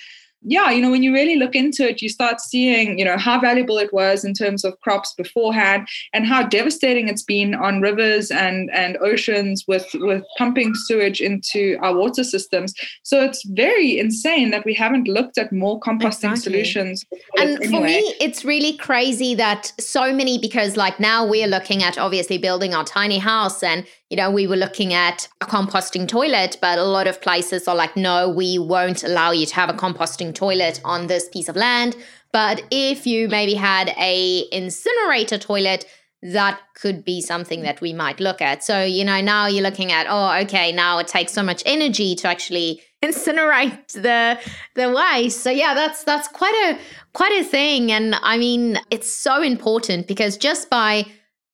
yeah, 0.43 0.71
you 0.71 0.81
know, 0.81 0.89
when 0.89 1.03
you 1.03 1.13
really 1.13 1.35
look 1.35 1.55
into 1.55 1.87
it, 1.87 2.01
you 2.01 2.09
start 2.09 2.41
seeing, 2.41 2.97
you 2.97 3.05
know, 3.05 3.17
how 3.17 3.39
valuable 3.39 3.77
it 3.77 3.93
was 3.93 4.25
in 4.25 4.33
terms 4.33 4.63
of 4.63 4.79
crops 4.81 5.13
beforehand 5.13 5.87
and 6.13 6.25
how 6.25 6.43
devastating 6.43 7.07
it's 7.07 7.21
been 7.23 7.53
on 7.53 7.81
rivers 7.81 8.31
and, 8.31 8.71
and 8.71 8.97
oceans 8.97 9.65
with, 9.67 9.87
with 9.95 10.23
pumping 10.37 10.73
sewage 10.73 11.21
into 11.21 11.77
our 11.81 11.95
water 11.95 12.23
systems. 12.23 12.73
So 13.03 13.21
it's 13.21 13.45
very 13.49 13.99
insane 13.99 14.49
that 14.51 14.65
we 14.65 14.73
haven't 14.73 15.07
looked 15.07 15.37
at 15.37 15.51
more 15.51 15.79
composting 15.79 16.31
exactly. 16.31 16.41
solutions. 16.41 17.05
And 17.37 17.61
anyway. 17.61 17.67
for 17.67 17.81
me, 17.81 18.15
it's 18.19 18.43
really 18.43 18.75
crazy 18.77 19.35
that 19.35 19.71
so 19.79 20.11
many, 20.13 20.39
because 20.39 20.75
like 20.75 20.99
now 20.99 21.25
we're 21.25 21.47
looking 21.47 21.83
at 21.83 21.97
obviously 21.99 22.39
building 22.39 22.73
our 22.73 22.83
tiny 22.83 23.19
house 23.19 23.61
and 23.61 23.85
you 24.11 24.17
know, 24.17 24.29
we 24.29 24.45
were 24.45 24.57
looking 24.57 24.93
at 24.93 25.29
a 25.39 25.45
composting 25.45 26.05
toilet, 26.05 26.57
but 26.61 26.77
a 26.77 26.83
lot 26.83 27.07
of 27.07 27.21
places 27.21 27.65
are 27.65 27.75
like, 27.75 27.95
no, 27.95 28.27
we 28.27 28.59
won't 28.59 29.05
allow 29.05 29.31
you 29.31 29.45
to 29.45 29.55
have 29.55 29.69
a 29.69 29.73
composting 29.73 30.35
toilet 30.35 30.81
on 30.83 31.07
this 31.07 31.29
piece 31.29 31.47
of 31.47 31.55
land. 31.55 31.95
But 32.33 32.61
if 32.71 33.07
you 33.07 33.29
maybe 33.29 33.53
had 33.53 33.93
a 33.97 34.45
incinerator 34.51 35.37
toilet, 35.37 35.85
that 36.21 36.59
could 36.75 37.05
be 37.05 37.21
something 37.21 37.61
that 37.61 37.79
we 37.79 37.93
might 37.93 38.19
look 38.19 38.41
at. 38.41 38.65
So, 38.65 38.83
you 38.83 39.05
know, 39.05 39.21
now 39.21 39.47
you're 39.47 39.63
looking 39.63 39.93
at, 39.93 40.07
oh, 40.09 40.37
okay, 40.41 40.73
now 40.73 40.97
it 40.97 41.07
takes 41.07 41.31
so 41.31 41.41
much 41.41 41.63
energy 41.65 42.13
to 42.15 42.27
actually 42.27 42.81
incinerate 43.01 43.93
the 43.93 44.37
the 44.75 44.91
waste. 44.91 45.39
So 45.39 45.49
yeah, 45.49 45.73
that's 45.73 46.03
that's 46.03 46.27
quite 46.27 46.53
a 46.65 46.77
quite 47.13 47.31
a 47.31 47.45
thing. 47.45 47.93
And 47.93 48.15
I 48.21 48.37
mean, 48.37 48.77
it's 48.91 49.11
so 49.11 49.41
important 49.41 50.05
because 50.05 50.35
just 50.35 50.69
by 50.69 51.05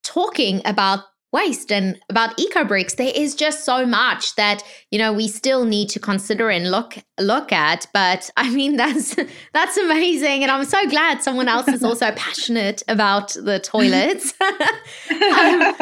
talking 0.04 0.62
about 0.66 1.04
waste. 1.32 1.72
And 1.72 2.00
about 2.10 2.40
eco 2.40 2.64
bricks 2.64 2.96
there 2.96 3.12
is 3.14 3.36
just 3.36 3.66
so 3.66 3.86
much 3.86 4.36
that 4.36 4.64
you 4.92 5.00
know 5.00 5.14
we 5.14 5.28
still 5.28 5.66
need 5.66 5.90
to 5.90 6.00
consider 6.00 6.50
and 6.50 6.72
look 6.72 6.98
look 7.20 7.52
at. 7.52 7.88
But 7.94 8.30
i 8.38 8.50
mean 8.50 8.76
that's 8.76 9.16
that's 9.54 9.78
amazing. 9.78 10.44
And 10.44 10.52
i'm 10.52 10.66
so 10.66 10.88
glad 10.90 11.22
someone 11.22 11.48
else 11.48 11.68
is 11.68 11.84
also 11.84 12.12
passionate 12.16 12.84
about 12.88 13.34
the 13.34 13.60
toilets. 13.60 14.34
Um, 15.10 15.74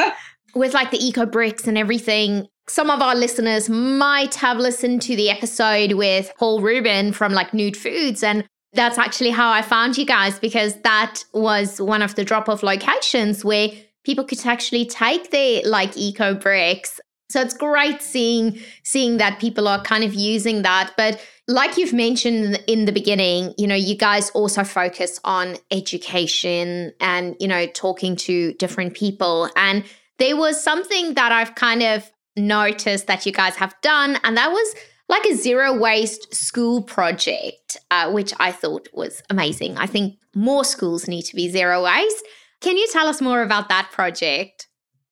with 0.55 0.73
like 0.73 0.91
the 0.91 1.03
eco 1.03 1.25
bricks 1.25 1.67
and 1.67 1.77
everything 1.77 2.47
some 2.67 2.89
of 2.89 3.01
our 3.01 3.15
listeners 3.15 3.69
might 3.69 4.35
have 4.35 4.57
listened 4.57 5.01
to 5.03 5.15
the 5.15 5.29
episode 5.29 5.93
with 5.93 6.31
paul 6.37 6.61
rubin 6.61 7.11
from 7.13 7.33
like 7.33 7.53
nude 7.53 7.77
foods. 7.77 8.23
And 8.23 8.47
that's 8.75 8.97
actually 8.97 9.31
how 9.31 9.51
I 9.51 9.61
found 9.61 9.97
you 9.97 10.05
guys 10.05 10.37
because 10.37 10.75
that 10.81 11.23
was 11.33 11.81
one 11.81 12.01
of 12.01 12.15
the 12.15 12.25
drop 12.25 12.49
off 12.49 12.61
locations 12.61 13.43
where 13.43 13.69
people 14.05 14.23
could 14.23 14.45
actually 14.45 14.85
take 14.85 15.31
their 15.31 15.61
like 15.65 15.97
eco 15.97 16.35
bricks. 16.35 17.01
So 17.29 17.41
it's 17.41 17.55
great 17.55 18.01
seeing 18.01 18.59
seeing 18.83 19.17
that 19.17 19.39
people 19.39 19.67
are 19.67 19.81
kind 19.81 20.03
of 20.03 20.13
using 20.13 20.61
that. 20.61 20.93
But 20.95 21.19
like 21.47 21.77
you've 21.77 21.93
mentioned 21.93 22.63
in 22.67 22.85
the 22.85 22.91
beginning 22.91 23.53
you 23.57 23.67
know 23.67 23.75
you 23.75 23.95
guys 23.95 24.29
also 24.31 24.63
focus 24.63 25.19
on 25.23 25.57
education 25.71 26.93
and 26.99 27.35
you 27.39 27.47
know 27.47 27.65
talking 27.67 28.15
to 28.17 28.53
different 28.53 28.93
people. 28.93 29.49
And 29.55 29.83
there 30.19 30.37
was 30.37 30.63
something 30.63 31.15
that 31.15 31.31
I've 31.31 31.55
kind 31.55 31.83
of 31.83 32.09
noticed 32.37 33.07
that 33.07 33.25
you 33.25 33.31
guys 33.31 33.55
have 33.55 33.75
done 33.81 34.19
and 34.23 34.37
that 34.37 34.51
was 34.51 34.75
like 35.07 35.25
a 35.25 35.35
zero 35.35 35.77
waste 35.77 36.33
school 36.33 36.81
project 36.81 37.77
uh, 37.91 38.11
which 38.11 38.33
I 38.39 38.51
thought 38.51 38.87
was 38.93 39.21
amazing. 39.29 39.77
I 39.77 39.87
think 39.87 40.17
more 40.35 40.63
schools 40.63 41.07
need 41.07 41.23
to 41.23 41.35
be 41.35 41.49
zero 41.49 41.83
waste 41.83 42.23
can 42.61 42.77
you 42.77 42.87
tell 42.91 43.07
us 43.07 43.21
more 43.21 43.41
about 43.41 43.69
that 43.69 43.89
project? 43.91 44.67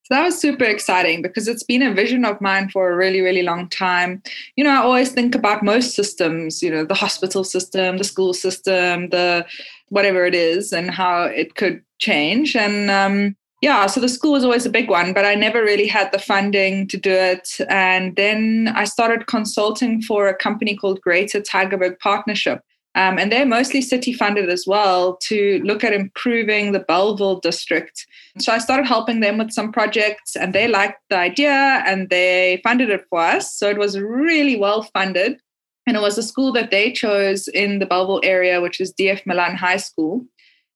So 0.06 0.16
that 0.16 0.24
was 0.24 0.38
super 0.38 0.66
exciting 0.66 1.22
because 1.22 1.48
it's 1.48 1.64
been 1.64 1.82
a 1.82 1.94
vision 1.94 2.26
of 2.26 2.42
mine 2.42 2.70
for 2.70 2.92
a 2.92 2.96
really, 2.96 3.22
really 3.22 3.42
long 3.42 3.70
time. 3.70 4.22
You 4.58 4.66
know, 4.66 4.72
I 4.72 4.78
always 4.78 5.14
think 5.14 5.34
about 5.34 5.64
most 5.64 5.96
systems, 5.96 6.62
you 6.62 6.70
know, 6.70 6.84
the 6.84 6.94
hospital 6.94 7.46
system, 7.46 7.98
the 7.98 8.04
school 8.04 8.34
system, 8.34 9.10
the 9.12 9.46
whatever 9.90 10.26
it 10.26 10.36
is, 10.36 10.74
and 10.74 10.92
how 10.92 11.24
it 11.24 11.56
could 11.56 11.82
change. 12.00 12.54
And 12.54 12.92
um, 12.92 13.38
yeah, 13.62 13.86
so 13.86 14.02
the 14.02 14.10
school 14.10 14.34
was 14.34 14.44
always 14.44 14.66
a 14.66 14.70
big 14.70 14.90
one, 14.90 15.14
but 15.14 15.24
I 15.24 15.36
never 15.36 15.62
really 15.62 15.88
had 15.88 16.12
the 16.12 16.20
funding 16.20 16.86
to 16.90 16.98
do 16.98 17.12
it. 17.12 17.58
And 17.70 18.14
then 18.18 18.74
I 18.76 18.84
started 18.84 19.28
consulting 19.28 20.02
for 20.02 20.28
a 20.28 20.36
company 20.36 20.76
called 20.76 21.00
Greater 21.00 21.40
Tygerberg 21.40 21.98
Partnership. 22.00 22.60
Um, 22.96 23.18
and 23.18 23.32
they're 23.32 23.46
mostly 23.46 23.82
city 23.82 24.14
funded 24.14 24.50
as 24.50 24.66
well 24.68 25.18
to 25.24 25.60
look 25.64 25.84
at 25.84 25.94
improving 25.94 26.72
the 26.72 26.80
Bellville 26.80 27.40
district. 27.40 28.06
So 28.40 28.54
I 28.54 28.60
started 28.60 28.86
helping 28.86 29.20
them 29.20 29.40
with 29.40 29.52
some 29.52 29.72
projects 29.72 30.36
and 30.36 30.54
they 30.54 30.68
liked 30.68 31.00
the 31.10 31.18
idea 31.18 31.84
and 31.88 32.10
they 32.10 32.62
funded 32.64 32.92
it 32.92 33.06
for 33.10 33.20
us. 33.20 33.56
So 33.58 33.68
it 33.68 33.78
was 33.78 34.00
really 34.00 34.56
well 34.56 34.84
funded. 34.94 35.40
And 35.88 35.98
it 35.98 36.02
was 36.02 36.18
a 36.18 36.24
school 36.24 36.54
that 36.54 36.72
they 36.72 36.92
chose 36.92 37.48
in 37.48 37.80
the 37.80 37.86
Bellville 37.86 38.22
area, 38.24 38.62
which 38.62 38.80
is 38.80 38.94
DF 38.94 39.26
Malan 39.26 39.56
High 39.56 39.78
School. 39.78 40.26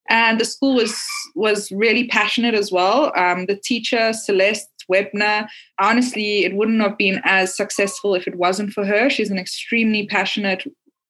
And 0.09 0.39
the 0.39 0.45
school 0.45 0.75
was 0.75 0.99
was 1.35 1.71
really 1.71 2.07
passionate 2.07 2.55
as 2.55 2.71
well. 2.71 3.11
Um, 3.15 3.45
the 3.45 3.57
teacher, 3.57 4.13
Celeste 4.13 4.69
Webner, 4.91 5.47
honestly, 5.79 6.45
it 6.45 6.55
wouldn't 6.55 6.81
have 6.81 6.97
been 6.97 7.21
as 7.25 7.55
successful 7.55 8.15
if 8.15 8.25
it 8.25 8.35
wasn't 8.35 8.71
for 8.71 8.85
her. 8.85 9.09
She's 9.09 9.29
an 9.29 9.37
extremely 9.37 10.07
passionate 10.07 10.63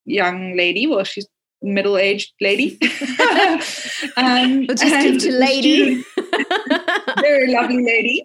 young 0.08 0.56
lady. 0.56 0.86
Well, 0.86 1.04
she's 1.04 1.28
middle-aged 1.62 2.32
lady. 2.40 2.78
um, 4.16 4.66
just 4.66 5.24
to 5.24 5.32
lady. 5.32 6.04
very 7.20 7.52
lovely 7.52 7.84
lady. 7.84 8.24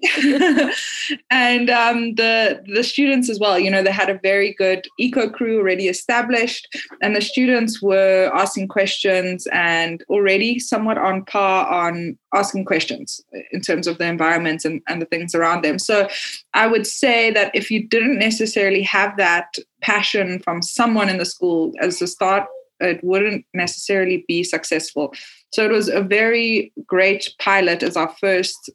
and 1.29 1.69
um, 1.69 2.15
the 2.15 2.63
the 2.73 2.83
students 2.83 3.29
as 3.29 3.39
well. 3.39 3.57
You 3.57 3.71
know, 3.71 3.83
they 3.83 3.91
had 3.91 4.09
a 4.09 4.19
very 4.21 4.53
good 4.53 4.85
eco 4.99 5.29
crew 5.29 5.59
already 5.59 5.87
established, 5.87 6.67
and 7.01 7.15
the 7.15 7.21
students 7.21 7.81
were 7.81 8.31
asking 8.33 8.67
questions 8.67 9.47
and 9.51 10.03
already 10.09 10.59
somewhat 10.59 10.97
on 10.97 11.25
par 11.25 11.67
on 11.67 12.17
asking 12.33 12.65
questions 12.65 13.21
in 13.51 13.61
terms 13.61 13.87
of 13.87 13.97
the 13.97 14.05
environment 14.05 14.65
and, 14.65 14.81
and 14.87 15.01
the 15.01 15.05
things 15.05 15.35
around 15.35 15.63
them. 15.63 15.77
So 15.77 16.07
I 16.53 16.67
would 16.67 16.87
say 16.87 17.31
that 17.31 17.51
if 17.53 17.69
you 17.69 17.87
didn't 17.87 18.17
necessarily 18.19 18.81
have 18.83 19.17
that 19.17 19.55
passion 19.81 20.39
from 20.39 20.61
someone 20.61 21.09
in 21.09 21.17
the 21.17 21.25
school 21.25 21.71
as 21.79 22.01
a 22.01 22.07
start, 22.07 22.45
it 22.83 23.03
wouldn't 23.03 23.45
necessarily 23.53 24.25
be 24.27 24.43
successful. 24.43 25.13
So 25.53 25.63
it 25.63 25.71
was 25.71 25.87
a 25.87 26.01
very 26.01 26.71
great 26.85 27.33
pilot 27.39 27.83
as 27.83 27.95
our 27.95 28.13
first 28.19 28.69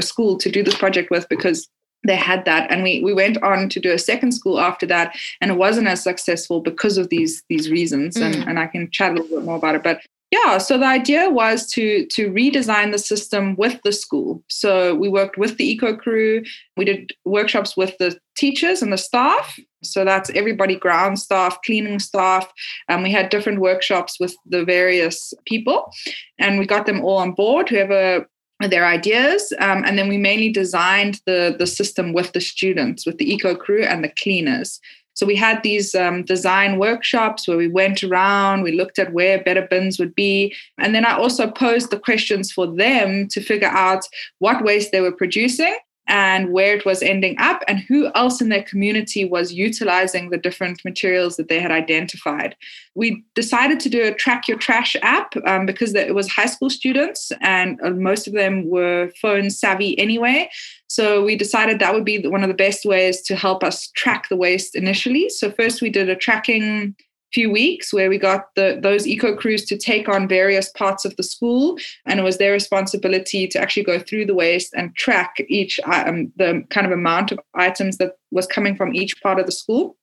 school 0.00 0.38
to 0.38 0.50
do 0.50 0.62
this 0.62 0.76
project 0.76 1.10
with 1.10 1.28
because 1.28 1.68
they 2.06 2.16
had 2.16 2.44
that. 2.44 2.70
And 2.70 2.82
we 2.82 3.02
we 3.02 3.12
went 3.12 3.42
on 3.42 3.68
to 3.68 3.80
do 3.80 3.92
a 3.92 3.98
second 3.98 4.32
school 4.32 4.60
after 4.60 4.86
that 4.86 5.16
and 5.40 5.50
it 5.50 5.56
wasn't 5.56 5.88
as 5.88 6.02
successful 6.02 6.60
because 6.60 6.98
of 6.98 7.08
these 7.08 7.42
these 7.48 7.70
reasons 7.70 8.16
mm. 8.16 8.22
and, 8.22 8.48
and 8.48 8.58
i 8.58 8.66
can 8.66 8.90
chat 8.90 9.12
a 9.12 9.14
little 9.14 9.38
bit 9.38 9.44
more 9.44 9.56
about 9.56 9.74
it. 9.74 9.82
But 9.82 10.00
yeah 10.30 10.58
so 10.58 10.78
the 10.78 10.86
idea 10.86 11.30
was 11.30 11.66
to 11.72 12.06
to 12.06 12.30
redesign 12.30 12.92
the 12.92 12.98
system 12.98 13.56
with 13.56 13.80
the 13.82 13.92
school. 13.92 14.42
So 14.48 14.94
we 14.94 15.08
worked 15.08 15.36
with 15.36 15.56
the 15.56 15.68
eco 15.68 15.96
crew. 15.96 16.42
We 16.76 16.84
did 16.84 17.12
workshops 17.24 17.76
with 17.76 17.96
the 17.98 18.18
teachers 18.36 18.82
and 18.82 18.92
the 18.92 18.98
staff 18.98 19.58
so 19.92 20.04
that's 20.04 20.30
everybody 20.30 20.76
ground 20.76 21.18
staff 21.18 21.58
cleaning 21.64 21.98
staff. 21.98 22.50
And 22.88 23.02
we 23.02 23.12
had 23.12 23.28
different 23.28 23.60
workshops 23.60 24.18
with 24.20 24.36
the 24.46 24.64
various 24.64 25.32
people 25.46 25.92
and 26.38 26.58
we 26.58 26.66
got 26.66 26.86
them 26.86 27.04
all 27.04 27.18
on 27.18 27.32
board 27.32 27.68
whoever 27.68 28.26
their 28.60 28.86
ideas. 28.86 29.52
Um, 29.58 29.84
and 29.84 29.98
then 29.98 30.08
we 30.08 30.16
mainly 30.16 30.50
designed 30.50 31.20
the 31.26 31.54
the 31.58 31.66
system 31.66 32.12
with 32.12 32.32
the 32.32 32.40
students 32.40 33.04
with 33.04 33.18
the 33.18 33.30
eco 33.30 33.54
crew 33.54 33.82
and 33.82 34.02
the 34.02 34.12
cleaners. 34.22 34.80
So 35.16 35.24
we 35.24 35.34
had 35.34 35.62
these 35.62 35.94
um, 35.94 36.24
design 36.24 36.78
workshops 36.78 37.48
where 37.48 37.56
we 37.56 37.68
went 37.68 38.04
around, 38.04 38.62
we 38.62 38.72
looked 38.72 38.98
at 38.98 39.14
where 39.14 39.42
better 39.42 39.66
bins 39.68 39.98
would 39.98 40.14
be. 40.14 40.54
And 40.76 40.94
then 40.94 41.06
I 41.06 41.16
also 41.16 41.50
posed 41.50 41.90
the 41.90 41.98
questions 41.98 42.52
for 42.52 42.66
them 42.66 43.26
to 43.28 43.40
figure 43.40 43.68
out 43.68 44.04
what 44.40 44.62
waste 44.62 44.92
they 44.92 45.00
were 45.00 45.16
producing 45.16 45.74
and 46.08 46.52
where 46.52 46.76
it 46.76 46.84
was 46.84 47.02
ending 47.02 47.36
up 47.38 47.62
and 47.66 47.80
who 47.80 48.10
else 48.14 48.40
in 48.40 48.48
their 48.48 48.62
community 48.62 49.24
was 49.24 49.52
utilizing 49.52 50.30
the 50.30 50.38
different 50.38 50.84
materials 50.84 51.36
that 51.36 51.48
they 51.48 51.60
had 51.60 51.70
identified. 51.70 52.54
We 52.94 53.24
decided 53.34 53.80
to 53.80 53.88
do 53.88 54.02
a 54.02 54.14
track 54.14 54.48
your 54.48 54.58
trash 54.58 54.96
app 55.02 55.34
um, 55.46 55.66
because 55.66 55.94
it 55.94 56.14
was 56.14 56.28
high 56.28 56.46
school 56.46 56.70
students 56.70 57.32
and 57.40 57.80
uh, 57.82 57.90
most 57.90 58.26
of 58.26 58.34
them 58.34 58.68
were 58.68 59.10
phone 59.20 59.50
savvy 59.50 59.98
anyway. 59.98 60.48
So 60.88 61.24
we 61.24 61.36
decided 61.36 61.78
that 61.78 61.94
would 61.94 62.04
be 62.04 62.26
one 62.26 62.42
of 62.42 62.48
the 62.48 62.54
best 62.54 62.84
ways 62.84 63.20
to 63.22 63.36
help 63.36 63.64
us 63.64 63.88
track 63.96 64.28
the 64.28 64.36
waste 64.36 64.76
initially. 64.76 65.28
So 65.28 65.50
first 65.50 65.82
we 65.82 65.90
did 65.90 66.08
a 66.08 66.16
tracking 66.16 66.94
few 67.32 67.50
weeks 67.50 67.92
where 67.92 68.08
we 68.08 68.18
got 68.18 68.54
the, 68.54 68.78
those 68.82 69.06
eco 69.06 69.34
crews 69.36 69.64
to 69.66 69.76
take 69.76 70.08
on 70.08 70.28
various 70.28 70.70
parts 70.70 71.04
of 71.04 71.16
the 71.16 71.22
school. 71.22 71.78
And 72.06 72.20
it 72.20 72.22
was 72.22 72.38
their 72.38 72.52
responsibility 72.52 73.46
to 73.48 73.60
actually 73.60 73.84
go 73.84 73.98
through 73.98 74.26
the 74.26 74.34
waste 74.34 74.72
and 74.76 74.94
track 74.96 75.36
each 75.48 75.80
um, 75.84 76.32
the 76.36 76.64
kind 76.70 76.86
of 76.86 76.92
amount 76.92 77.32
of 77.32 77.40
items 77.54 77.98
that 77.98 78.12
was 78.30 78.46
coming 78.46 78.76
from 78.76 78.94
each 78.94 79.20
part 79.22 79.38
of 79.38 79.46
the 79.46 79.52
school 79.52 79.96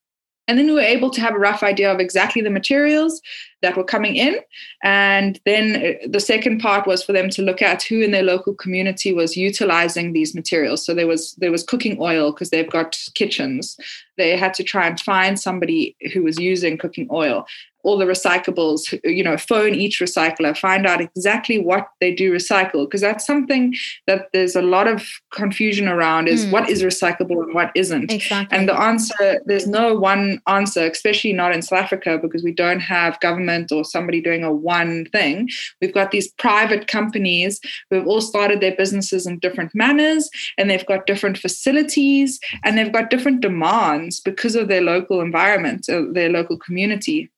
and 0.48 0.58
then 0.58 0.68
we 0.68 0.74
were 0.74 0.82
able 0.82 1.10
to 1.10 1.22
have 1.22 1.36
a 1.36 1.40
rough 1.40 1.64
idea 1.64 1.92
of 1.92 2.00
exactly 2.00 2.42
the 2.42 2.50
materials 2.50 3.22
that 3.62 3.78
were 3.78 3.84
coming 3.84 4.18
in. 4.18 4.40
And 4.84 5.40
then 5.46 5.76
uh, 5.76 6.08
the 6.08 6.20
second 6.20 6.60
part 6.60 6.86
was 6.86 7.02
for 7.02 7.14
them 7.14 7.30
to 7.32 7.42
look 7.42 7.62
at 7.62 7.84
who 7.84 8.02
in 8.02 8.12
their 8.12 8.24
local 8.24 8.54
community 8.54 9.14
was 9.14 9.38
utilizing 9.38 10.12
these 10.12 10.36
materials. 10.36 10.86
So 10.86 10.94
there 10.94 11.08
was 11.08 11.34
there 11.36 11.52
was 11.52 11.64
cooking 11.64 11.98
oil 12.00 12.32
because 12.32 12.50
they've 12.50 12.70
got 12.70 13.00
kitchens. 13.16 13.78
They 14.18 14.36
had 14.36 14.54
to 14.56 14.64
try 14.64 14.88
and 14.88 15.00
find 15.00 15.40
somebody 15.40 15.96
who 16.14 16.24
was 16.24 16.38
using 16.38 16.78
cooking 16.78 17.08
oil 17.10 17.46
all 17.84 17.98
the 17.98 18.06
recyclables, 18.06 18.98
you 19.04 19.24
know, 19.24 19.38
phone 19.38 19.76
each 19.76 20.00
recycler, 20.00 20.58
find 20.58 20.88
out 20.88 21.02
exactly 21.02 21.60
what 21.60 21.88
they 22.00 22.14
do 22.14 22.32
recycle, 22.32 22.86
because 22.86 23.02
that's 23.02 23.26
something 23.26 23.74
that 24.08 24.28
there's 24.34 24.56
a 24.56 24.62
lot 24.62 24.88
of 24.88 25.06
confusion 25.32 25.88
around 25.88 26.28
is 26.28 26.46
mm. 26.46 26.52
what 26.52 26.70
is 26.70 26.82
recyclable 26.82 27.44
and 27.44 27.54
what 27.54 27.72
isn't. 27.76 28.12
Exactly. 28.12 28.58
And 28.58 28.70
the 28.70 28.80
answer, 28.80 29.42
there's 29.46 29.68
no 29.68 29.94
one 29.96 30.40
answer, 30.48 30.86
especially 30.86 31.34
not 31.34 31.54
in 31.54 31.62
South 31.62 31.80
Africa, 31.80 32.18
because 32.18 32.44
we 32.44 32.54
don't 32.54 32.80
have 32.80 33.20
government 33.20 33.72
or 33.72 33.84
somebody 33.84 34.22
doing 34.22 34.44
a 34.44 34.54
one 34.54 35.06
thing. 35.12 35.50
We've 35.82 35.94
got 35.94 36.12
these 36.12 36.32
private 36.34 36.88
companies 36.88 37.60
who 37.90 37.98
have 37.98 38.08
all 38.08 38.22
started 38.22 38.62
their 38.62 38.76
businesses 38.76 39.28
in 39.28 39.40
different 39.40 39.76
manners, 39.76 40.30
and 40.58 40.70
they've 40.70 40.86
got 40.86 41.06
different 41.06 41.38
facilities, 41.38 42.40
and 42.64 42.78
they've 42.78 42.94
got 42.94 43.10
different 43.10 43.42
demands 43.42 44.22
because 44.22 44.56
of 44.56 44.68
their 44.70 44.82
local 44.82 45.20
environment, 45.20 45.90
uh, 45.90 46.04
their 46.12 46.30
local 46.30 46.58
community. 46.58 47.30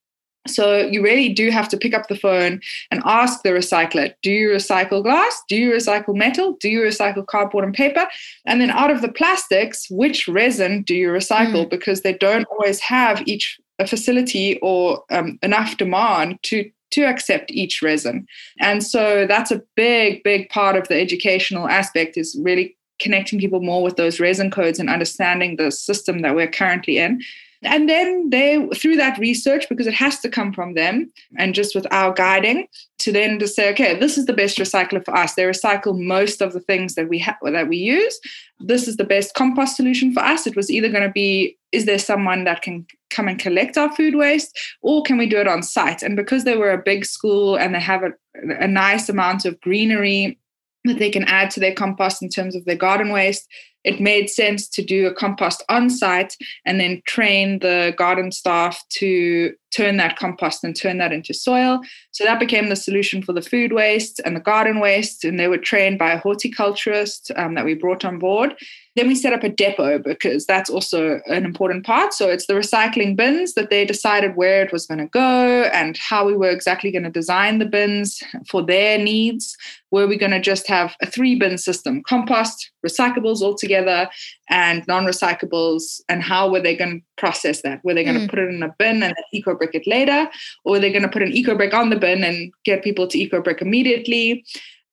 So 0.48 0.78
you 0.78 1.04
really 1.04 1.30
do 1.30 1.50
have 1.50 1.68
to 1.70 1.78
pick 1.78 1.94
up 1.94 2.08
the 2.08 2.16
phone 2.16 2.62
and 2.92 3.02
ask 3.06 3.42
the 3.42 3.50
recycler, 3.50 4.14
do 4.22 4.32
you 4.32 4.50
recycle 4.50 5.02
glass? 5.02 5.42
Do 5.50 5.56
you 5.56 5.72
recycle 5.72 6.16
metal? 6.16 6.56
Do 6.60 6.70
you 6.70 6.82
recycle 6.82 7.26
cardboard 7.26 7.66
and 7.66 7.74
paper? 7.74 8.06
And 8.46 8.62
then 8.62 8.70
out 8.70 8.92
of 8.92 9.02
the 9.02 9.12
plastics, 9.12 9.88
which 9.90 10.28
resin 10.28 10.84
do 10.84 10.94
you 10.94 11.10
recycle? 11.10 11.66
Mm. 11.66 11.70
Because 11.70 12.02
they 12.02 12.14
don't 12.14 12.46
always 12.52 12.80
have 12.80 13.28
each 13.28 13.60
a 13.78 13.86
facility 13.86 14.58
or 14.62 15.04
um, 15.12 15.38
enough 15.42 15.76
demand 15.78 16.40
to 16.44 16.70
to 16.92 17.02
accept 17.02 17.52
each 17.52 17.82
resin. 17.82 18.26
And 18.60 18.82
so 18.82 19.26
that's 19.28 19.52
a 19.52 19.62
big, 19.76 20.24
big 20.24 20.48
part 20.50 20.78
of 20.78 20.88
the 20.88 20.96
educational 20.96 21.68
aspect 21.68 22.16
is 22.16 22.40
really 22.42 22.78
connecting 23.02 23.38
people 23.38 23.62
more 23.62 23.84
with 23.84 23.98
those 23.98 24.20
resin 24.20 24.50
codes 24.50 24.80
and 24.80 24.90
understanding 24.90 25.58
the 25.58 25.72
system 25.72 26.22
that 26.22 26.36
we're 26.36 26.48
currently 26.48 26.98
in 26.98 27.22
and 27.66 27.90
then 27.90 28.30
they 28.30 28.68
through 28.76 28.96
that 28.96 29.18
research 29.18 29.68
because 29.70 29.88
it 29.88 29.94
has 29.94 30.20
to 30.20 30.30
come 30.30 30.54
from 30.54 30.74
them 30.74 31.12
and 31.38 31.56
just 31.56 31.76
with 31.76 31.88
our 31.92 32.14
guiding 32.14 32.68
to 33.00 33.12
then 33.12 33.40
to 33.40 33.48
say 33.48 33.72
okay 33.72 33.98
this 34.00 34.18
is 34.18 34.26
the 34.26 34.34
best 34.34 34.58
recycler 34.58 35.04
for 35.04 35.16
us. 35.16 35.34
They 35.34 35.44
recycle 35.44 36.00
most 36.00 36.42
of 36.42 36.54
the 36.54 36.60
things 36.60 36.96
that 36.96 37.10
we 37.10 37.20
have 37.20 37.36
that 37.44 37.68
we 37.68 37.78
use. 37.78 38.20
This 38.60 38.88
is 38.88 38.98
the 38.98 39.04
best 39.04 39.34
compost 39.34 39.76
solution 39.76 40.14
for 40.14 40.22
us. 40.22 40.48
It 40.48 40.56
was 40.56 40.70
either 40.70 40.90
going 40.90 41.04
to 41.04 41.12
be 41.12 41.58
is 41.72 41.86
there 41.86 42.00
someone 42.00 42.46
that 42.46 42.62
can 42.62 42.86
come 43.10 43.28
and 43.28 43.40
collect 43.40 43.78
our 43.78 43.94
food 43.94 44.16
waste 44.16 44.58
or 44.82 45.04
can 45.04 45.18
we 45.18 45.28
do 45.28 45.38
it 45.38 45.48
on 45.48 45.62
site? 45.62 46.04
And 46.04 46.16
because 46.16 46.44
they 46.44 46.56
were 46.56 46.72
a 46.72 46.82
big 46.82 47.06
school 47.06 47.58
and 47.58 47.76
they 47.76 47.82
have 47.82 48.04
a, 48.04 48.12
a 48.60 48.68
nice 48.68 49.10
amount 49.10 49.46
of 49.46 49.60
greenery 49.62 50.40
that 50.86 51.00
they 51.00 51.10
can 51.10 51.24
add 51.26 51.50
to 51.52 51.60
their 51.60 51.74
compost 51.74 52.22
in 52.22 52.30
terms 52.30 52.56
of 52.56 52.66
their 52.66 52.76
garden 52.76 53.12
waste 53.12 53.48
it 53.86 54.02
made 54.02 54.30
sense 54.30 54.68
to 54.68 54.84
do 54.84 55.06
a 55.06 55.14
compost 55.14 55.64
on 55.70 55.90
site 55.92 56.36
and 56.66 56.80
then 56.80 57.04
train 57.06 57.60
the 57.60 57.94
garden 57.98 58.32
staff 58.32 58.84
to 58.90 59.54
turn 59.74 59.98
that 59.98 60.18
compost 60.18 60.64
and 60.64 60.76
turn 60.76 60.98
that 60.98 61.14
into 61.14 61.34
soil. 61.36 61.80
So 62.12 62.24
that 62.24 62.40
became 62.40 62.70
the 62.70 62.76
solution 62.76 63.22
for 63.22 63.32
the 63.32 63.44
food 63.44 63.72
waste 63.72 64.20
and 64.26 64.36
the 64.36 64.42
garden 64.42 64.80
waste. 64.80 65.24
And 65.24 65.40
they 65.40 65.48
were 65.48 65.60
trained 65.60 66.00
by 66.00 66.14
a 66.14 66.18
horticulturist 66.18 67.32
um, 67.36 67.54
that 67.54 67.66
we 67.66 67.76
brought 67.76 68.04
on 68.04 68.18
board. 68.18 68.56
Then 68.96 69.08
we 69.08 69.16
set 69.16 69.34
up 69.34 69.44
a 69.44 69.50
depot 69.50 70.00
because 70.00 70.46
that's 70.46 70.70
also 70.70 71.20
an 71.28 71.44
important 71.44 71.86
part. 71.86 72.14
So 72.14 72.30
it's 72.30 72.48
the 72.48 72.54
recycling 72.54 73.18
bins 73.18 73.54
that 73.56 73.70
they 73.70 73.84
decided 73.86 74.38
where 74.38 74.64
it 74.64 74.72
was 74.72 74.86
going 74.86 75.00
to 75.00 75.08
go 75.08 75.64
and 75.74 75.98
how 75.98 76.26
we 76.26 76.36
were 76.36 76.50
exactly 76.50 76.92
going 76.92 77.04
to 77.04 77.10
design 77.10 77.60
the 77.60 77.66
bins 77.66 78.24
for 78.50 78.66
their 78.66 78.98
needs. 78.98 79.58
Were 79.92 80.08
we 80.08 80.18
going 80.18 80.32
to 80.32 80.40
just 80.40 80.68
have 80.68 80.96
a 81.02 81.06
three 81.06 81.36
bin 81.36 81.58
system 81.58 82.04
compost, 82.04 82.72
recyclables 82.86 83.42
all 83.42 83.56
together, 83.56 84.10
and 84.50 84.86
non 84.88 85.06
recyclables? 85.06 86.00
And 86.08 86.24
how 86.24 86.50
were 86.50 86.62
they 86.62 86.76
going 86.76 87.00
to 87.00 87.06
process 87.18 87.62
that? 87.64 87.84
Were 87.84 87.94
they 87.94 88.04
going 88.04 88.18
mm. 88.18 88.26
to 88.26 88.30
put 88.30 88.40
it 88.40 88.50
in 88.50 88.64
a 88.64 88.74
bin 88.80 89.04
and 89.04 89.14
eco 89.34 89.56
brick 89.56 89.76
it 89.76 89.88
later? 89.88 90.30
Or 90.64 90.74
were 90.74 90.80
they 90.80 90.92
going 90.92 91.04
to 91.04 91.10
put 91.10 91.22
an 91.22 91.34
eco 91.34 91.56
brick 91.56 91.74
on 91.74 91.90
the 91.90 92.00
bin 92.00 92.24
and 92.24 92.52
get 92.64 92.84
people 92.84 93.08
to 93.08 93.20
eco 93.20 93.42
brick 93.42 93.62
immediately? 93.62 94.46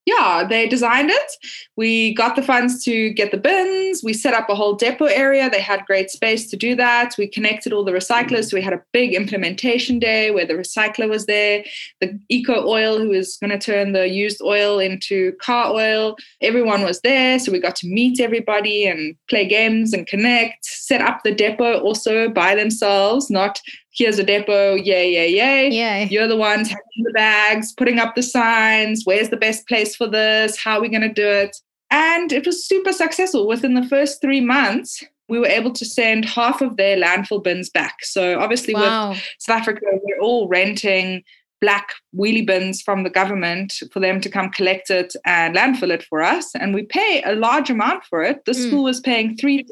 Yeah, 0.04 0.44
they 0.48 0.66
designed 0.66 1.10
it. 1.10 1.32
We 1.76 2.14
got 2.14 2.34
the 2.34 2.42
funds 2.42 2.82
to 2.84 3.10
get 3.10 3.30
the 3.30 3.36
bins. 3.36 4.02
We 4.02 4.12
set 4.12 4.34
up 4.34 4.50
a 4.50 4.54
whole 4.54 4.74
depot 4.74 5.04
area. 5.04 5.48
They 5.48 5.60
had 5.60 5.86
great 5.86 6.10
space 6.10 6.50
to 6.50 6.56
do 6.56 6.74
that. 6.74 7.14
We 7.16 7.28
connected 7.28 7.72
all 7.72 7.84
the 7.84 7.92
recyclers. 7.92 8.50
So 8.50 8.56
we 8.56 8.62
had 8.62 8.72
a 8.72 8.82
big 8.92 9.14
implementation 9.14 10.00
day 10.00 10.32
where 10.32 10.46
the 10.46 10.54
recycler 10.54 11.08
was 11.08 11.26
there, 11.26 11.64
the 12.00 12.18
eco 12.28 12.66
oil 12.66 12.98
who 12.98 13.10
was 13.10 13.36
going 13.36 13.50
to 13.50 13.58
turn 13.58 13.92
the 13.92 14.08
used 14.08 14.42
oil 14.42 14.80
into 14.80 15.32
car 15.40 15.72
oil. 15.72 16.16
Everyone 16.40 16.82
was 16.82 17.00
there. 17.02 17.38
So 17.38 17.52
we 17.52 17.60
got 17.60 17.76
to 17.76 17.86
meet 17.86 18.18
everybody 18.18 18.86
and 18.86 19.14
play 19.28 19.46
games 19.46 19.92
and 19.92 20.06
connect, 20.08 20.64
set 20.64 21.00
up 21.00 21.20
the 21.22 21.32
depot 21.32 21.78
also 21.78 22.28
by 22.28 22.56
themselves, 22.56 23.30
not 23.30 23.60
here's 23.92 24.18
a 24.18 24.24
depot, 24.24 24.74
yay, 24.74 25.12
yay, 25.12 25.28
yay. 25.28 25.70
Yay. 25.70 26.08
You're 26.10 26.28
the 26.28 26.36
ones 26.36 26.68
having 26.68 27.04
the 27.04 27.12
bags, 27.12 27.72
putting 27.72 27.98
up 27.98 28.14
the 28.14 28.22
signs, 28.22 29.02
where's 29.04 29.28
the 29.28 29.36
best 29.36 29.68
place 29.68 29.94
for 29.94 30.08
this, 30.08 30.58
how 30.58 30.78
are 30.78 30.80
we 30.80 30.88
going 30.88 31.02
to 31.02 31.12
do 31.12 31.28
it? 31.28 31.56
And 31.90 32.32
it 32.32 32.46
was 32.46 32.66
super 32.66 32.92
successful. 32.92 33.46
Within 33.46 33.74
the 33.74 33.86
first 33.86 34.22
three 34.22 34.40
months, 34.40 35.04
we 35.28 35.38
were 35.38 35.46
able 35.46 35.72
to 35.72 35.84
send 35.84 36.24
half 36.24 36.62
of 36.62 36.76
their 36.76 36.96
landfill 36.96 37.44
bins 37.44 37.68
back. 37.68 38.04
So 38.04 38.38
obviously, 38.38 38.74
wow. 38.74 39.10
with 39.10 39.22
South 39.38 39.60
Africa, 39.60 39.80
we're 40.02 40.20
all 40.20 40.48
renting 40.48 41.22
black 41.60 41.90
wheelie 42.18 42.46
bins 42.46 42.82
from 42.82 43.04
the 43.04 43.10
government 43.10 43.82
for 43.92 44.00
them 44.00 44.20
to 44.20 44.28
come 44.28 44.50
collect 44.50 44.90
it 44.90 45.14
and 45.24 45.54
landfill 45.54 45.90
it 45.90 46.02
for 46.02 46.20
us. 46.22 46.54
And 46.54 46.74
we 46.74 46.82
pay 46.82 47.22
a 47.24 47.34
large 47.34 47.70
amount 47.70 48.04
for 48.04 48.22
it. 48.22 48.44
The 48.46 48.52
mm. 48.52 48.68
school 48.68 48.84
was 48.84 49.00
paying 49.00 49.36
three 49.36 49.64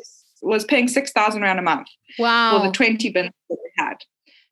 was 0.43 0.64
paying 0.64 0.88
six 0.88 1.12
thousand 1.12 1.43
rand 1.43 1.59
a 1.59 1.62
month 1.62 1.88
wow. 2.18 2.59
for 2.59 2.66
the 2.66 2.72
twenty 2.72 3.11
bins 3.11 3.32
that 3.49 3.59
we 3.62 3.70
had. 3.84 3.97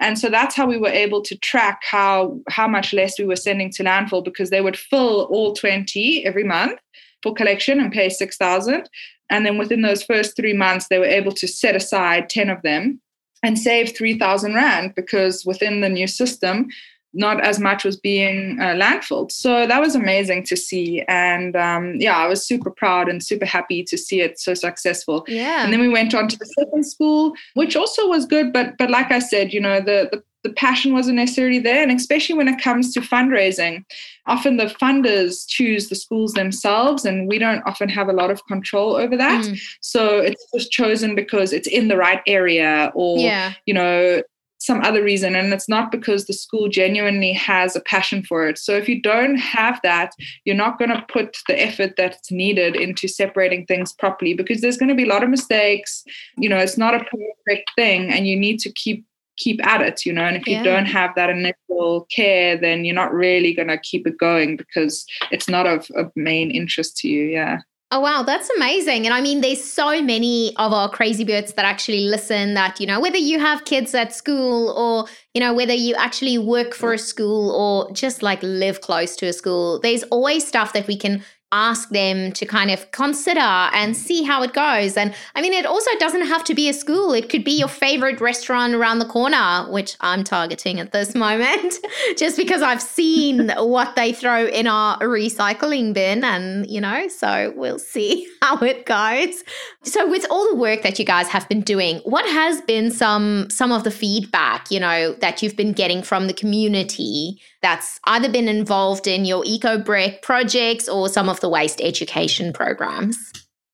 And 0.01 0.19
so 0.19 0.29
that's 0.29 0.55
how 0.55 0.67
we 0.67 0.79
were 0.79 0.89
able 0.89 1.23
to 1.23 1.37
track 1.39 1.83
how 1.89 2.39
how 2.49 2.69
much 2.69 2.93
less 2.93 3.19
we 3.19 3.25
were 3.25 3.37
sending 3.37 3.71
to 3.73 3.85
landfill 3.85 4.25
because 4.25 4.51
they 4.51 4.61
would 4.61 4.77
fill 4.77 5.23
all 5.25 5.55
20 5.55 6.25
every 6.25 6.45
month 6.45 6.79
for 7.23 7.35
collection 7.35 7.81
and 7.81 7.93
pay 7.93 8.09
6,000. 8.09 8.89
And 9.31 9.45
then 9.45 9.59
within 9.59 9.83
those 9.83 10.03
first 10.03 10.37
three 10.37 10.53
months, 10.53 10.87
they 10.89 10.99
were 10.99 11.05
able 11.05 11.33
to 11.33 11.49
set 11.49 11.75
aside 11.75 12.31
10 12.31 12.49
of 12.49 12.63
them 12.63 13.01
and 13.43 13.59
save 13.59 13.97
3,000 13.97 14.55
Rand 14.55 14.95
because 14.95 15.45
within 15.45 15.81
the 15.81 15.89
new 15.89 16.07
system, 16.07 16.69
not 17.15 17.41
as 17.41 17.59
much 17.59 17.85
was 17.85 17.97
being 17.97 18.59
uh, 18.61 18.75
landfilled. 18.75 19.33
So 19.33 19.67
that 19.67 19.81
was 19.81 19.95
amazing 19.95 20.45
to 20.45 20.57
see. 20.57 21.03
And 21.09 21.57
um, 21.57 21.95
yeah, 21.97 22.17
I 22.17 22.27
was 22.27 22.47
super 22.47 22.71
proud 22.71 23.09
and 23.09 23.23
super 23.23 23.47
happy 23.47 23.83
to 23.85 23.97
see 23.97 24.21
it 24.21 24.39
so 24.39 24.55
successful. 24.55 25.25
Yeah. 25.27 25.65
And 25.65 25.73
then 25.73 25.81
we 25.81 25.89
went 25.89 26.15
on 26.15 26.29
to 26.29 26.39
the 26.39 26.47
second 26.47 26.85
school, 26.85 27.33
which 27.55 27.77
also 27.77 28.07
was 28.09 28.27
good. 28.27 28.53
But 28.53 28.77
but 28.79 28.91
like 28.91 29.11
I 29.11 29.21
said, 29.21 29.53
you 29.53 29.61
know, 29.61 29.81
the, 29.81 30.09
the 30.13 30.23
the 30.45 30.53
passion 30.55 30.93
wasn't 30.93 31.17
necessarily 31.17 31.59
there. 31.59 31.83
And 31.83 31.91
especially 31.91 32.37
when 32.37 32.47
it 32.47 32.63
comes 32.63 32.95
to 32.95 33.01
fundraising, 33.01 33.85
often 34.27 34.57
the 34.57 34.67
funders 34.67 35.45
choose 35.49 35.89
the 35.89 35.97
schools 35.97 36.33
themselves, 36.35 37.05
and 37.05 37.27
we 37.27 37.39
don't 37.39 37.63
often 37.67 37.89
have 37.89 38.09
a 38.09 38.13
lot 38.13 38.31
of 38.31 38.47
control 38.47 38.95
over 38.95 39.17
that. 39.17 39.45
Mm. 39.45 39.61
So 39.81 40.19
it's 40.21 40.47
just 40.55 40.71
chosen 40.71 41.17
because 41.17 41.53
it's 41.53 41.67
in 41.67 41.89
the 41.89 41.97
right 41.97 42.23
area 42.27 42.93
or, 42.95 43.19
yeah. 43.19 43.55
you 43.67 43.75
know, 43.75 44.23
some 44.69 44.81
other 44.89 45.03
reason 45.03 45.35
and 45.35 45.53
it's 45.53 45.69
not 45.69 45.91
because 45.91 46.27
the 46.27 46.39
school 46.45 46.69
genuinely 46.69 47.33
has 47.33 47.75
a 47.75 47.81
passion 47.95 48.23
for 48.23 48.47
it. 48.49 48.57
So 48.59 48.73
if 48.77 48.89
you 48.89 48.99
don't 49.03 49.37
have 49.37 49.81
that 49.83 50.13
you're 50.45 50.63
not 50.65 50.79
going 50.79 50.91
to 50.91 51.05
put 51.09 51.37
the 51.49 51.61
effort 51.69 51.95
that's 51.97 52.31
needed 52.31 52.77
into 52.77 53.09
separating 53.09 53.67
things 53.67 53.93
properly 53.93 54.35
because 54.35 54.61
there's 54.61 54.77
going 54.77 54.89
to 54.89 54.95
be 54.95 55.05
a 55.05 55.13
lot 55.15 55.25
of 55.25 55.31
mistakes 55.31 56.05
you 56.37 56.49
know 56.49 56.59
it's 56.59 56.79
not 56.79 56.95
a 56.95 57.05
perfect 57.05 57.71
thing 57.77 58.11
and 58.11 58.27
you 58.27 58.37
need 58.39 58.59
to 58.61 58.73
keep 58.73 59.05
keep 59.37 59.65
at 59.65 59.81
it 59.81 60.05
you 60.05 60.13
know 60.13 60.23
and 60.23 60.37
if 60.37 60.47
you 60.47 60.63
don't 60.65 60.87
have 60.87 61.15
that 61.15 61.31
initial 61.31 62.07
care 62.11 62.57
then 62.57 62.85
you're 62.85 62.95
not 63.03 63.13
really 63.13 63.55
going 63.55 63.69
to 63.69 63.79
keep 63.79 64.07
it 64.07 64.19
going 64.19 64.57
because 64.57 65.07
it's 65.31 65.49
not 65.49 65.67
of, 65.67 65.89
of 65.95 66.11
main 66.17 66.51
interest 66.51 66.97
to 66.97 67.09
you 67.09 67.25
yeah 67.25 67.59
Oh, 67.91 68.01
wow. 68.01 68.23
That's 68.23 68.51
amazing. 68.51 69.07
And 69.07 69.15
I 69.15 69.23
mean, 69.23 69.41
there's 69.41 69.65
so 69.65 70.03
many 70.03 70.55
of 70.57 70.75
our 70.75 70.91
crazy 70.91 71.25
birds 71.25 71.55
that 71.55 71.65
actually 71.65 72.01
listen 72.01 72.53
that, 72.53 72.79
you 72.79 72.87
know, 72.87 73.01
whether 73.01 73.17
you 73.17 73.39
have 73.41 73.65
kids 73.65 73.95
at 73.95 74.13
school 74.15 74.69
or, 74.77 75.07
you 75.33 75.41
know, 75.41 75.55
whether 75.55 75.73
you 75.73 75.95
actually 75.95 76.37
work 76.37 76.75
for 76.75 76.93
a 76.93 76.99
school 76.99 77.51
or 77.51 77.91
just 77.95 78.23
like 78.23 78.43
live 78.43 78.83
close 78.83 79.17
to 79.17 79.27
a 79.27 79.33
school, 79.33 79.81
there's 79.81 80.03
always 80.05 80.47
stuff 80.47 80.75
that 80.75 80.87
we 80.87 80.99
can 80.99 81.25
ask 81.53 81.89
them 81.91 82.33
to 82.33 82.45
kind 82.45 82.71
of 82.71 82.91
consider 82.91 83.41
and 83.41 83.95
mm. 83.95 83.97
see 83.97 84.23
how 84.23 84.43
it 84.43 84.53
goes. 84.53 84.97
And 84.97 85.15
I 85.35 85.41
mean, 85.41 85.53
it 85.53 85.65
also 85.65 85.91
doesn't 85.99 86.27
have 86.27 86.45
to 86.45 86.55
be 86.55 86.69
a 86.69 86.73
school, 86.73 87.13
it 87.13 87.29
could 87.29 87.45
be 87.45 87.59
your 87.59 87.69
favorite 87.69 88.21
restaurant 88.21 88.75
around 88.75 88.99
the 88.99 89.07
corner, 89.07 89.67
which 89.71 89.97
I'm 90.01 90.25
targeting 90.25 90.81
at 90.81 90.93
this 90.93 91.15
moment, 91.27 91.75
just 92.17 92.37
because 92.37 92.63
I've 92.63 92.83
seen 92.83 93.51
what 93.57 93.97
they 93.97 94.13
throw 94.13 94.47
in 94.47 94.67
our 94.67 94.99
recycling 94.99 95.95
bin. 95.95 96.25
And, 96.25 96.69
you 96.69 96.81
know, 96.81 97.09
so 97.09 97.53
we'll 97.57 97.79
see 97.79 98.29
how 98.43 98.59
it 98.59 98.87
goes. 98.87 99.43
So, 99.83 100.09
with 100.09 100.27
all 100.31 100.49
the 100.51 100.57
work 100.57 100.83
that 100.83 100.99
you 100.99 101.05
guys 101.05 101.29
have 101.29 101.49
been 101.49 101.63
doing, 101.63 101.99
what 102.05 102.27
has 102.27 102.61
been 102.63 102.91
some 102.91 103.49
some 103.51 103.73
of 103.73 103.85
the 103.85 103.91
feedback, 103.91 104.71
you 104.71 104.81
know, 104.81 105.15
that 105.15 105.43
you've 105.43 105.57
been 105.57 105.73
getting 105.73 106.03
from 106.03 106.27
the 106.27 106.35
community 106.35 107.41
that's 107.63 107.99
either 108.05 108.31
been 108.31 108.49
involved 108.49 109.07
in 109.07 109.25
your 109.25 109.43
EcoBrick 109.45 110.23
projects 110.23 110.89
or 110.89 111.09
some 111.09 111.29
of 111.29 111.41
the 111.41 111.49
waste 111.49 111.81
education 111.81 112.53
programs? 112.53 113.17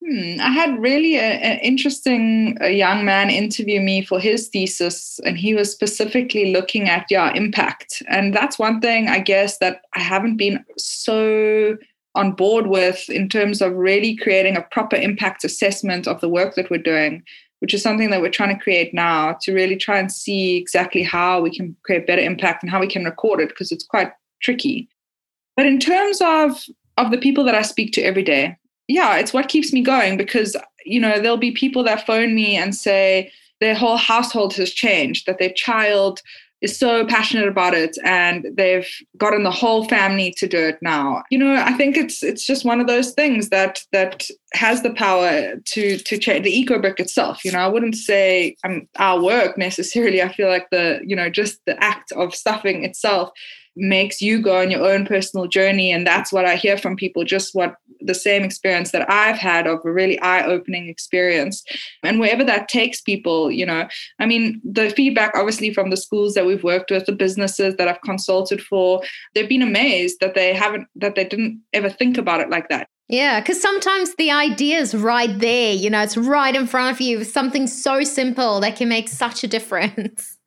Hmm, 0.06 0.40
I 0.40 0.50
had 0.50 0.78
really 0.80 1.16
an 1.16 1.58
interesting 1.60 2.58
a 2.60 2.70
young 2.70 3.04
man 3.04 3.30
interview 3.30 3.80
me 3.80 4.04
for 4.04 4.20
his 4.20 4.48
thesis, 4.48 5.18
and 5.24 5.38
he 5.38 5.54
was 5.54 5.72
specifically 5.72 6.52
looking 6.52 6.88
at 6.88 7.06
yeah 7.08 7.32
impact, 7.34 8.02
and 8.08 8.34
that's 8.34 8.58
one 8.58 8.80
thing 8.80 9.08
I 9.08 9.20
guess 9.20 9.58
that 9.58 9.80
I 9.94 10.00
haven't 10.00 10.36
been 10.36 10.62
so 10.76 11.76
on 12.14 12.32
board 12.32 12.66
with 12.66 13.08
in 13.08 13.28
terms 13.28 13.62
of 13.62 13.72
really 13.72 14.14
creating 14.16 14.56
a 14.56 14.62
proper 14.70 14.96
impact 14.96 15.42
assessment 15.42 16.06
of 16.06 16.20
the 16.20 16.28
work 16.28 16.54
that 16.54 16.70
we're 16.70 16.78
doing 16.78 17.22
which 17.60 17.74
is 17.74 17.82
something 17.82 18.10
that 18.10 18.20
we're 18.20 18.30
trying 18.30 18.56
to 18.56 18.62
create 18.62 18.92
now 18.92 19.36
to 19.42 19.52
really 19.52 19.76
try 19.76 19.98
and 19.98 20.12
see 20.12 20.56
exactly 20.56 21.02
how 21.02 21.40
we 21.40 21.54
can 21.54 21.76
create 21.84 22.06
better 22.06 22.22
impact 22.22 22.62
and 22.62 22.70
how 22.70 22.80
we 22.80 22.86
can 22.86 23.04
record 23.04 23.40
it 23.40 23.48
because 23.48 23.72
it's 23.72 23.84
quite 23.84 24.12
tricky. 24.42 24.88
But 25.56 25.66
in 25.66 25.78
terms 25.78 26.20
of 26.20 26.64
of 26.96 27.10
the 27.10 27.18
people 27.18 27.44
that 27.44 27.54
I 27.54 27.62
speak 27.62 27.92
to 27.94 28.02
every 28.02 28.22
day, 28.22 28.56
yeah, 28.88 29.16
it's 29.16 29.32
what 29.32 29.48
keeps 29.48 29.72
me 29.72 29.82
going 29.82 30.16
because 30.16 30.56
you 30.84 31.00
know 31.00 31.20
there'll 31.20 31.36
be 31.36 31.52
people 31.52 31.82
that 31.84 32.06
phone 32.06 32.34
me 32.34 32.56
and 32.56 32.74
say 32.74 33.32
their 33.60 33.74
whole 33.74 33.96
household 33.96 34.54
has 34.54 34.70
changed, 34.70 35.26
that 35.26 35.38
their 35.38 35.52
child 35.52 36.20
is 36.64 36.78
so 36.78 37.04
passionate 37.06 37.46
about 37.46 37.74
it 37.74 37.96
and 38.04 38.46
they've 38.54 38.88
gotten 39.18 39.42
the 39.42 39.50
whole 39.50 39.84
family 39.84 40.32
to 40.38 40.46
do 40.46 40.58
it 40.58 40.78
now. 40.80 41.22
You 41.30 41.38
know 41.38 41.54
i 41.54 41.72
think 41.72 41.96
it's 41.96 42.22
it's 42.22 42.46
just 42.46 42.64
one 42.64 42.80
of 42.80 42.86
those 42.86 43.12
things 43.12 43.50
that 43.50 43.80
that 43.92 44.26
has 44.54 44.82
the 44.82 44.94
power 44.94 45.56
to 45.56 45.98
to 45.98 46.18
change 46.18 46.44
the 46.44 46.64
EcoBrick 46.64 46.98
itself. 46.98 47.44
You 47.44 47.52
know 47.52 47.58
i 47.58 47.68
wouldn't 47.68 47.96
say 47.96 48.56
um, 48.64 48.88
our 48.96 49.22
work 49.22 49.58
necessarily. 49.58 50.22
I 50.22 50.32
feel 50.32 50.48
like 50.48 50.68
the 50.70 51.00
you 51.04 51.16
know 51.16 51.28
just 51.28 51.58
the 51.66 51.76
act 51.82 52.12
of 52.12 52.34
stuffing 52.34 52.84
itself 52.84 53.30
makes 53.76 54.20
you 54.20 54.40
go 54.40 54.60
on 54.60 54.70
your 54.70 54.84
own 54.84 55.04
personal 55.04 55.46
journey 55.46 55.90
and 55.90 56.06
that's 56.06 56.32
what 56.32 56.44
i 56.44 56.54
hear 56.54 56.76
from 56.76 56.96
people 56.96 57.24
just 57.24 57.54
what 57.54 57.76
the 58.00 58.14
same 58.14 58.42
experience 58.42 58.92
that 58.92 59.10
i've 59.10 59.36
had 59.36 59.66
of 59.66 59.80
a 59.84 59.92
really 59.92 60.20
eye-opening 60.20 60.88
experience 60.88 61.64
and 62.02 62.20
wherever 62.20 62.44
that 62.44 62.68
takes 62.68 63.00
people 63.00 63.50
you 63.50 63.66
know 63.66 63.86
i 64.20 64.26
mean 64.26 64.60
the 64.64 64.90
feedback 64.90 65.32
obviously 65.34 65.72
from 65.72 65.90
the 65.90 65.96
schools 65.96 66.34
that 66.34 66.46
we've 66.46 66.64
worked 66.64 66.90
with 66.90 67.04
the 67.06 67.12
businesses 67.12 67.74
that 67.76 67.88
i've 67.88 68.00
consulted 68.02 68.60
for 68.62 69.02
they've 69.34 69.48
been 69.48 69.62
amazed 69.62 70.18
that 70.20 70.34
they 70.34 70.54
haven't 70.54 70.86
that 70.94 71.14
they 71.14 71.24
didn't 71.24 71.60
ever 71.72 71.90
think 71.90 72.16
about 72.16 72.40
it 72.40 72.50
like 72.50 72.68
that 72.68 72.88
yeah, 73.08 73.40
because 73.40 73.60
sometimes 73.60 74.14
the 74.14 74.30
idea 74.30 74.78
is 74.78 74.94
right 74.94 75.38
there. 75.38 75.74
You 75.74 75.90
know, 75.90 76.02
it's 76.02 76.16
right 76.16 76.54
in 76.54 76.66
front 76.66 76.94
of 76.94 77.00
you. 77.00 77.22
Something 77.24 77.66
so 77.66 78.02
simple 78.02 78.60
that 78.60 78.76
can 78.76 78.88
make 78.88 79.08
such 79.08 79.44
a 79.44 79.46
difference. 79.46 80.38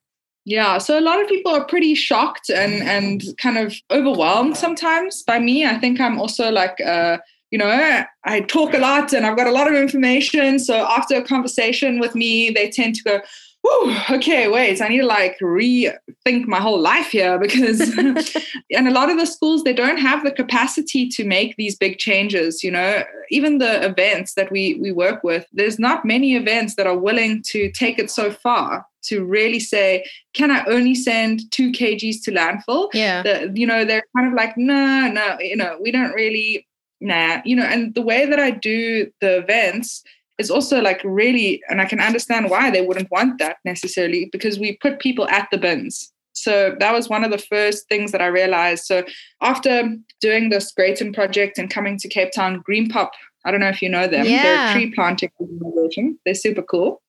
Yeah, 0.47 0.77
so 0.77 0.97
a 0.97 1.01
lot 1.01 1.21
of 1.21 1.27
people 1.27 1.51
are 1.51 1.65
pretty 1.65 1.93
shocked 1.93 2.49
and 2.49 2.75
and 2.81 3.21
kind 3.37 3.57
of 3.57 3.75
overwhelmed 3.91 4.55
sometimes 4.55 5.21
by 5.23 5.39
me. 5.39 5.65
I 5.65 5.77
think 5.77 5.99
I'm 5.99 6.17
also 6.17 6.49
like 6.51 6.79
uh 6.79 7.17
you 7.51 7.57
know, 7.57 8.05
I 8.23 8.41
talk 8.41 8.73
a 8.73 8.77
lot 8.77 9.11
and 9.11 9.25
I've 9.25 9.35
got 9.35 9.47
a 9.47 9.51
lot 9.51 9.67
of 9.67 9.73
information. 9.73 10.59
So 10.59 10.85
after 10.85 11.15
a 11.15 11.21
conversation 11.21 11.99
with 11.99 12.15
me, 12.15 12.49
they 12.49 12.69
tend 12.69 12.95
to 12.95 13.03
go, 13.03 13.19
Whew, 13.61 13.95
okay, 14.09 14.47
wait, 14.47 14.81
I 14.81 14.87
need 14.87 14.99
to 14.99 15.05
like 15.05 15.37
rethink 15.41 16.45
my 16.47 16.61
whole 16.61 16.79
life 16.79 17.07
here 17.07 17.37
because, 17.45 17.81
and 18.71 18.87
a 18.87 18.91
lot 18.91 19.09
of 19.09 19.17
the 19.17 19.25
schools, 19.25 19.63
they 19.63 19.73
don't 19.73 19.99
have 19.99 20.23
the 20.23 20.31
capacity 20.31 21.09
to 21.09 21.25
make 21.25 21.57
these 21.57 21.75
big 21.75 21.97
changes. 21.97 22.63
You 22.63 22.71
know, 22.71 23.03
even 23.31 23.57
the 23.57 23.85
events 23.85 24.35
that 24.35 24.49
we, 24.49 24.75
we 24.75 24.93
work 24.93 25.25
with, 25.25 25.45
there's 25.51 25.77
not 25.77 26.05
many 26.05 26.37
events 26.37 26.75
that 26.75 26.87
are 26.87 26.97
willing 26.97 27.43
to 27.47 27.69
take 27.71 27.99
it 27.99 28.09
so 28.09 28.31
far 28.31 28.85
to 29.07 29.23
really 29.23 29.59
say, 29.59 30.05
can 30.33 30.51
I 30.51 30.63
only 30.65 30.95
send 30.95 31.51
two 31.51 31.71
kgs 31.71 32.23
to 32.23 32.31
landfill? 32.31 32.89
Yeah. 32.93 33.23
The, 33.23 33.51
you 33.53 33.67
know, 33.67 33.85
they're 33.85 34.03
kind 34.15 34.27
of 34.27 34.33
like, 34.33 34.57
no, 34.57 35.07
no, 35.07 35.37
you 35.39 35.55
know, 35.55 35.77
we 35.81 35.91
don't 35.91 36.13
really, 36.13 36.67
nah, 37.01 37.41
you 37.45 37.55
know, 37.55 37.65
and 37.65 37.93
the 37.95 38.01
way 38.01 38.25
that 38.25 38.39
I 38.39 38.51
do 38.51 39.11
the 39.21 39.37
events, 39.37 40.03
is 40.37 40.51
also 40.51 40.81
like 40.81 41.01
really, 41.03 41.61
and 41.69 41.81
I 41.81 41.85
can 41.85 41.99
understand 41.99 42.49
why 42.49 42.69
they 42.69 42.85
wouldn't 42.85 43.09
want 43.11 43.39
that 43.39 43.57
necessarily 43.65 44.29
because 44.31 44.59
we 44.59 44.77
put 44.77 44.99
people 44.99 45.27
at 45.29 45.47
the 45.51 45.57
bins. 45.57 46.13
So 46.33 46.75
that 46.79 46.93
was 46.93 47.09
one 47.09 47.23
of 47.23 47.31
the 47.31 47.39
first 47.39 47.87
things 47.89 48.11
that 48.11 48.21
I 48.21 48.27
realized. 48.27 48.85
So 48.85 49.03
after 49.41 49.95
doing 50.21 50.49
this 50.49 50.71
Greyton 50.71 51.11
project 51.11 51.57
and 51.57 51.71
coming 51.71 51.97
to 51.97 52.07
Cape 52.07 52.31
Town, 52.31 52.63
Greenpop, 52.69 53.09
I 53.45 53.51
don't 53.51 53.61
know 53.61 53.69
if 53.69 53.81
you 53.81 53.89
know 53.89 54.07
them, 54.07 54.27
yeah. 54.27 54.43
they're 54.43 54.69
a 54.69 54.73
tree 54.73 54.93
planting 54.93 55.31
organization. 55.39 56.19
They're 56.23 56.35
super 56.35 56.61
cool. 56.61 57.01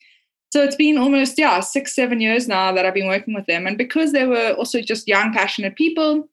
So 0.51 0.63
it's 0.63 0.77
been 0.77 0.97
almost, 0.97 1.39
yeah, 1.39 1.61
six, 1.61 1.95
seven 1.95 2.21
years 2.21 2.49
now 2.49 2.73
that 2.73 2.87
I've 2.87 2.95
been 2.95 3.07
working 3.07 3.35
with 3.35 3.47
them. 3.47 3.67
And 3.67 3.77
because 3.77 4.13
they 4.13 4.25
were 4.25 4.53
also 4.53 4.81
just 4.81 5.07
young, 5.07 5.33
passionate 5.33 5.77
people, 5.77 6.29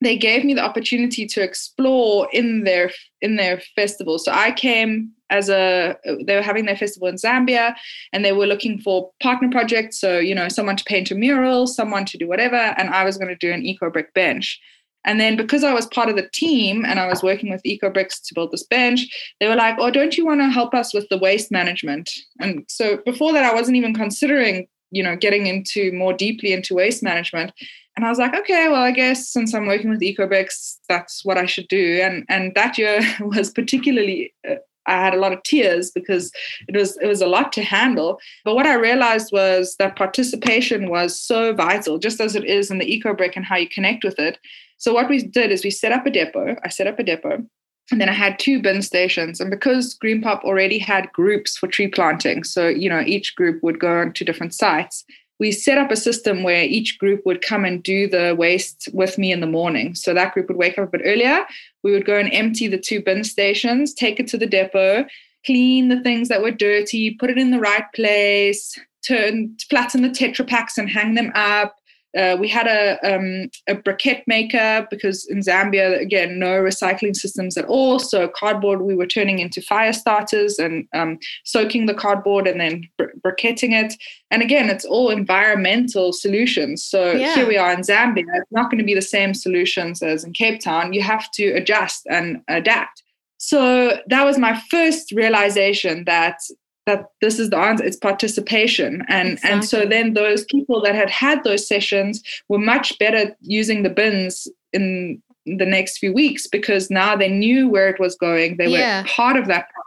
they 0.00 0.16
gave 0.16 0.44
me 0.44 0.54
the 0.54 0.64
opportunity 0.64 1.26
to 1.26 1.42
explore 1.42 2.28
in 2.32 2.64
their 2.64 2.90
in 3.22 3.36
their 3.36 3.60
festival. 3.74 4.18
So 4.18 4.30
I 4.30 4.52
came 4.52 5.10
as 5.30 5.48
a 5.48 5.96
they 6.24 6.36
were 6.36 6.42
having 6.42 6.66
their 6.66 6.76
festival 6.76 7.08
in 7.08 7.16
Zambia 7.16 7.74
and 8.12 8.24
they 8.24 8.32
were 8.32 8.46
looking 8.46 8.78
for 8.78 9.10
partner 9.22 9.50
projects. 9.50 9.98
So, 9.98 10.18
you 10.18 10.34
know, 10.34 10.48
someone 10.48 10.76
to 10.76 10.84
paint 10.84 11.10
a 11.10 11.14
mural, 11.14 11.66
someone 11.66 12.04
to 12.06 12.18
do 12.18 12.28
whatever, 12.28 12.56
and 12.56 12.90
I 12.90 13.04
was 13.04 13.16
going 13.16 13.28
to 13.28 13.36
do 13.36 13.52
an 13.52 13.64
eco 13.64 13.90
brick 13.90 14.12
bench. 14.12 14.60
And 15.06 15.20
then 15.20 15.36
because 15.36 15.64
I 15.64 15.72
was 15.72 15.86
part 15.86 16.08
of 16.08 16.16
the 16.16 16.28
team 16.34 16.84
and 16.84 17.00
I 17.00 17.06
was 17.06 17.22
working 17.22 17.50
with 17.50 17.62
EcoBricks 17.62 18.22
to 18.24 18.34
build 18.34 18.50
this 18.50 18.64
bench, 18.64 19.06
they 19.40 19.48
were 19.48 19.56
like, 19.56 19.76
Oh, 19.78 19.90
don't 19.90 20.16
you 20.16 20.26
want 20.26 20.40
to 20.40 20.50
help 20.50 20.74
us 20.74 20.92
with 20.92 21.08
the 21.08 21.18
waste 21.18 21.50
management? 21.50 22.10
And 22.40 22.64
so 22.68 22.98
before 23.06 23.32
that, 23.32 23.44
I 23.44 23.54
wasn't 23.54 23.76
even 23.76 23.94
considering 23.94 24.68
you 24.90 25.02
know, 25.02 25.16
getting 25.16 25.46
into 25.46 25.92
more 25.92 26.12
deeply 26.12 26.52
into 26.52 26.74
waste 26.74 27.02
management. 27.02 27.52
And 27.96 28.04
I 28.04 28.08
was 28.08 28.18
like, 28.18 28.34
okay, 28.34 28.68
well, 28.68 28.82
I 28.82 28.90
guess 28.90 29.28
since 29.28 29.54
I'm 29.54 29.66
working 29.66 29.90
with 29.90 30.00
EcoBricks, 30.00 30.76
that's 30.88 31.24
what 31.24 31.38
I 31.38 31.46
should 31.46 31.68
do. 31.68 32.00
And 32.02 32.24
and 32.28 32.54
that 32.54 32.78
year 32.78 33.00
was 33.20 33.50
particularly 33.50 34.34
uh, 34.48 34.56
I 34.88 34.92
had 35.02 35.14
a 35.14 35.18
lot 35.18 35.32
of 35.32 35.42
tears 35.42 35.90
because 35.90 36.30
it 36.68 36.76
was 36.76 36.96
it 36.98 37.06
was 37.06 37.20
a 37.20 37.26
lot 37.26 37.52
to 37.54 37.62
handle. 37.62 38.20
But 38.44 38.54
what 38.54 38.66
I 38.66 38.74
realized 38.74 39.30
was 39.32 39.76
that 39.78 39.96
participation 39.96 40.88
was 40.88 41.18
so 41.18 41.52
vital, 41.52 41.98
just 41.98 42.20
as 42.20 42.36
it 42.36 42.44
is 42.44 42.70
in 42.70 42.78
the 42.78 43.00
EcoBrick 43.00 43.32
and 43.34 43.44
how 43.44 43.56
you 43.56 43.68
connect 43.68 44.04
with 44.04 44.18
it. 44.18 44.38
So 44.78 44.92
what 44.92 45.08
we 45.08 45.22
did 45.22 45.50
is 45.50 45.64
we 45.64 45.70
set 45.70 45.92
up 45.92 46.06
a 46.06 46.10
depot. 46.10 46.56
I 46.64 46.68
set 46.68 46.86
up 46.86 46.98
a 46.98 47.04
depot. 47.04 47.44
And 47.90 48.00
then 48.00 48.08
I 48.08 48.12
had 48.12 48.38
two 48.38 48.60
bin 48.60 48.82
stations. 48.82 49.40
And 49.40 49.50
because 49.50 49.96
Greenpop 50.02 50.42
already 50.42 50.78
had 50.78 51.12
groups 51.12 51.56
for 51.56 51.68
tree 51.68 51.88
planting, 51.88 52.42
so 52.42 52.66
you 52.68 52.88
know, 52.88 53.00
each 53.00 53.36
group 53.36 53.62
would 53.62 53.78
go 53.78 54.00
on 54.00 54.12
to 54.14 54.24
different 54.24 54.54
sites, 54.54 55.04
we 55.38 55.52
set 55.52 55.78
up 55.78 55.90
a 55.90 55.96
system 55.96 56.42
where 56.42 56.64
each 56.64 56.98
group 56.98 57.24
would 57.26 57.42
come 57.42 57.64
and 57.64 57.82
do 57.82 58.08
the 58.08 58.34
waste 58.36 58.88
with 58.92 59.18
me 59.18 59.32
in 59.32 59.40
the 59.40 59.46
morning. 59.46 59.94
So 59.94 60.14
that 60.14 60.32
group 60.32 60.48
would 60.48 60.56
wake 60.56 60.78
up 60.78 60.88
a 60.88 60.98
bit 60.98 61.02
earlier. 61.04 61.44
We 61.82 61.92
would 61.92 62.06
go 62.06 62.16
and 62.16 62.32
empty 62.32 62.68
the 62.68 62.78
two 62.78 63.02
bin 63.02 63.22
stations, 63.22 63.92
take 63.92 64.18
it 64.18 64.26
to 64.28 64.38
the 64.38 64.46
depot, 64.46 65.06
clean 65.44 65.88
the 65.88 66.00
things 66.00 66.28
that 66.28 66.42
were 66.42 66.50
dirty, 66.50 67.14
put 67.14 67.30
it 67.30 67.38
in 67.38 67.50
the 67.50 67.60
right 67.60 67.84
place, 67.94 68.78
turn 69.06 69.56
flatten 69.68 70.02
the 70.02 70.08
tetra 70.08 70.46
packs 70.46 70.78
and 70.78 70.88
hang 70.88 71.14
them 71.14 71.30
up, 71.34 71.76
uh, 72.16 72.36
we 72.38 72.48
had 72.48 72.66
a, 72.66 72.98
um, 73.02 73.50
a 73.68 73.74
briquette 73.74 74.22
maker 74.26 74.86
because 74.90 75.26
in 75.26 75.40
Zambia, 75.40 76.00
again, 76.00 76.38
no 76.38 76.60
recycling 76.60 77.14
systems 77.14 77.56
at 77.56 77.66
all. 77.66 77.98
So 77.98 78.28
cardboard 78.28 78.82
we 78.82 78.94
were 78.94 79.06
turning 79.06 79.38
into 79.38 79.60
fire 79.60 79.92
starters 79.92 80.58
and 80.58 80.86
um, 80.94 81.18
soaking 81.44 81.86
the 81.86 81.94
cardboard 81.94 82.46
and 82.46 82.60
then 82.60 82.88
br- 82.96 83.04
briquetting 83.24 83.72
it. 83.72 83.94
And 84.30 84.42
again, 84.42 84.70
it's 84.70 84.84
all 84.84 85.10
environmental 85.10 86.12
solutions. 86.12 86.84
So 86.84 87.12
yeah. 87.12 87.34
here 87.34 87.46
we 87.46 87.58
are 87.58 87.72
in 87.72 87.80
Zambia. 87.80 88.24
It's 88.34 88.52
not 88.52 88.70
going 88.70 88.78
to 88.78 88.84
be 88.84 88.94
the 88.94 89.02
same 89.02 89.34
solutions 89.34 90.02
as 90.02 90.24
in 90.24 90.32
Cape 90.32 90.60
Town. 90.60 90.92
You 90.92 91.02
have 91.02 91.30
to 91.32 91.52
adjust 91.52 92.06
and 92.10 92.40
adapt. 92.48 93.02
So 93.38 93.98
that 94.06 94.24
was 94.24 94.38
my 94.38 94.60
first 94.70 95.12
realization 95.12 96.04
that 96.06 96.38
that 96.86 97.10
this 97.20 97.38
is 97.38 97.50
the 97.50 97.58
answer 97.58 97.84
it's 97.84 97.96
participation 97.96 99.04
and 99.08 99.32
exactly. 99.32 99.50
and 99.50 99.64
so 99.64 99.84
then 99.84 100.14
those 100.14 100.44
people 100.44 100.80
that 100.80 100.94
had 100.94 101.10
had 101.10 101.42
those 101.44 101.66
sessions 101.66 102.22
were 102.48 102.58
much 102.58 102.98
better 102.98 103.36
using 103.40 103.82
the 103.82 103.90
bins 103.90 104.48
in 104.72 105.20
the 105.44 105.66
next 105.66 105.98
few 105.98 106.12
weeks 106.12 106.46
because 106.46 106.90
now 106.90 107.14
they 107.14 107.28
knew 107.28 107.68
where 107.68 107.88
it 107.88 108.00
was 108.00 108.16
going 108.16 108.56
they 108.56 108.68
yeah. 108.68 109.02
were 109.02 109.08
part 109.08 109.36
of 109.36 109.46
that 109.46 109.68
process. 109.70 109.85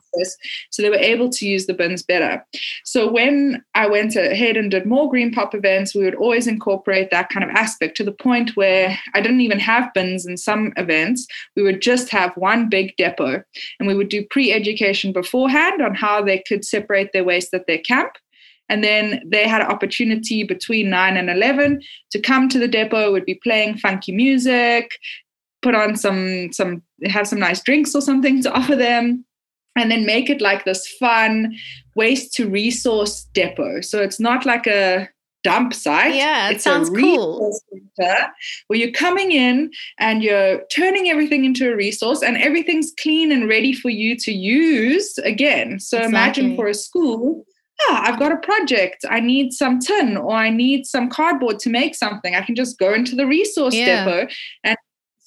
So 0.69 0.81
they 0.81 0.89
were 0.89 0.95
able 0.95 1.29
to 1.29 1.47
use 1.47 1.65
the 1.65 1.73
bins 1.73 2.03
better. 2.03 2.43
So 2.83 3.09
when 3.09 3.63
I 3.75 3.87
went 3.87 4.15
ahead 4.15 4.57
and 4.57 4.71
did 4.71 4.85
more 4.85 5.11
Greenpop 5.11 5.53
events, 5.53 5.95
we 5.95 6.03
would 6.03 6.15
always 6.15 6.47
incorporate 6.47 7.11
that 7.11 7.29
kind 7.29 7.43
of 7.43 7.49
aspect 7.51 7.97
to 7.97 8.03
the 8.03 8.11
point 8.11 8.55
where 8.55 8.97
I 9.13 9.21
didn't 9.21 9.41
even 9.41 9.59
have 9.59 9.93
bins 9.93 10.25
in 10.25 10.37
some 10.37 10.73
events. 10.77 11.27
We 11.55 11.63
would 11.63 11.81
just 11.81 12.09
have 12.09 12.35
one 12.35 12.69
big 12.69 12.95
depot 12.97 13.43
and 13.79 13.87
we 13.87 13.95
would 13.95 14.09
do 14.09 14.25
pre 14.29 14.51
education 14.51 15.13
beforehand 15.13 15.81
on 15.81 15.95
how 15.95 16.23
they 16.23 16.43
could 16.47 16.65
separate 16.65 17.11
their 17.13 17.23
waste 17.23 17.53
at 17.53 17.67
their 17.67 17.79
camp. 17.79 18.11
And 18.69 18.83
then 18.83 19.21
they 19.25 19.47
had 19.47 19.61
an 19.61 19.67
opportunity 19.67 20.43
between 20.43 20.91
9 20.91 21.17
and 21.17 21.29
11 21.29 21.81
to 22.11 22.21
come 22.21 22.47
to 22.49 22.59
the 22.59 22.67
depot, 22.67 23.11
would 23.11 23.25
be 23.25 23.39
playing 23.43 23.77
funky 23.77 24.11
music, 24.11 24.91
put 25.61 25.75
on 25.75 25.95
some 25.95 26.51
some 26.53 26.81
have 27.05 27.27
some 27.27 27.39
nice 27.39 27.61
drinks 27.61 27.95
or 27.95 28.01
something 28.01 28.41
to 28.43 28.53
offer 28.57 28.75
them 28.75 29.25
and 29.79 29.91
then 29.91 30.05
make 30.05 30.29
it 30.29 30.41
like 30.41 30.65
this 30.65 30.87
fun 30.99 31.55
waste 31.95 32.33
to 32.33 32.49
resource 32.49 33.27
depot. 33.33 33.81
So 33.81 34.01
it's 34.01 34.19
not 34.19 34.45
like 34.45 34.67
a 34.67 35.09
dump 35.43 35.73
site. 35.73 36.15
Yeah, 36.15 36.49
it 36.49 36.55
it's 36.55 36.63
sounds 36.63 36.89
cool. 36.89 37.57
Where 38.67 38.79
you're 38.79 38.91
coming 38.91 39.31
in 39.31 39.71
and 39.97 40.23
you're 40.23 40.63
turning 40.73 41.09
everything 41.09 41.45
into 41.45 41.71
a 41.71 41.75
resource 41.75 42.21
and 42.21 42.37
everything's 42.37 42.91
clean 43.01 43.31
and 43.31 43.47
ready 43.47 43.73
for 43.73 43.89
you 43.89 44.15
to 44.17 44.31
use 44.31 45.17
again. 45.19 45.79
So 45.79 45.97
exactly. 45.97 46.09
imagine 46.09 46.55
for 46.55 46.67
a 46.67 46.73
school, 46.73 47.45
ah, 47.87 48.03
I've 48.05 48.19
got 48.19 48.31
a 48.31 48.37
project. 48.37 49.05
I 49.09 49.19
need 49.19 49.53
some 49.53 49.79
tin 49.79 50.17
or 50.17 50.33
I 50.33 50.49
need 50.49 50.85
some 50.85 51.09
cardboard 51.09 51.59
to 51.59 51.69
make 51.69 51.95
something. 51.95 52.35
I 52.35 52.41
can 52.41 52.55
just 52.55 52.77
go 52.77 52.93
into 52.93 53.15
the 53.15 53.25
resource 53.25 53.75
yeah. 53.75 54.05
depot 54.05 54.31
and 54.63 54.77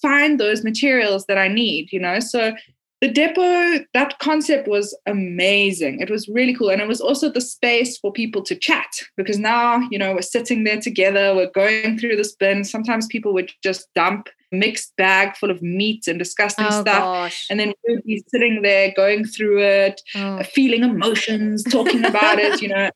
find 0.00 0.38
those 0.38 0.64
materials 0.64 1.24
that 1.26 1.38
I 1.38 1.48
need, 1.48 1.92
you 1.92 2.00
know? 2.00 2.18
So 2.18 2.54
the 3.02 3.08
depot 3.08 3.84
that 3.94 4.20
concept 4.20 4.68
was 4.68 4.96
amazing. 5.06 5.98
It 6.00 6.08
was 6.08 6.28
really 6.28 6.54
cool. 6.54 6.70
And 6.70 6.80
it 6.80 6.86
was 6.86 7.00
also 7.00 7.28
the 7.28 7.40
space 7.40 7.98
for 7.98 8.12
people 8.12 8.42
to 8.42 8.54
chat 8.54 8.90
because 9.16 9.40
now 9.40 9.80
you 9.90 9.98
know 9.98 10.14
we're 10.14 10.22
sitting 10.22 10.62
there 10.62 10.80
together 10.80 11.34
we're 11.34 11.50
going 11.50 11.98
through 11.98 12.16
this 12.16 12.36
bin. 12.36 12.62
Sometimes 12.62 13.08
people 13.08 13.34
would 13.34 13.50
just 13.62 13.92
dump 13.96 14.28
mixed 14.52 14.94
bag 14.96 15.34
full 15.36 15.50
of 15.50 15.60
meat 15.62 16.06
and 16.06 16.18
disgusting 16.18 16.66
oh, 16.66 16.82
stuff. 16.82 16.84
gosh. 16.84 17.46
and 17.50 17.58
then 17.58 17.72
we 17.88 17.94
would 17.94 18.04
be 18.04 18.22
sitting 18.28 18.60
there 18.60 18.92
going 18.94 19.24
through 19.24 19.58
it 19.58 20.00
oh. 20.14 20.36
Uh, 20.36 20.42
feeling 20.44 20.84
emotions 20.84 21.64
talking 21.64 22.04
about 22.04 22.38
it 22.38 22.60
you 22.62 22.68
know. 22.68 22.90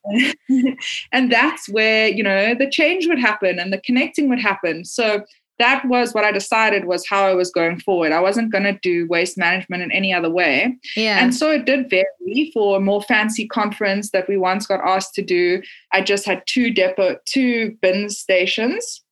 And 1.13 1.33
that's 1.33 1.69
where 1.69 2.09
you 2.09 2.23
know 2.23 2.55
the 2.55 2.71
change 2.71 3.09
would 3.09 3.19
happen 3.19 3.59
and 3.59 3.73
the 3.73 3.81
connecting 3.81 4.29
would 4.29 4.41
happen. 4.41 4.85
So 4.85 5.25
that 5.59 5.85
was 5.87 6.13
what 6.13 6.25
I 6.25 6.33
decided 6.33 6.85
was 6.85 7.07
how 7.09 7.25
I 7.25 7.35
was 7.35 7.51
going 7.51 7.81
forward. 7.81 8.13
I 8.13 8.21
wasn't 8.21 8.53
going 8.53 8.65
to 8.65 8.79
do 8.83 9.07
waste 9.09 9.39
management 9.39 9.83
in 9.83 9.91
any 9.91 10.13
other 10.13 10.31
way. 10.31 10.77
Yeah. 10.97 11.23
And 11.23 11.35
so 11.35 11.51
it 11.51 11.65
did 11.65 11.89
vary 11.89 12.51
for 12.53 12.77
a 12.77 12.81
more 12.81 13.03
fancy 13.03 13.47
conference 13.47 14.11
that 14.11 14.29
we 14.29 14.37
once 14.37 14.67
got 14.67 14.87
asked 14.87 15.15
to 15.15 15.23
do. 15.23 15.63
I 15.93 16.03
just 16.03 16.27
had 16.27 16.43
two 16.47 16.71
depot, 16.71 17.19
two 17.25 17.77
bin 17.81 18.11
stations. 18.11 19.03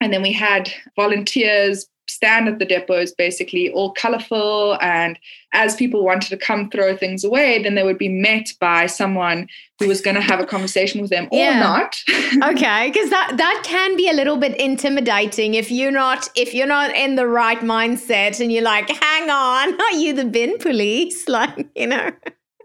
And 0.00 0.12
then 0.12 0.22
we 0.22 0.32
had 0.32 0.72
volunteers 0.94 1.86
stand 2.08 2.48
at 2.48 2.58
the 2.58 2.64
depots 2.64 3.12
basically 3.12 3.70
all 3.70 3.92
colorful 3.92 4.78
and 4.80 5.18
as 5.52 5.76
people 5.76 6.04
wanted 6.04 6.28
to 6.28 6.36
come 6.36 6.68
throw 6.70 6.96
things 6.96 7.24
away 7.24 7.62
then 7.62 7.74
they 7.74 7.82
would 7.82 7.98
be 7.98 8.08
met 8.08 8.52
by 8.60 8.86
someone 8.86 9.48
who 9.78 9.86
was 9.86 10.00
going 10.00 10.16
to 10.16 10.20
have 10.20 10.40
a 10.40 10.46
conversation 10.46 11.00
with 11.00 11.10
them 11.10 11.28
yeah. 11.30 11.56
or 11.56 11.60
not. 11.60 11.96
Okay 12.50 12.90
because 12.92 13.10
that 13.10 13.34
that 13.36 13.62
can 13.64 13.96
be 13.96 14.08
a 14.08 14.12
little 14.12 14.36
bit 14.36 14.56
intimidating 14.60 15.54
if 15.54 15.70
you're 15.70 15.90
not 15.90 16.28
if 16.34 16.52
you're 16.52 16.66
not 16.66 16.94
in 16.94 17.16
the 17.16 17.26
right 17.26 17.60
mindset 17.60 18.40
and 18.40 18.52
you're 18.52 18.62
like 18.62 18.88
hang 18.88 19.30
on 19.30 19.80
are 19.80 19.92
you 19.92 20.12
the 20.12 20.24
bin 20.24 20.58
police? 20.58 21.26
Like 21.38 21.68
you 21.76 21.86
know? 21.86 22.10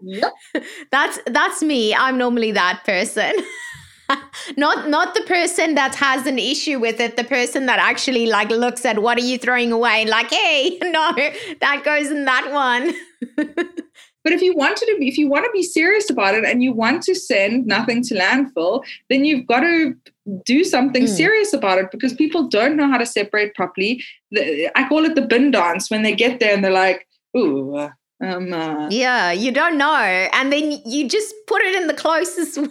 Yep. 0.02 0.32
That's 0.90 1.18
that's 1.26 1.62
me. 1.62 1.94
I'm 1.94 2.18
normally 2.18 2.50
that 2.52 2.82
person 2.84 3.32
not 4.56 4.88
not 4.88 5.14
the 5.14 5.22
person 5.22 5.74
that 5.74 5.94
has 5.94 6.26
an 6.26 6.38
issue 6.38 6.78
with 6.78 7.00
it 7.00 7.16
the 7.16 7.24
person 7.24 7.66
that 7.66 7.78
actually 7.78 8.26
like 8.26 8.50
looks 8.50 8.84
at 8.84 9.00
what 9.00 9.18
are 9.18 9.24
you 9.24 9.38
throwing 9.38 9.72
away 9.72 10.04
like 10.04 10.30
hey 10.30 10.78
no 10.82 11.12
that 11.60 11.82
goes 11.84 12.10
in 12.10 12.24
that 12.24 12.50
one 12.52 12.92
but 13.36 14.32
if 14.32 14.42
you 14.42 14.54
wanted 14.54 14.86
to 14.86 14.96
be 14.98 15.08
if 15.08 15.16
you 15.16 15.28
want 15.28 15.44
to 15.44 15.50
be 15.52 15.62
serious 15.62 16.10
about 16.10 16.34
it 16.34 16.44
and 16.44 16.62
you 16.62 16.72
want 16.72 17.02
to 17.02 17.14
send 17.14 17.66
nothing 17.66 18.02
to 18.02 18.14
landfill 18.14 18.84
then 19.08 19.24
you've 19.24 19.46
got 19.46 19.60
to 19.60 19.94
do 20.44 20.64
something 20.64 21.04
mm. 21.04 21.08
serious 21.08 21.52
about 21.52 21.78
it 21.78 21.90
because 21.90 22.14
people 22.14 22.48
don't 22.48 22.76
know 22.76 22.88
how 22.88 22.98
to 22.98 23.06
separate 23.06 23.54
properly 23.54 24.02
i 24.74 24.86
call 24.88 25.04
it 25.04 25.14
the 25.14 25.22
bin 25.22 25.50
dance 25.50 25.90
when 25.90 26.02
they 26.02 26.14
get 26.14 26.40
there 26.40 26.54
and 26.54 26.64
they're 26.64 26.70
like 26.70 27.06
ooh 27.36 27.88
um, 28.20 28.52
uh, 28.52 28.88
yeah, 28.90 29.32
you 29.32 29.50
don't 29.50 29.76
know. 29.76 29.92
And 29.92 30.52
then 30.52 30.80
you 30.86 31.08
just 31.08 31.34
put 31.46 31.60
it 31.62 31.74
in 31.74 31.88
the 31.88 31.94
closest 31.94 32.56
one. 32.56 32.70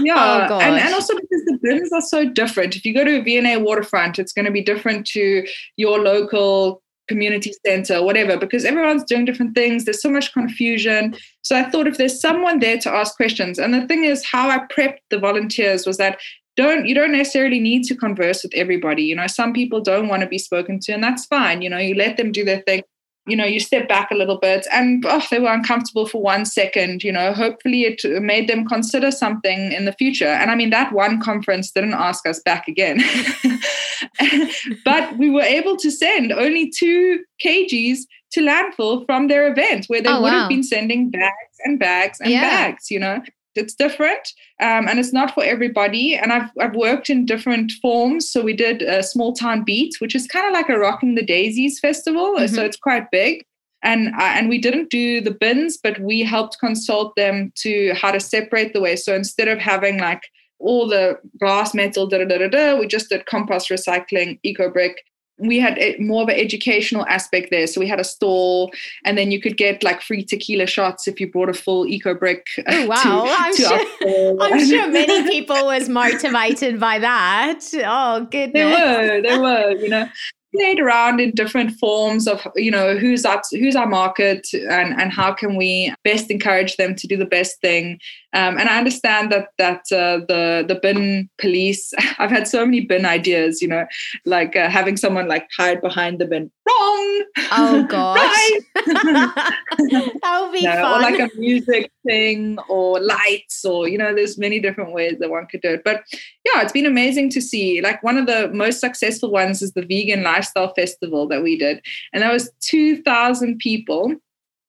Yeah, 0.00 0.48
oh, 0.50 0.58
and, 0.58 0.76
and 0.76 0.94
also 0.94 1.14
because 1.14 1.44
the 1.44 1.58
bins 1.62 1.92
are 1.92 2.00
so 2.00 2.28
different. 2.28 2.76
If 2.76 2.84
you 2.84 2.92
go 2.92 3.04
to 3.04 3.20
a 3.20 3.22
V&A 3.22 3.58
waterfront, 3.58 4.18
it's 4.18 4.32
going 4.32 4.44
to 4.44 4.50
be 4.50 4.62
different 4.62 5.06
to 5.08 5.46
your 5.76 6.00
local 6.00 6.82
community 7.06 7.52
center, 7.64 8.02
whatever, 8.02 8.36
because 8.36 8.64
everyone's 8.64 9.04
doing 9.04 9.24
different 9.24 9.54
things. 9.54 9.84
There's 9.84 10.02
so 10.02 10.10
much 10.10 10.32
confusion. 10.32 11.14
So 11.42 11.56
I 11.56 11.70
thought 11.70 11.86
if 11.86 11.98
there's 11.98 12.20
someone 12.20 12.60
there 12.60 12.78
to 12.78 12.90
ask 12.90 13.16
questions, 13.16 13.58
and 13.58 13.74
the 13.74 13.86
thing 13.86 14.04
is, 14.04 14.24
how 14.24 14.48
I 14.48 14.60
prepped 14.66 14.98
the 15.10 15.18
volunteers 15.18 15.86
was 15.86 15.98
that 15.98 16.18
don't 16.56 16.86
you 16.86 16.94
don't 16.94 17.12
necessarily 17.12 17.58
need 17.58 17.82
to 17.84 17.96
converse 17.96 18.44
with 18.44 18.52
everybody 18.54 19.02
you 19.02 19.16
know 19.16 19.26
some 19.26 19.52
people 19.52 19.80
don't 19.80 20.06
want 20.06 20.22
to 20.22 20.28
be 20.28 20.38
spoken 20.38 20.78
to 20.78 20.92
and 20.92 21.02
that's 21.02 21.26
fine 21.26 21.62
you 21.62 21.68
know 21.68 21.78
you 21.78 21.94
let 21.94 22.16
them 22.16 22.30
do 22.30 22.44
their 22.44 22.60
thing 22.60 22.80
you 23.26 23.36
know, 23.36 23.44
you 23.44 23.58
step 23.58 23.88
back 23.88 24.10
a 24.10 24.14
little 24.14 24.38
bit 24.38 24.66
and 24.72 25.04
oh, 25.06 25.22
they 25.30 25.38
were 25.38 25.52
uncomfortable 25.52 26.06
for 26.06 26.20
one 26.20 26.44
second, 26.44 27.02
you 27.02 27.10
know, 27.10 27.32
hopefully 27.32 27.84
it 27.84 28.02
made 28.22 28.48
them 28.48 28.66
consider 28.66 29.10
something 29.10 29.72
in 29.72 29.86
the 29.86 29.92
future. 29.92 30.26
And 30.26 30.50
I 30.50 30.54
mean, 30.54 30.70
that 30.70 30.92
one 30.92 31.20
conference 31.20 31.70
didn't 31.70 31.94
ask 31.94 32.26
us 32.26 32.40
back 32.40 32.68
again. 32.68 33.02
but 34.84 35.16
we 35.16 35.30
were 35.30 35.42
able 35.42 35.76
to 35.78 35.90
send 35.90 36.32
only 36.32 36.70
two 36.70 37.24
kgs 37.44 38.00
to 38.32 38.40
landfill 38.40 39.06
from 39.06 39.28
their 39.28 39.50
event 39.50 39.86
where 39.86 40.02
they 40.02 40.10
oh, 40.10 40.20
would 40.20 40.32
wow. 40.32 40.40
have 40.40 40.48
been 40.48 40.62
sending 40.62 41.10
bags 41.10 41.56
and 41.64 41.78
bags 41.78 42.20
and 42.20 42.30
yeah. 42.30 42.42
bags, 42.42 42.90
you 42.90 42.98
know 42.98 43.22
it's 43.56 43.74
different 43.74 44.32
um, 44.60 44.88
and 44.88 44.98
it's 44.98 45.12
not 45.12 45.34
for 45.34 45.44
everybody. 45.44 46.14
And 46.14 46.32
I've, 46.32 46.50
I've 46.60 46.74
worked 46.74 47.10
in 47.10 47.26
different 47.26 47.72
forms. 47.82 48.30
So 48.30 48.42
we 48.42 48.54
did 48.54 48.82
a 48.82 49.02
small 49.02 49.32
town 49.32 49.64
beat 49.64 49.94
which 49.98 50.14
is 50.14 50.26
kind 50.26 50.46
of 50.46 50.52
like 50.52 50.68
a 50.68 50.78
rocking 50.78 51.14
the 51.14 51.24
daisies 51.24 51.78
festival. 51.80 52.34
Mm-hmm. 52.36 52.54
so 52.54 52.64
it's 52.64 52.76
quite 52.76 53.10
big. 53.10 53.44
And 53.82 54.08
uh, 54.14 54.32
and 54.36 54.48
we 54.48 54.58
didn't 54.58 54.90
do 54.90 55.20
the 55.20 55.30
bins 55.30 55.78
but 55.82 56.00
we 56.00 56.22
helped 56.22 56.58
consult 56.58 57.14
them 57.16 57.52
to 57.56 57.92
how 57.94 58.10
to 58.12 58.20
separate 58.20 58.72
the 58.72 58.80
waste. 58.80 59.04
So 59.04 59.14
instead 59.14 59.48
of 59.48 59.58
having 59.58 59.98
like 59.98 60.22
all 60.58 60.88
the 60.88 61.18
glass 61.38 61.74
metal 61.74 62.06
da 62.06 62.18
da 62.18 62.24
da 62.24 62.38
da, 62.38 62.48
da 62.48 62.78
we 62.78 62.86
just 62.86 63.10
did 63.10 63.26
compost 63.26 63.68
recycling 63.68 64.38
eco 64.42 64.70
brick 64.70 65.04
we 65.38 65.58
had 65.58 65.78
more 65.98 66.22
of 66.22 66.28
an 66.28 66.36
educational 66.36 67.04
aspect 67.06 67.50
there. 67.50 67.66
So 67.66 67.80
we 67.80 67.88
had 67.88 68.00
a 68.00 68.04
stall, 68.04 68.72
and 69.04 69.18
then 69.18 69.30
you 69.30 69.40
could 69.40 69.56
get 69.56 69.82
like 69.82 70.00
free 70.00 70.24
tequila 70.24 70.66
shots 70.66 71.08
if 71.08 71.20
you 71.20 71.30
brought 71.30 71.48
a 71.48 71.54
full 71.54 71.86
eco 71.86 72.14
brick. 72.14 72.46
Uh, 72.58 72.62
oh, 72.68 72.86
wow, 72.86 73.02
to, 73.02 73.30
I'm, 73.30 73.54
to 73.54 73.62
sure, 73.62 74.42
I'm 74.42 74.66
sure 74.66 74.88
many 74.90 75.28
people 75.28 75.66
was 75.66 75.88
motivated 75.88 76.78
by 76.78 76.98
that. 77.00 77.60
Oh 77.84 78.26
goodness, 78.30 78.78
they 78.78 79.08
were, 79.08 79.22
they 79.22 79.38
were. 79.38 79.70
You 79.72 79.88
know, 79.88 80.08
played 80.54 80.80
around 80.80 81.20
in 81.20 81.30
different 81.32 81.72
forms 81.72 82.26
of 82.26 82.46
you 82.56 82.70
know 82.70 82.96
who's 82.96 83.24
our 83.24 83.42
who's 83.50 83.76
our 83.76 83.86
market 83.86 84.46
and 84.52 85.00
and 85.00 85.12
how 85.12 85.32
can 85.32 85.56
we 85.56 85.92
best 86.04 86.30
encourage 86.30 86.76
them 86.76 86.94
to 86.94 87.06
do 87.06 87.16
the 87.16 87.26
best 87.26 87.60
thing. 87.60 87.98
Um, 88.32 88.58
and 88.58 88.68
I 88.68 88.78
understand 88.78 89.30
that 89.32 89.48
that 89.58 89.82
uh, 89.92 90.24
the 90.28 90.64
the 90.66 90.78
bin 90.80 91.28
police 91.38 91.92
I've 92.18 92.30
had 92.30 92.48
so 92.48 92.64
many 92.64 92.80
bin 92.80 93.04
ideas 93.04 93.60
you 93.60 93.68
know 93.68 93.86
like 94.24 94.56
uh, 94.56 94.68
having 94.68 94.96
someone 94.96 95.28
like 95.28 95.48
hide 95.56 95.80
behind 95.80 96.18
the 96.18 96.26
bin 96.26 96.50
wrong 96.66 97.24
oh 97.52 97.86
god 97.88 98.16
right 98.16 98.60
that 98.74 100.38
would 100.40 100.52
be 100.52 100.62
no, 100.62 100.72
fun 100.72 100.98
or 100.98 101.02
like 101.02 101.20
a 101.20 101.28
music 101.38 101.90
thing 102.06 102.58
or 102.68 103.00
lights 103.00 103.64
or 103.64 103.88
you 103.88 103.98
know 103.98 104.14
there's 104.14 104.38
many 104.38 104.60
different 104.60 104.92
ways 104.92 105.16
that 105.18 105.30
one 105.30 105.46
could 105.46 105.60
do 105.60 105.70
it 105.70 105.82
but 105.84 106.02
yeah 106.44 106.62
it's 106.62 106.72
been 106.72 106.86
amazing 106.86 107.28
to 107.30 107.40
see 107.40 107.80
like 107.80 108.02
one 108.02 108.16
of 108.16 108.26
the 108.26 108.48
most 108.52 108.80
successful 108.80 109.30
ones 109.30 109.62
is 109.62 109.72
the 109.72 109.82
vegan 109.86 110.22
lifestyle 110.22 110.72
festival 110.74 111.28
that 111.28 111.42
we 111.42 111.58
did 111.58 111.84
and 112.12 112.22
that 112.22 112.32
was 112.32 112.50
2000 112.60 113.58
people 113.58 114.14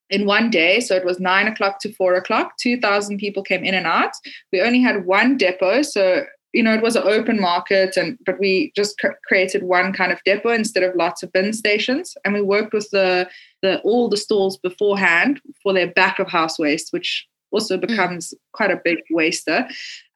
in 0.09 0.25
one 0.25 0.49
day. 0.49 0.79
So 0.79 0.95
it 0.95 1.05
was 1.05 1.19
nine 1.19 1.47
o'clock 1.47 1.79
to 1.79 1.93
four 1.93 2.15
o'clock. 2.15 2.57
2,000 2.59 3.17
people 3.17 3.43
came 3.43 3.63
in 3.63 3.73
and 3.73 3.87
out. 3.87 4.11
We 4.51 4.61
only 4.61 4.81
had 4.81 5.05
one 5.05 5.37
depot. 5.37 5.81
So, 5.81 6.25
you 6.55 6.63
know, 6.63 6.73
it 6.73 6.81
was 6.81 6.95
an 6.95 7.03
open 7.05 7.39
market, 7.39 7.97
and 7.97 8.17
but 8.25 8.39
we 8.39 8.71
just 8.75 8.97
cr- 8.97 9.19
created 9.27 9.63
one 9.63 9.91
kind 9.93 10.11
of 10.11 10.23
depot 10.23 10.49
instead 10.49 10.83
of 10.83 10.95
lots 10.95 11.21
of 11.21 11.31
bin 11.33 11.51
stations. 11.53 12.15
And 12.23 12.33
we 12.33 12.41
worked 12.41 12.73
with 12.73 12.89
the, 12.91 13.29
the 13.61 13.79
all 13.81 14.09
the 14.09 14.17
stalls 14.17 14.57
beforehand 14.57 15.41
for 15.61 15.73
their 15.73 15.91
back 15.91 16.17
of 16.19 16.29
house 16.29 16.57
waste, 16.57 16.93
which 16.93 17.27
also 17.51 17.77
mm. 17.77 17.87
becomes 17.87 18.33
mm. 18.33 18.37
quite 18.53 18.71
a 18.71 18.81
big 18.83 18.99
waster 19.11 19.67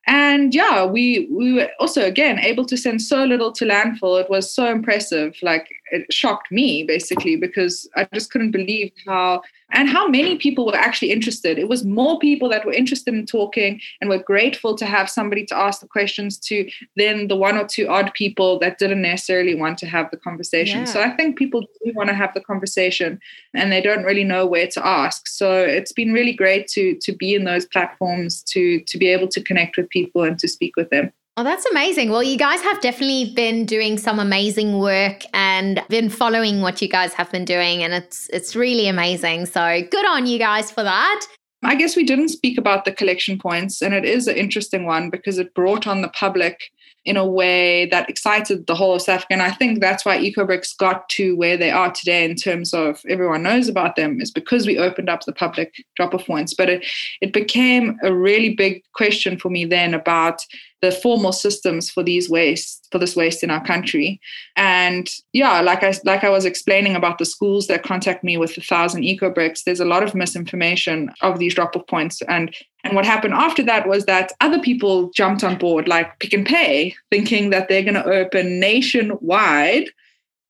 and 0.07 0.55
yeah 0.55 0.85
we 0.85 1.27
we 1.29 1.53
were 1.53 1.69
also 1.79 2.01
again 2.03 2.39
able 2.39 2.65
to 2.65 2.75
send 2.75 3.01
so 3.01 3.23
little 3.25 3.51
to 3.51 3.65
landfill 3.65 4.19
it 4.19 4.29
was 4.29 4.53
so 4.53 4.65
impressive 4.71 5.35
like 5.41 5.67
it 5.91 6.11
shocked 6.11 6.51
me 6.51 6.83
basically 6.83 7.35
because 7.35 7.87
i 7.95 8.07
just 8.13 8.31
couldn't 8.31 8.51
believe 8.51 8.91
how 9.05 9.41
and 9.71 9.89
how 9.89 10.07
many 10.07 10.37
people 10.37 10.65
were 10.65 10.75
actually 10.75 11.11
interested? 11.11 11.59
It 11.59 11.69
was 11.69 11.83
more 11.85 12.17
people 12.19 12.49
that 12.49 12.65
were 12.65 12.73
interested 12.73 13.13
in 13.13 13.25
talking 13.25 13.79
and 14.01 14.09
were 14.09 14.23
grateful 14.23 14.75
to 14.75 14.85
have 14.85 15.09
somebody 15.09 15.45
to 15.47 15.57
ask 15.57 15.81
the 15.81 15.87
questions 15.87 16.37
to 16.39 16.69
than 16.95 17.27
the 17.27 17.35
one 17.35 17.57
or 17.57 17.67
two 17.67 17.87
odd 17.87 18.13
people 18.13 18.59
that 18.59 18.79
didn't 18.79 19.01
necessarily 19.01 19.55
want 19.55 19.77
to 19.79 19.87
have 19.87 20.09
the 20.11 20.17
conversation. 20.17 20.79
Yeah. 20.79 20.85
so 20.85 21.01
i 21.01 21.09
think 21.09 21.37
people 21.37 21.61
do 21.83 21.91
want 21.95 22.09
to 22.09 22.15
have 22.15 22.33
the 22.33 22.41
conversation 22.41 23.19
and 23.53 23.71
they 23.71 23.81
don't 23.81 24.03
really 24.03 24.23
know 24.23 24.45
where 24.45 24.67
to 24.67 24.85
ask. 24.85 25.27
So 25.27 25.63
it's 25.63 25.91
been 25.91 26.13
really 26.13 26.33
great 26.33 26.67
to 26.69 26.95
to 27.01 27.11
be 27.11 27.33
in 27.35 27.43
those 27.43 27.65
platforms 27.65 28.43
to 28.43 28.81
to 28.81 28.97
be 28.97 29.07
able 29.07 29.27
to 29.29 29.41
connect 29.41 29.77
with 29.77 29.89
people 29.89 30.23
and 30.23 30.37
to 30.39 30.47
speak 30.47 30.75
with 30.75 30.89
them 30.89 31.11
Oh, 31.39 31.43
that's 31.43 31.65
amazing. 31.67 32.09
Well, 32.09 32.21
you 32.21 32.37
guys 32.37 32.59
have 32.63 32.81
definitely 32.81 33.31
been 33.33 33.65
doing 33.65 33.97
some 33.97 34.19
amazing 34.19 34.77
work 34.77 35.23
and 35.33 35.81
been 35.87 36.09
following 36.09 36.59
what 36.59 36.81
you 36.81 36.89
guys 36.89 37.13
have 37.13 37.31
been 37.31 37.45
doing 37.45 37.81
and 37.81 37.93
it's 37.93 38.29
it's 38.33 38.57
really 38.57 38.89
amazing. 38.89 39.45
So, 39.45 39.81
good 39.89 40.05
on 40.05 40.27
you 40.27 40.37
guys 40.37 40.69
for 40.69 40.83
that. 40.83 41.25
I 41.63 41.75
guess 41.75 41.95
we 41.95 42.03
didn't 42.03 42.27
speak 42.27 42.57
about 42.57 42.83
the 42.83 42.91
collection 42.91 43.39
points 43.39 43.81
and 43.81 43.93
it 43.93 44.03
is 44.03 44.27
an 44.27 44.35
interesting 44.35 44.85
one 44.85 45.09
because 45.09 45.37
it 45.37 45.53
brought 45.53 45.87
on 45.87 46.01
the 46.01 46.09
public 46.09 46.59
in 47.05 47.15
a 47.15 47.25
way 47.25 47.85
that 47.85 48.09
excited 48.09 48.67
the 48.67 48.75
whole 48.75 48.95
of 48.95 49.01
South 49.01 49.15
Africa. 49.15 49.33
And 49.33 49.41
I 49.41 49.51
think 49.51 49.79
that's 49.79 50.03
why 50.03 50.17
EcoBricks 50.17 50.77
got 50.77 51.07
to 51.09 51.35
where 51.37 51.55
they 51.55 51.71
are 51.71 51.91
today 51.91 52.25
in 52.25 52.35
terms 52.35 52.73
of 52.73 53.01
everyone 53.07 53.43
knows 53.43 53.69
about 53.69 53.95
them 53.95 54.19
is 54.19 54.29
because 54.31 54.67
we 54.67 54.77
opened 54.77 55.09
up 55.09 55.23
the 55.23 55.31
public 55.31 55.73
drop-off 55.95 56.25
points. 56.25 56.53
But 56.53 56.69
it, 56.69 56.85
it 57.21 57.31
became 57.31 57.97
a 58.03 58.13
really 58.13 58.53
big 58.53 58.83
question 58.93 59.39
for 59.39 59.49
me 59.49 59.63
then 59.63 59.93
about 59.93 60.41
the 60.81 60.91
formal 60.91 61.31
systems 61.31 61.89
for 61.89 62.03
these 62.03 62.29
waste 62.29 62.87
for 62.91 62.99
this 62.99 63.15
waste 63.15 63.43
in 63.43 63.51
our 63.51 63.63
country. 63.63 64.19
And 64.55 65.09
yeah 65.33 65.61
like 65.61 65.83
i 65.83 65.93
like 66.03 66.23
i 66.23 66.29
was 66.29 66.45
explaining 66.45 66.95
about 66.95 67.17
the 67.17 67.25
schools 67.25 67.67
that 67.67 67.83
contact 67.83 68.23
me 68.23 68.37
with 68.37 68.57
a 68.57 68.61
thousand 68.61 69.03
eco 69.03 69.29
bricks 69.29 69.63
there's 69.63 69.79
a 69.79 69.85
lot 69.85 70.03
of 70.03 70.15
misinformation 70.15 71.11
of 71.21 71.39
these 71.39 71.55
drop 71.55 71.75
off 71.75 71.87
points. 71.87 72.21
And 72.23 72.55
and 72.83 72.95
what 72.95 73.05
happened 73.05 73.33
after 73.33 73.63
that 73.63 73.87
was 73.87 74.05
that 74.05 74.31
other 74.39 74.59
people 74.59 75.09
jumped 75.09 75.43
on 75.43 75.57
board 75.57 75.87
like 75.87 76.17
Pick 76.19 76.33
n 76.33 76.45
Pay 76.45 76.95
thinking 77.11 77.49
that 77.49 77.67
they're 77.67 77.83
going 77.83 77.93
to 77.95 78.05
open 78.05 78.59
nationwide 78.59 79.89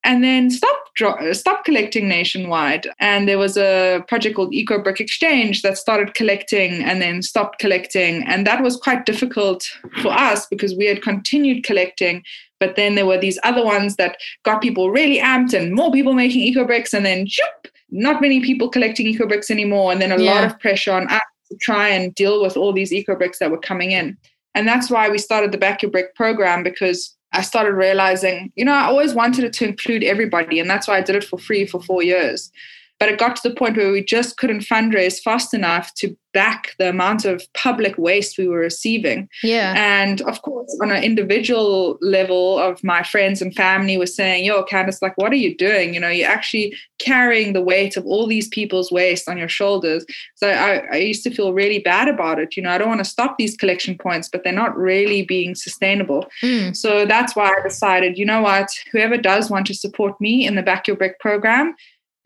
and 0.04 0.24
then 0.24 0.50
stopped 0.50 1.02
uh, 1.02 1.34
stopped 1.34 1.66
collecting 1.66 2.08
nationwide. 2.08 2.88
And 3.00 3.28
there 3.28 3.38
was 3.38 3.58
a 3.58 4.04
project 4.08 4.36
called 4.36 4.54
Eco 4.54 4.82
Brick 4.82 5.00
Exchange 5.00 5.62
that 5.62 5.78
started 5.78 6.14
collecting 6.14 6.84
and 6.84 7.02
then 7.02 7.22
stopped 7.22 7.60
collecting, 7.60 8.24
and 8.28 8.45
that 8.47 8.62
was 8.64 8.78
quite 8.78 9.06
difficult 9.06 9.64
for 10.02 10.12
us 10.12 10.45
because 10.47 10.76
we 10.76 10.86
had 10.86 11.02
continued 11.02 11.64
collecting. 11.64 12.24
But 12.60 12.76
then 12.76 12.95
there 12.95 13.06
were 13.06 13.18
these 13.18 13.39
other 13.43 13.64
ones 13.64 13.95
that 13.95 14.18
got 14.43 14.62
people 14.62 14.91
really 14.91 15.20
amped 15.20 15.54
and 15.54 15.74
more 15.74 15.91
people 15.91 16.14
making 16.14 16.41
eco 16.41 16.66
bricks, 16.66 16.93
and 16.93 17.06
then 17.06 17.28
shoop, 17.28 17.68
not 17.89 18.22
many 18.22 18.41
people 18.41 18.70
collecting 18.70 19.08
eco 19.08 19.28
bricks 19.28 19.50
anymore, 19.50 19.91
and 19.91 20.02
then 20.02 20.12
a 20.12 20.22
yeah. 20.22 20.34
lot 20.34 20.43
of 20.43 20.60
pressure 20.60 20.91
on 20.91 21.10
us 21.10 21.22
to 21.50 21.58
try 21.58 21.88
and 21.88 22.14
deal 22.16 22.41
with 22.41 22.56
all 22.56 22.74
these 22.74 22.93
eco 22.93 23.16
bricks 23.16 23.39
that 23.39 23.52
were 23.52 23.60
coming 23.60 23.91
in. 23.91 24.18
And 24.56 24.68
that's 24.68 24.89
why 24.89 25.10
we 25.10 25.18
started 25.18 25.52
the 25.52 25.58
Back 25.58 25.82
Your 25.82 25.91
Brick 25.91 26.16
program 26.16 26.64
because 26.64 27.16
I 27.32 27.41
started 27.41 27.73
realizing, 27.73 28.51
you 28.55 28.65
know, 28.65 28.73
I 28.73 28.86
always 28.86 29.13
wanted 29.13 29.43
it 29.43 29.53
to 29.53 29.67
include 29.67 30.03
everybody. 30.03 30.59
And 30.59 30.69
that's 30.69 30.88
why 30.88 30.97
I 30.97 31.01
did 31.01 31.15
it 31.15 31.23
for 31.23 31.38
free 31.38 31.65
for 31.65 31.82
four 31.82 32.01
years. 32.01 32.51
But 33.00 33.10
it 33.10 33.20
got 33.20 33.36
to 33.38 33.50
the 33.50 33.56
point 33.56 33.78
where 33.78 33.91
we 33.91 34.04
just 34.04 34.38
couldn't 34.38 34.62
fundraise 34.62 35.22
fast 35.22 35.54
enough 35.54 35.93
to 35.95 36.16
back 36.34 36.76
the 36.78 36.89
amount 36.89 37.26
of 37.26 37.41
public 37.54 37.97
waste 37.97 38.38
we 38.38 38.47
were 38.47 38.60
receiving. 38.60 39.28
Yeah. 39.41 39.74
And 39.76 40.22
of 40.22 40.41
course, 40.41 40.78
on 40.82 40.91
an 40.91 41.04
individual 41.04 41.97
level 42.02 42.60
of 42.60 42.84
my 42.84 43.02
friends 43.04 43.41
and 43.41 43.56
family 43.56 43.97
were 43.97 44.06
saying, 44.06 44.45
yo, 44.45 44.64
Candice, 44.64 45.02
like, 45.02 45.18
what 45.18 45.32
are 45.32 45.38
you 45.38 45.58
doing? 45.58 45.93
You 45.93 46.00
know, 46.00 46.10
you're 46.10 46.30
actually 46.30 46.76
carrying 47.00 47.54
the 47.54 47.62
weight 47.62 47.97
of 47.97 48.06
all 48.06 48.28
these 48.28 48.47
people's 48.50 48.91
waste 48.91 49.28
on 49.28 49.38
your 49.38 49.50
shoulders. 49.50 50.06
So 50.36 50.50
I, 50.50 50.86
I 50.91 50.97
used 50.97 51.24
to 51.24 51.32
feel 51.32 51.54
really 51.54 51.80
bad 51.80 52.08
about 52.08 52.39
it. 52.39 52.56
You 52.56 52.64
know, 52.64 52.72
I 52.72 52.78
don't 52.78 52.89
want 52.89 53.04
to 53.04 53.10
stop 53.10 53.38
these 53.38 53.58
collection 53.58 53.97
points, 53.97 54.30
but 54.30 54.43
they're 54.43 54.54
not 54.54 54.78
really 54.78 55.24
being 55.24 55.56
sustainable. 55.56 56.28
Mm. 56.43 56.76
So 56.76 57.06
that's 57.06 57.36
why 57.36 57.47
I 57.47 57.64
decided, 57.64 58.18
you 58.18 58.26
know 58.26 58.41
what, 58.41 58.70
whoever 58.91 59.18
does 59.18 59.50
want 59.50 59.66
to 59.68 59.74
support 59.74 60.20
me 60.22 60.45
in 60.45 60.56
the 60.56 60.64
Back 60.64 60.88
Your 60.88 60.97
Brick 60.97 61.20
program, 61.20 61.76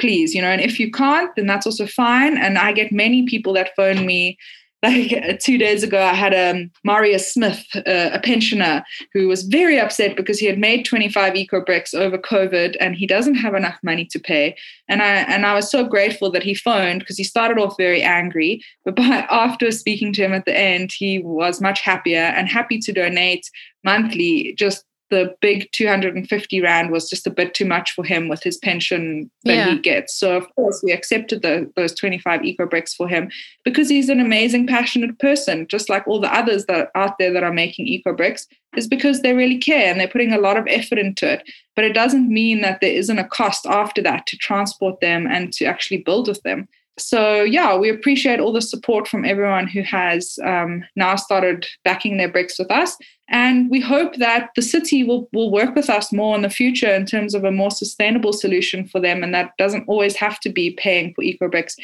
please, 0.04 0.36
you 0.36 0.42
know, 0.42 0.50
and 0.50 0.60
if 0.60 0.82
you 0.82 0.92
can't, 0.92 1.34
then 1.38 1.48
that's 1.48 1.66
also 1.66 1.88
fine. 1.88 2.38
And 2.38 2.58
I 2.58 2.74
get 2.74 2.92
many 2.92 3.26
people 3.26 3.54
that 3.54 3.74
phone 3.74 4.06
me. 4.06 4.38
Like 4.84 5.40
two 5.46 5.58
days 5.58 5.82
ago, 5.82 6.04
I 6.04 6.14
had 6.14 6.34
um, 6.36 6.70
Marius 6.84 7.34
Smith, 7.34 7.66
uh, 7.74 8.10
a 8.12 8.20
pensioner, 8.20 8.84
who 9.14 9.30
was 9.30 9.44
very 9.44 9.80
upset 9.80 10.18
because 10.18 10.40
he 10.40 10.46
had 10.46 10.60
made 10.60 10.84
25 10.84 11.38
eco 11.38 11.64
bricks 11.64 11.94
over 11.94 12.18
COVID 12.18 12.76
and 12.82 12.96
he 12.96 13.08
doesn't 13.08 13.36
have 13.36 13.56
enough 13.56 13.78
money 13.82 14.04
to 14.12 14.20
pay. 14.20 14.58
And 14.90 15.02
I 15.02 15.24
and 15.34 15.46
I 15.46 15.54
was 15.54 15.72
so 15.72 15.86
grateful 15.86 16.30
that 16.32 16.44
he 16.44 16.54
phoned 16.54 17.00
because 17.00 17.18
he 17.18 17.24
started 17.24 17.58
off 17.58 17.78
very 17.78 18.02
angry, 18.02 18.62
but 18.84 18.98
by, 18.98 19.04
after 19.30 19.72
speaking 19.72 20.12
to 20.14 20.26
him 20.26 20.34
at 20.34 20.44
the 20.44 20.60
end, 20.60 20.92
he 20.92 21.20
was 21.20 21.62
much 21.62 21.80
happier 21.80 22.34
and 22.36 22.50
happy 22.50 22.78
to 22.80 22.92
donate 22.92 23.50
monthly 23.86 24.54
just 24.60 24.84
the 25.14 25.36
big 25.42 25.72
250 25.74 26.60
rand 26.62 26.90
was 26.90 27.08
just 27.08 27.28
a 27.28 27.30
bit 27.30 27.54
too 27.54 27.66
much 27.66 27.92
for 27.92 28.04
him 28.04 28.28
with 28.28 28.42
his 28.42 28.58
pension 28.58 29.30
that 29.44 29.54
yeah. 29.54 29.70
he 29.70 29.78
gets. 29.78 30.16
So 30.16 30.36
of 30.36 30.48
course 30.56 30.82
we 30.84 30.92
accepted 30.92 31.44
the, 31.44 31.72
those 31.76 31.94
25 31.94 32.44
eco 32.44 32.66
bricks 32.66 32.96
for 32.96 33.08
him 33.08 33.30
because 33.64 33.90
he's 33.90 34.10
an 34.10 34.20
amazing, 34.20 34.66
passionate 34.66 35.20
person, 35.20 35.68
just 35.68 35.88
like 35.88 36.08
all 36.08 36.20
the 36.20 36.34
others 36.34 36.66
that 36.66 36.78
are 36.78 36.92
out 36.96 37.20
there 37.20 37.32
that 37.32 37.44
are 37.44 37.54
making 37.54 37.88
eco 37.88 38.12
bricks, 38.12 38.48
is 38.76 38.88
because 38.88 39.22
they 39.22 39.34
really 39.34 39.60
care 39.60 39.92
and 39.92 40.00
they're 40.00 40.08
putting 40.08 40.34
a 40.34 40.40
lot 40.40 40.58
of 40.58 40.66
effort 40.68 40.98
into 40.98 41.32
it. 41.32 41.44
But 41.76 41.86
it 41.86 41.94
doesn't 41.94 42.28
mean 42.28 42.62
that 42.62 42.82
there 42.82 42.94
isn't 42.94 43.20
a 43.20 43.28
cost 43.28 43.68
after 43.68 44.02
that 44.02 44.26
to 44.28 44.38
transport 44.38 45.00
them 45.00 45.28
and 45.28 45.54
to 45.54 45.66
actually 45.66 45.98
build 45.98 46.28
with 46.28 46.42
them 46.42 46.68
so 46.98 47.44
yeah 47.44 47.76
we 47.76 47.90
appreciate 47.90 48.40
all 48.40 48.54
the 48.54 48.62
support 48.62 49.08
from 49.08 49.26
everyone 49.26 49.68
who 49.68 49.82
has 49.82 50.38
um, 50.44 50.84
now 50.96 51.16
started 51.16 51.66
backing 51.84 52.18
their 52.18 52.32
bricks 52.32 52.60
with 52.60 52.70
us 52.72 52.98
and 53.30 53.70
we 53.70 53.80
hope 53.80 54.16
that 54.18 54.50
the 54.56 54.62
city 54.62 55.04
will, 55.04 55.28
will 55.34 55.52
work 55.52 55.76
with 55.76 55.90
us 55.90 56.12
more 56.12 56.36
in 56.36 56.42
the 56.42 56.50
future 56.50 56.94
in 56.94 57.06
terms 57.06 57.34
of 57.34 57.44
a 57.44 57.52
more 57.52 57.72
sustainable 57.72 58.34
solution 58.34 58.88
for 58.88 59.00
them 59.00 59.24
and 59.24 59.34
that 59.34 59.52
doesn't 59.58 59.88
always 59.88 60.16
have 60.16 60.40
to 60.40 60.50
be 60.50 60.72
paying 60.72 61.14
for 61.14 61.24
eco 61.24 61.50
bricks 61.50 61.76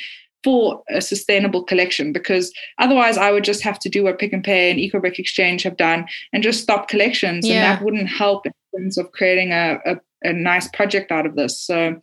for 0.43 0.83
a 0.89 1.01
sustainable 1.01 1.63
collection 1.63 2.13
because 2.13 2.53
otherwise 2.77 3.17
I 3.17 3.31
would 3.31 3.43
just 3.43 3.61
have 3.63 3.79
to 3.79 3.89
do 3.89 4.03
what 4.03 4.19
Pick 4.19 4.33
n 4.33 4.41
Pay 4.41 4.71
and 4.71 4.79
Eco 4.79 4.99
Brick 4.99 5.19
Exchange 5.19 5.63
have 5.63 5.77
done 5.77 6.07
and 6.31 6.43
just 6.43 6.61
stop 6.61 6.87
collections 6.87 7.47
yeah. 7.47 7.55
and 7.55 7.63
that 7.63 7.83
wouldn't 7.83 8.07
help 8.07 8.45
in 8.45 8.53
terms 8.75 8.97
of 8.97 9.11
creating 9.11 9.51
a, 9.51 9.79
a, 9.85 9.97
a 10.23 10.33
nice 10.33 10.67
project 10.69 11.11
out 11.11 11.25
of 11.25 11.35
this. 11.35 11.59
So 11.59 11.99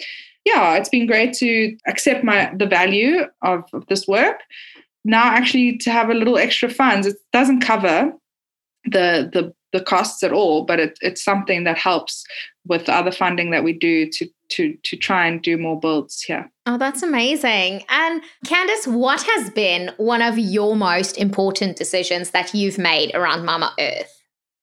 yeah, 0.47 0.77
it's 0.77 0.89
been 0.89 1.07
great 1.07 1.35
to 1.35 1.77
accept 1.89 2.25
my 2.25 2.53
the 2.57 2.67
value 2.67 3.25
of, 3.43 3.65
of 3.73 3.85
this 3.89 4.07
work. 4.07 4.41
Now, 5.05 5.25
actually, 5.25 5.77
to 5.79 5.91
have 5.91 6.09
a 6.09 6.15
little 6.15 6.39
extra 6.39 6.71
funds, 6.71 7.07
it 7.07 7.17
doesn't 7.33 7.61
cover 7.61 8.13
the 8.85 9.29
the 9.33 9.53
the 9.73 9.83
costs 9.83 10.23
at 10.23 10.33
all, 10.33 10.65
but 10.65 10.79
it, 10.79 10.99
it's 11.03 11.23
something 11.23 11.65
that 11.65 11.77
helps 11.77 12.25
with 12.65 12.87
the 12.87 12.95
other 12.95 13.11
funding 13.11 13.51
that 13.51 13.65
we 13.65 13.73
do 13.73 14.09
to 14.11 14.29
to 14.51 14.77
to 14.85 14.97
try 14.97 15.27
and 15.27 15.43
do 15.43 15.59
more 15.59 15.79
builds 15.79 16.23
here. 16.23 16.49
Oh, 16.65 16.79
that's 16.79 17.03
amazing. 17.03 17.85
And 17.89 18.23
Candice, 18.47 18.87
what 18.87 19.23
has 19.23 19.51
been 19.51 19.91
one 19.97 20.23
of 20.23 20.39
your 20.39 20.77
most 20.77 21.19
important 21.19 21.77
decisions 21.77 22.31
that 22.31 22.55
you've 22.55 22.79
made 22.79 23.13
around 23.15 23.45
Mama 23.45 23.75
Earth? 23.81 24.16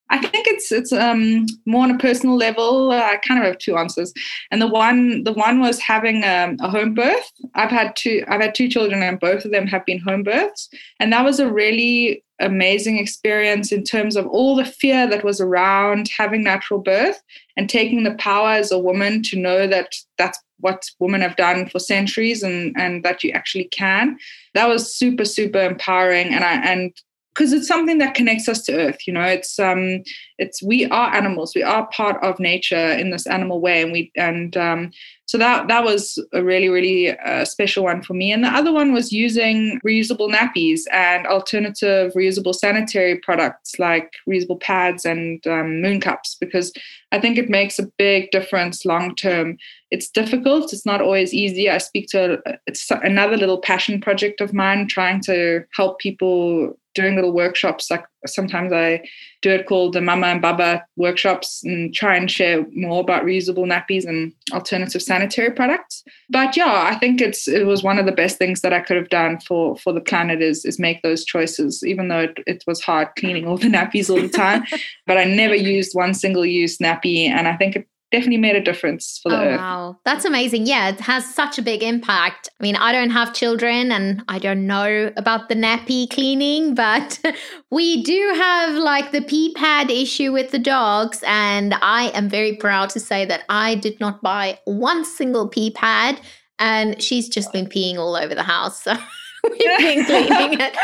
I 0.10 0.20
think 0.20 0.48
it's 0.48 0.72
it's 0.72 0.92
um, 0.92 1.46
more 1.66 1.84
on 1.84 1.92
a 1.92 1.98
personal 1.98 2.36
level. 2.36 2.92
Uh, 2.92 2.98
I 2.98 3.18
kind 3.18 3.40
of 3.40 3.48
have 3.48 3.58
two 3.58 3.78
answers, 3.78 4.14
and 4.52 4.62
the 4.62 4.68
one 4.68 5.24
the 5.24 5.34
one 5.34 5.60
was 5.60 5.80
having 5.80 6.24
um, 6.24 6.58
a 6.60 6.70
home 6.70 6.94
birth. 6.94 7.32
I've 7.56 7.72
had 7.72 7.96
two 7.96 8.24
I've 8.28 8.42
had 8.42 8.54
two 8.54 8.68
children, 8.68 9.02
and 9.02 9.20
both 9.20 9.46
of 9.46 9.52
them 9.52 9.66
have 9.68 9.86
been 9.86 10.00
home 10.00 10.24
births, 10.24 10.70
and 11.00 11.12
that 11.14 11.26
was 11.26 11.40
a 11.40 11.52
really 11.52 12.24
amazing 12.40 12.98
experience 12.98 13.72
in 13.72 13.84
terms 13.84 14.16
of 14.16 14.28
all 14.28 14.56
the 14.56 14.66
fear 14.66 15.08
that 15.08 15.24
was 15.24 15.40
around 15.40 16.10
having 16.16 16.44
natural 16.44 16.80
birth 16.80 17.22
and 17.56 17.70
taking 17.70 18.04
the 18.04 18.16
power 18.16 18.50
as 18.50 18.72
a 18.72 18.80
woman 18.80 19.22
to 19.24 19.40
know 19.40 19.68
that 19.68 19.96
that's 20.18 20.40
what 20.60 20.90
women 21.00 21.22
have 21.22 21.36
done 21.36 21.68
for 21.68 21.80
centuries 21.80 22.44
and 22.44 22.76
and 22.78 23.04
that 23.04 23.24
you 23.24 23.32
actually 23.32 23.66
can 23.66 24.18
that 24.54 24.68
was 24.68 24.96
super 24.96 25.26
super 25.26 25.60
empowering 25.60 26.34
and 26.34 26.44
i 26.44 26.54
and 26.54 26.94
because 27.34 27.52
it's 27.52 27.68
something 27.68 27.98
that 27.98 28.14
connects 28.14 28.48
us 28.48 28.62
to 28.64 28.74
earth 28.76 29.08
you 29.08 29.14
know? 29.14 29.24
It's 29.24 29.60
um 29.60 30.04
it's 30.38 30.62
we 30.64 30.86
are 30.88 31.14
animals. 31.14 31.54
We 31.56 31.64
are 31.64 31.88
part 31.88 32.24
of 32.24 32.40
nature 32.40 32.92
in 32.92 33.10
this 33.10 33.28
animal 33.28 33.62
way 33.62 33.82
and 33.82 33.92
we 33.92 34.12
and 34.16 34.56
um 34.58 34.92
so 35.26 35.38
that 35.38 35.68
that 35.68 35.84
was 35.84 36.18
a 36.34 36.44
really 36.44 36.70
really 36.70 37.18
uh, 37.20 37.46
special 37.46 37.84
one 37.84 38.02
for 38.02 38.14
me. 38.14 38.32
And 38.32 38.44
the 38.44 38.50
other 38.50 38.72
one 38.72 38.94
was 38.94 39.12
using 39.12 39.80
reusable 39.86 40.32
nappies 40.32 40.82
and 40.92 41.26
alternative 41.28 42.14
reusable 42.14 42.56
sanitary 42.56 43.20
products 43.20 43.80
like 43.80 44.14
reusable 44.30 44.60
pads 44.60 45.06
and 45.06 45.46
um, 45.48 45.82
moon 45.82 46.00
cups 46.02 46.38
because 46.40 46.72
i 47.12 47.20
think 47.20 47.38
it 47.38 47.50
makes 47.50 47.80
a 47.80 47.90
big 47.98 48.32
difference 48.32 48.86
long 48.86 49.16
term. 49.16 49.58
It's 49.92 50.10
difficult. 50.10 50.74
It's 50.74 50.86
not 50.86 51.02
always 51.02 51.34
easy. 51.34 51.70
I 51.70 51.78
speak 51.78 52.08
to 52.10 52.42
it's 52.66 52.90
another 52.90 53.38
little 53.38 53.62
passion 53.62 54.02
project 54.02 54.42
of 54.42 54.54
mine 54.54 54.88
trying 54.88 55.22
to 55.22 55.64
help 55.76 56.00
people 56.00 56.74
doing 56.96 57.16
little 57.16 57.34
workshops. 57.34 57.92
Like 57.92 58.04
sometimes 58.26 58.72
I 58.72 59.02
do 59.42 59.52
it 59.52 59.68
called 59.68 59.94
the 59.94 60.02
Mama 60.02 60.28
and 60.28 60.42
Baba 60.42 60.86
workshops 60.96 61.62
and 61.64 61.94
try 61.94 62.16
and 62.16 62.32
share 62.32 62.66
more 62.74 63.02
about 63.02 63.24
reusable 63.24 63.66
nappies 63.66 64.06
and 64.06 64.34
alternative 64.52 65.02
sanitary 65.02 65.52
products. 65.52 66.04
But 66.30 66.56
yeah, 66.56 66.90
I 66.90 66.96
think 66.96 67.22
it's 67.22 67.48
it 67.48 67.66
was 67.66 67.84
one 67.84 68.00
of 68.00 68.06
the 68.06 68.12
best 68.12 68.38
things 68.38 68.62
that 68.62 68.74
I 68.74 68.80
could 68.80 68.98
have 68.98 69.10
done 69.10 69.40
for 69.42 69.78
for 69.78 69.94
the 69.94 70.02
planet 70.02 70.42
is 70.42 70.66
is 70.66 70.80
make 70.80 71.02
those 71.02 71.26
choices, 71.26 71.84
even 71.86 72.08
though 72.08 72.22
it, 72.22 72.38
it 72.48 72.64
was 72.66 72.82
hard 72.82 73.10
cleaning 73.18 73.48
all 73.48 73.58
the 73.58 73.68
nappies 73.68 74.10
all 74.10 74.22
the 74.22 74.30
time. 74.30 74.64
but 75.08 75.18
I 75.18 75.26
never 75.26 75.56
used 75.56 75.94
one 75.94 76.14
single 76.14 76.46
use 76.46 76.78
nappy, 76.78 77.28
and 77.28 77.48
I 77.48 77.56
think 77.56 77.76
it 77.76 77.88
definitely 78.14 78.38
made 78.38 78.56
a 78.56 78.62
difference 78.62 79.20
for 79.22 79.30
the 79.30 79.38
oh, 79.38 79.44
earth. 79.44 79.60
Wow, 79.60 80.00
that's 80.06 80.24
amazing. 80.24 80.68
Yeah, 80.68 80.90
it 80.90 81.02
has 81.02 81.26
such 81.34 81.58
a 81.58 81.64
big 81.64 81.82
impact. 81.82 82.48
I 82.60 82.64
mean, 82.64 82.76
I 82.76 82.92
don't 82.92 83.10
have 83.10 83.34
children 83.34 83.92
and 83.92 84.24
I 84.28 84.38
don't 84.38 84.68
know 84.68 85.12
about 85.18 85.50
the 85.50 85.56
nappy 85.56 86.08
cleaning, 86.08 86.76
but 86.76 87.20
we 87.72 88.04
do 88.04 88.34
have 88.36 88.76
like 88.76 89.12
the 89.12 89.24
pee 89.24 89.52
pad 89.56 89.90
issue 89.90 90.32
with 90.32 90.52
the 90.52 90.60
dogs. 90.60 91.24
And 91.26 91.74
I 91.82 92.10
am 92.14 92.30
very 92.30 92.56
proud 92.56 92.92
to 92.92 93.00
say 93.00 93.26
that 93.26 93.46
I 93.50 93.76
did 93.76 94.00
not 94.00 94.22
buy 94.22 94.60
one 94.66 95.04
single 95.04 95.50
pee 95.50 95.72
pad 95.72 96.22
and 96.60 97.02
she's 97.02 97.28
just 97.28 97.52
been 97.52 97.66
peeing 97.66 97.98
all 97.98 98.16
over 98.16 98.36
the 98.36 98.44
house. 98.44 98.84
So 98.84 98.94
we've 99.50 99.60
been 99.60 100.06
cleaning 100.06 100.60
it. 100.60 100.78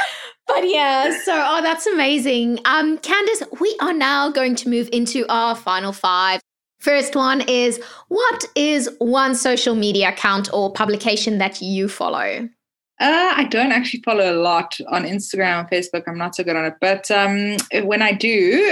But 0.48 0.68
yeah, 0.68 1.16
so 1.24 1.34
oh, 1.36 1.62
that's 1.62 1.86
amazing. 1.86 2.58
Um, 2.66 2.98
Candice, 2.98 3.60
we 3.60 3.78
are 3.82 3.94
now 3.94 4.32
going 4.32 4.56
to 4.56 4.70
move 4.70 4.90
into 4.92 5.28
our 5.30 5.54
final 5.56 5.94
five. 5.94 6.42
First 6.80 7.16
one 7.16 7.42
is 7.42 7.80
what 8.08 8.46
is 8.56 8.90
one 9.00 9.36
social 9.36 9.76
media 9.76 10.10
account 10.10 10.50
or 10.54 10.72
publication 10.72 11.38
that 11.40 11.62
you 11.62 11.90
follow? 11.90 12.50
Uh, 13.02 13.34
I 13.36 13.46
don't 13.46 13.72
actually 13.72 14.02
follow 14.02 14.34
a 14.34 14.36
lot 14.36 14.78
on 14.90 15.04
Instagram 15.04 15.62
and 15.62 15.70
Facebook. 15.70 16.04
I'm 16.06 16.18
not 16.18 16.36
so 16.36 16.44
good 16.44 16.58
on 16.58 16.66
it. 16.66 16.76
But 16.82 17.10
um, 17.12 17.56
when 17.86 18.02
I 18.02 18.12
do, 18.12 18.30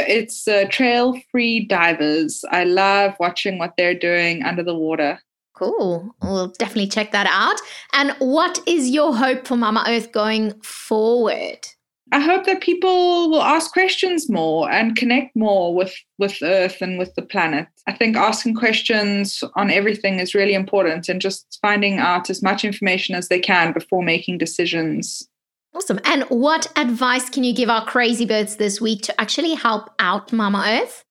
it's 0.07 0.47
uh, 0.47 0.65
trail 0.69 1.17
free 1.31 1.65
divers. 1.65 2.43
I 2.51 2.65
love 2.65 3.15
watching 3.19 3.57
what 3.57 3.75
they're 3.77 3.93
doing 3.93 4.43
under 4.43 4.63
the 4.63 4.75
water. 4.75 5.19
Cool. 5.53 6.13
We'll 6.21 6.49
definitely 6.59 6.87
check 6.87 7.11
that 7.13 7.27
out. 7.27 7.59
And 7.93 8.15
what 8.19 8.59
is 8.67 8.89
your 8.89 9.15
hope 9.15 9.47
for 9.47 9.55
Mama 9.55 9.85
Earth 9.87 10.11
going 10.11 10.59
forward? 10.61 11.65
I 12.11 12.19
hope 12.19 12.45
that 12.45 12.61
people 12.61 13.29
will 13.29 13.41
ask 13.41 13.71
questions 13.73 14.29
more 14.29 14.71
and 14.71 14.95
connect 14.95 15.35
more 15.35 15.73
with 15.75 15.93
with 16.17 16.41
Earth 16.41 16.81
and 16.81 16.97
with 16.97 17.13
the 17.15 17.21
planet. 17.21 17.67
I 17.85 17.93
think 17.93 18.15
asking 18.15 18.55
questions 18.55 19.43
on 19.55 19.69
everything 19.69 20.19
is 20.19 20.33
really 20.33 20.53
important 20.53 21.09
and 21.09 21.21
just 21.21 21.59
finding 21.61 21.97
out 21.97 22.29
as 22.29 22.41
much 22.41 22.63
information 22.63 23.15
as 23.15 23.27
they 23.27 23.39
can 23.39 23.73
before 23.73 24.03
making 24.03 24.37
decisions. 24.37 25.27
Awesome. 25.75 25.99
And 26.05 26.23
what 26.23 26.71
advice 26.75 27.29
can 27.29 27.43
you 27.43 27.53
give 27.53 27.69
our 27.69 27.85
crazy 27.85 28.25
birds 28.25 28.55
this 28.55 28.81
week 28.81 29.01
to 29.03 29.21
actually 29.21 29.53
help 29.53 29.89
out 29.99 30.31
Mama 30.31 30.63
Earth? 30.65 31.03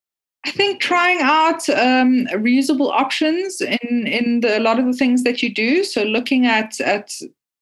I 0.46 0.50
think 0.50 0.80
trying 0.80 1.20
out 1.20 1.68
um, 1.68 2.26
reusable 2.32 2.90
options 2.90 3.60
in 3.60 4.06
in 4.06 4.40
the, 4.40 4.58
a 4.58 4.60
lot 4.60 4.78
of 4.78 4.86
the 4.86 4.92
things 4.92 5.24
that 5.24 5.42
you 5.42 5.52
do. 5.52 5.84
So 5.84 6.04
looking 6.04 6.46
at 6.46 6.80
at 6.80 7.12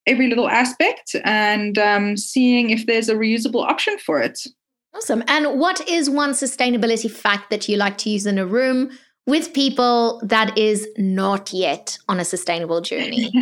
every 0.06 0.28
little 0.28 0.48
aspect 0.48 1.16
and 1.24 1.78
um, 1.78 2.16
seeing 2.16 2.70
if 2.70 2.86
there's 2.86 3.08
a 3.08 3.14
reusable 3.14 3.64
option 3.64 3.98
for 3.98 4.20
it. 4.20 4.38
Awesome. 4.94 5.24
And 5.26 5.58
what 5.58 5.86
is 5.88 6.08
one 6.08 6.32
sustainability 6.32 7.10
fact 7.10 7.50
that 7.50 7.68
you 7.68 7.76
like 7.76 7.98
to 7.98 8.10
use 8.10 8.26
in 8.26 8.38
a 8.38 8.46
room 8.46 8.90
with 9.26 9.52
people 9.52 10.20
that 10.24 10.56
is 10.56 10.86
not 10.96 11.52
yet 11.52 11.98
on 12.08 12.20
a 12.20 12.24
sustainable 12.24 12.80
journey? 12.80 13.32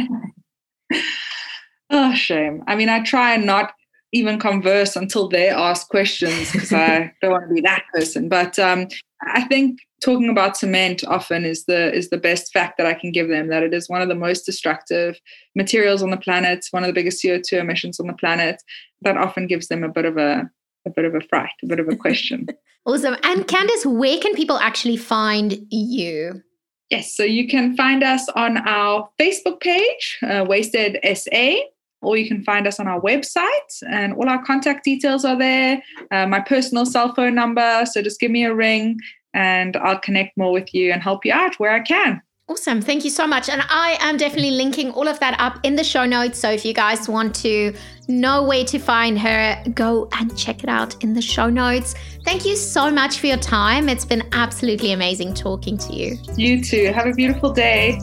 oh, 1.90 2.14
shame. 2.14 2.62
I 2.66 2.76
mean, 2.76 2.88
I 2.88 3.02
try 3.02 3.34
and 3.34 3.44
not 3.44 3.72
even 4.12 4.38
converse 4.38 4.94
until 4.94 5.28
they 5.28 5.48
ask 5.48 5.88
questions 5.88 6.52
because 6.52 6.72
I 6.72 7.12
don't 7.22 7.32
want 7.32 7.48
to 7.48 7.54
be 7.54 7.60
that 7.62 7.84
person. 7.92 8.28
But 8.28 8.58
um, 8.58 8.88
I 9.26 9.44
think 9.44 9.78
talking 10.02 10.28
about 10.28 10.56
cement 10.56 11.04
often 11.06 11.44
is 11.44 11.64
the 11.66 11.92
is 11.94 12.10
the 12.10 12.18
best 12.18 12.52
fact 12.52 12.76
that 12.78 12.86
I 12.86 12.94
can 12.94 13.12
give 13.12 13.28
them 13.28 13.48
that 13.48 13.62
it 13.62 13.72
is 13.72 13.88
one 13.88 14.02
of 14.02 14.08
the 14.08 14.14
most 14.14 14.42
destructive 14.42 15.18
materials 15.54 16.02
on 16.02 16.10
the 16.10 16.16
planet, 16.16 16.66
one 16.70 16.82
of 16.82 16.88
the 16.88 16.92
biggest 16.92 17.22
CO2 17.22 17.60
emissions 17.60 18.00
on 18.00 18.06
the 18.06 18.14
planet. 18.14 18.62
That 19.02 19.16
often 19.16 19.46
gives 19.46 19.68
them 19.68 19.84
a 19.84 19.88
bit 19.88 20.04
of 20.04 20.16
a 20.16 20.50
a 20.86 20.90
bit 20.90 21.04
of 21.04 21.14
a 21.14 21.20
fright, 21.20 21.52
a 21.62 21.66
bit 21.66 21.80
of 21.80 21.88
a 21.88 21.96
question. 21.96 22.48
awesome. 22.86 23.16
And 23.22 23.46
Candice, 23.46 23.86
where 23.86 24.18
can 24.18 24.34
people 24.34 24.58
actually 24.58 24.96
find 24.96 25.58
you? 25.70 26.42
Yes, 26.90 27.16
so 27.16 27.22
you 27.22 27.48
can 27.48 27.74
find 27.76 28.02
us 28.02 28.28
on 28.36 28.58
our 28.68 29.08
Facebook 29.18 29.60
page, 29.60 30.18
uh, 30.22 30.44
Wasted 30.46 30.98
SA, 31.16 31.54
or 32.02 32.16
you 32.16 32.28
can 32.28 32.42
find 32.42 32.66
us 32.66 32.78
on 32.78 32.88
our 32.88 33.00
website, 33.00 33.82
and 33.88 34.14
all 34.14 34.28
our 34.28 34.44
contact 34.44 34.84
details 34.84 35.24
are 35.24 35.38
there. 35.38 35.82
Uh, 36.10 36.26
my 36.26 36.40
personal 36.40 36.84
cell 36.84 37.14
phone 37.14 37.34
number, 37.34 37.84
so 37.86 38.02
just 38.02 38.20
give 38.20 38.30
me 38.30 38.44
a 38.44 38.54
ring 38.54 38.98
and 39.34 39.76
I'll 39.78 39.98
connect 39.98 40.36
more 40.36 40.52
with 40.52 40.74
you 40.74 40.92
and 40.92 41.02
help 41.02 41.24
you 41.24 41.32
out 41.32 41.58
where 41.58 41.72
I 41.72 41.80
can. 41.80 42.20
Awesome. 42.48 42.82
Thank 42.82 43.04
you 43.04 43.10
so 43.10 43.26
much. 43.26 43.48
And 43.48 43.62
I 43.70 43.96
am 44.00 44.16
definitely 44.16 44.50
linking 44.50 44.90
all 44.90 45.08
of 45.08 45.18
that 45.20 45.36
up 45.38 45.58
in 45.62 45.76
the 45.76 45.84
show 45.84 46.04
notes. 46.04 46.38
So 46.38 46.50
if 46.50 46.66
you 46.66 46.74
guys 46.74 47.08
want 47.08 47.34
to 47.36 47.72
know 48.08 48.42
where 48.42 48.64
to 48.64 48.78
find 48.78 49.18
her, 49.20 49.62
go 49.74 50.08
and 50.12 50.36
check 50.36 50.62
it 50.62 50.68
out 50.68 51.02
in 51.02 51.14
the 51.14 51.22
show 51.22 51.48
notes. 51.48 51.94
Thank 52.24 52.44
you 52.44 52.56
so 52.56 52.90
much 52.90 53.20
for 53.20 53.28
your 53.28 53.38
time. 53.38 53.88
It's 53.88 54.04
been 54.04 54.28
absolutely 54.32 54.92
amazing 54.92 55.34
talking 55.34 55.78
to 55.78 55.94
you. 55.94 56.18
You 56.36 56.62
too. 56.62 56.92
Have 56.92 57.06
a 57.06 57.14
beautiful 57.14 57.52
day. 57.52 57.98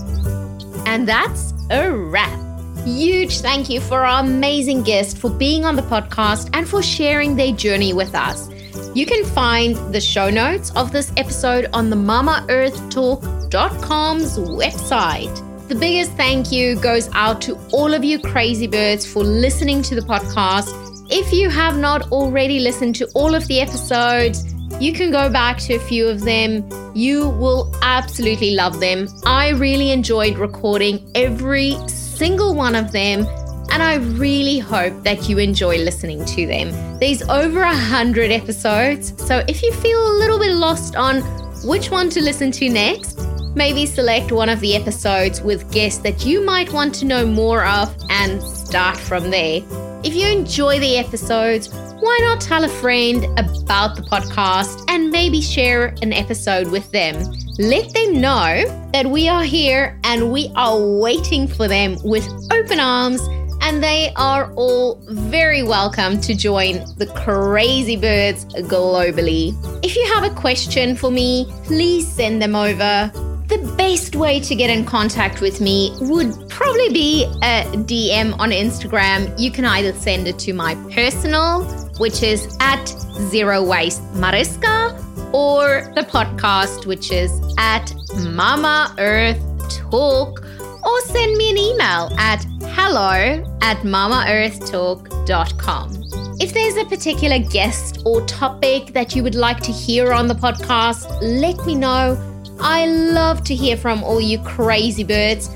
And 0.85 1.07
that's 1.07 1.53
a 1.69 1.91
wrap. 1.91 2.48
Huge 2.97 3.39
thank 3.39 3.69
you 3.69 3.79
for 3.79 4.03
our 4.05 4.21
amazing 4.21 4.81
guest 4.81 5.19
for 5.19 5.29
being 5.29 5.63
on 5.63 5.75
the 5.75 5.83
podcast 5.83 6.49
and 6.53 6.67
for 6.67 6.81
sharing 6.81 7.35
their 7.35 7.51
journey 7.53 7.93
with 7.93 8.15
us. 8.15 8.49
You 8.95 9.05
can 9.05 9.23
find 9.23 9.75
the 9.93 10.01
show 10.01 10.31
notes 10.31 10.71
of 10.75 10.91
this 10.91 11.13
episode 11.15 11.67
on 11.71 11.91
the 11.91 11.95
mamaearthtalk.com's 11.95 14.39
website. 14.39 15.67
The 15.67 15.75
biggest 15.75 16.13
thank 16.13 16.51
you 16.51 16.77
goes 16.77 17.07
out 17.13 17.43
to 17.43 17.59
all 17.71 17.93
of 17.93 18.03
you 18.03 18.17
crazy 18.19 18.65
birds 18.65 19.05
for 19.05 19.23
listening 19.23 19.83
to 19.83 19.93
the 19.93 20.01
podcast. 20.01 20.73
If 21.11 21.31
you 21.31 21.47
have 21.49 21.77
not 21.77 22.11
already 22.11 22.59
listened 22.59 22.95
to 22.95 23.07
all 23.13 23.35
of 23.35 23.45
the 23.47 23.61
episodes, 23.61 24.51
you 24.79 24.93
can 24.93 25.11
go 25.11 25.29
back 25.29 25.57
to 25.59 25.75
a 25.75 25.79
few 25.79 26.07
of 26.07 26.21
them. 26.21 26.67
You 26.95 27.29
will 27.29 27.71
absolutely 27.83 28.55
love 28.55 28.79
them. 28.79 29.07
I 29.25 29.49
really 29.49 29.91
enjoyed 29.91 30.37
recording 30.37 31.11
every 31.13 31.75
single 32.19 32.53
one 32.53 32.75
of 32.75 32.91
them 32.91 33.25
and 33.71 33.81
I 33.81 33.95
really 33.95 34.59
hope 34.59 35.03
that 35.05 35.29
you 35.29 35.37
enjoy 35.37 35.77
listening 35.77 36.25
to 36.25 36.45
them. 36.45 36.99
There's 36.99 37.21
over 37.21 37.61
a 37.61 37.73
hundred 37.73 38.29
episodes, 38.29 39.13
so 39.25 39.41
if 39.47 39.63
you 39.63 39.71
feel 39.71 40.05
a 40.05 40.15
little 40.17 40.37
bit 40.37 40.51
lost 40.51 40.97
on 40.97 41.21
which 41.63 41.89
one 41.89 42.09
to 42.09 42.21
listen 42.21 42.51
to 42.51 42.67
next, 42.67 43.25
maybe 43.55 43.85
select 43.85 44.33
one 44.33 44.49
of 44.49 44.59
the 44.59 44.75
episodes 44.75 45.39
with 45.41 45.71
guests 45.71 46.01
that 46.01 46.25
you 46.25 46.43
might 46.43 46.73
want 46.73 46.93
to 46.95 47.05
know 47.05 47.25
more 47.25 47.63
of 47.63 47.95
and 48.09 48.43
start 48.43 48.97
from 48.97 49.31
there. 49.31 49.61
If 50.03 50.13
you 50.13 50.27
enjoy 50.27 50.77
the 50.81 50.97
episodes, 50.97 51.69
why 51.99 52.17
not 52.21 52.39
tell 52.39 52.63
a 52.63 52.69
friend 52.69 53.25
about 53.37 53.95
the 53.95 54.01
podcast 54.01 54.85
and 54.87 55.11
maybe 55.11 55.41
share 55.41 55.93
an 56.01 56.13
episode 56.13 56.71
with 56.71 56.89
them? 56.91 57.15
Let 57.57 57.93
them 57.93 58.21
know 58.21 58.89
that 58.93 59.05
we 59.05 59.27
are 59.27 59.43
here 59.43 59.99
and 60.05 60.31
we 60.31 60.49
are 60.55 60.79
waiting 60.79 61.45
for 61.45 61.67
them 61.67 61.97
with 62.03 62.25
open 62.51 62.79
arms, 62.79 63.21
and 63.61 63.83
they 63.83 64.13
are 64.15 64.49
all 64.53 65.01
very 65.09 65.61
welcome 65.61 66.21
to 66.21 66.33
join 66.33 66.85
the 66.97 67.07
crazy 67.17 67.97
birds 67.97 68.45
globally. 68.45 69.53
If 69.83 69.97
you 69.97 70.05
have 70.13 70.23
a 70.23 70.33
question 70.33 70.95
for 70.95 71.11
me, 71.11 71.51
please 71.65 72.07
send 72.07 72.41
them 72.41 72.55
over. 72.55 73.11
The 73.49 73.73
best 73.77 74.15
way 74.15 74.39
to 74.41 74.55
get 74.55 74.69
in 74.69 74.85
contact 74.85 75.41
with 75.41 75.59
me 75.59 75.91
would 76.01 76.49
probably 76.49 76.89
be 76.89 77.25
a 77.41 77.65
DM 77.65 78.37
on 78.39 78.51
Instagram. 78.51 79.37
You 79.39 79.49
can 79.51 79.65
either 79.65 79.91
send 79.93 80.27
it 80.27 80.37
to 80.39 80.53
my 80.53 80.75
personal, 80.93 81.88
which 81.99 82.23
is 82.23 82.57
at 82.59 82.83
Zero 83.29 83.63
Waste 83.63 84.01
Mariska, 84.15 84.97
or 85.31 85.83
the 85.95 86.01
podcast, 86.01 86.85
which 86.85 87.09
is 87.11 87.31
at 87.57 87.93
Mama 88.31 88.93
Earth 88.97 89.39
Talk, 89.69 90.43
or 90.83 91.01
send 91.01 91.37
me 91.37 91.51
an 91.51 91.57
email 91.57 92.09
at 92.17 92.43
hello 92.63 93.43
at 93.61 93.77
mamaearthtalk.com. 93.83 95.95
If 96.41 96.53
there's 96.53 96.77
a 96.77 96.85
particular 96.85 97.39
guest 97.39 98.01
or 98.05 98.25
topic 98.25 98.93
that 98.93 99.13
you 99.13 99.23
would 99.23 99.35
like 99.35 99.59
to 99.61 99.73
hear 99.73 100.13
on 100.13 100.27
the 100.27 100.35
podcast, 100.35 101.05
let 101.21 101.65
me 101.65 101.75
know. 101.75 102.17
I 102.61 102.85
love 102.87 103.43
to 103.45 103.55
hear 103.55 103.75
from 103.75 104.03
all 104.03 104.21
you 104.21 104.39
crazy 104.39 105.03
birds. 105.03 105.49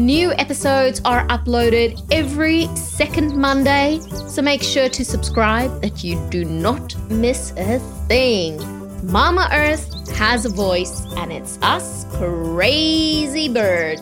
New 0.00 0.32
episodes 0.38 1.02
are 1.04 1.26
uploaded 1.26 2.02
every 2.10 2.74
second 2.74 3.36
Monday, 3.36 4.00
so 4.28 4.40
make 4.40 4.62
sure 4.62 4.88
to 4.88 5.04
subscribe 5.04 5.82
that 5.82 6.02
you 6.02 6.18
do 6.30 6.42
not 6.42 6.96
miss 7.10 7.52
a 7.58 7.78
thing. 8.08 8.56
Mama 9.02 9.50
Earth 9.52 10.08
has 10.16 10.46
a 10.46 10.48
voice, 10.48 11.02
and 11.18 11.30
it's 11.30 11.58
us 11.60 12.06
crazy 12.16 13.50
birds. 13.50 14.00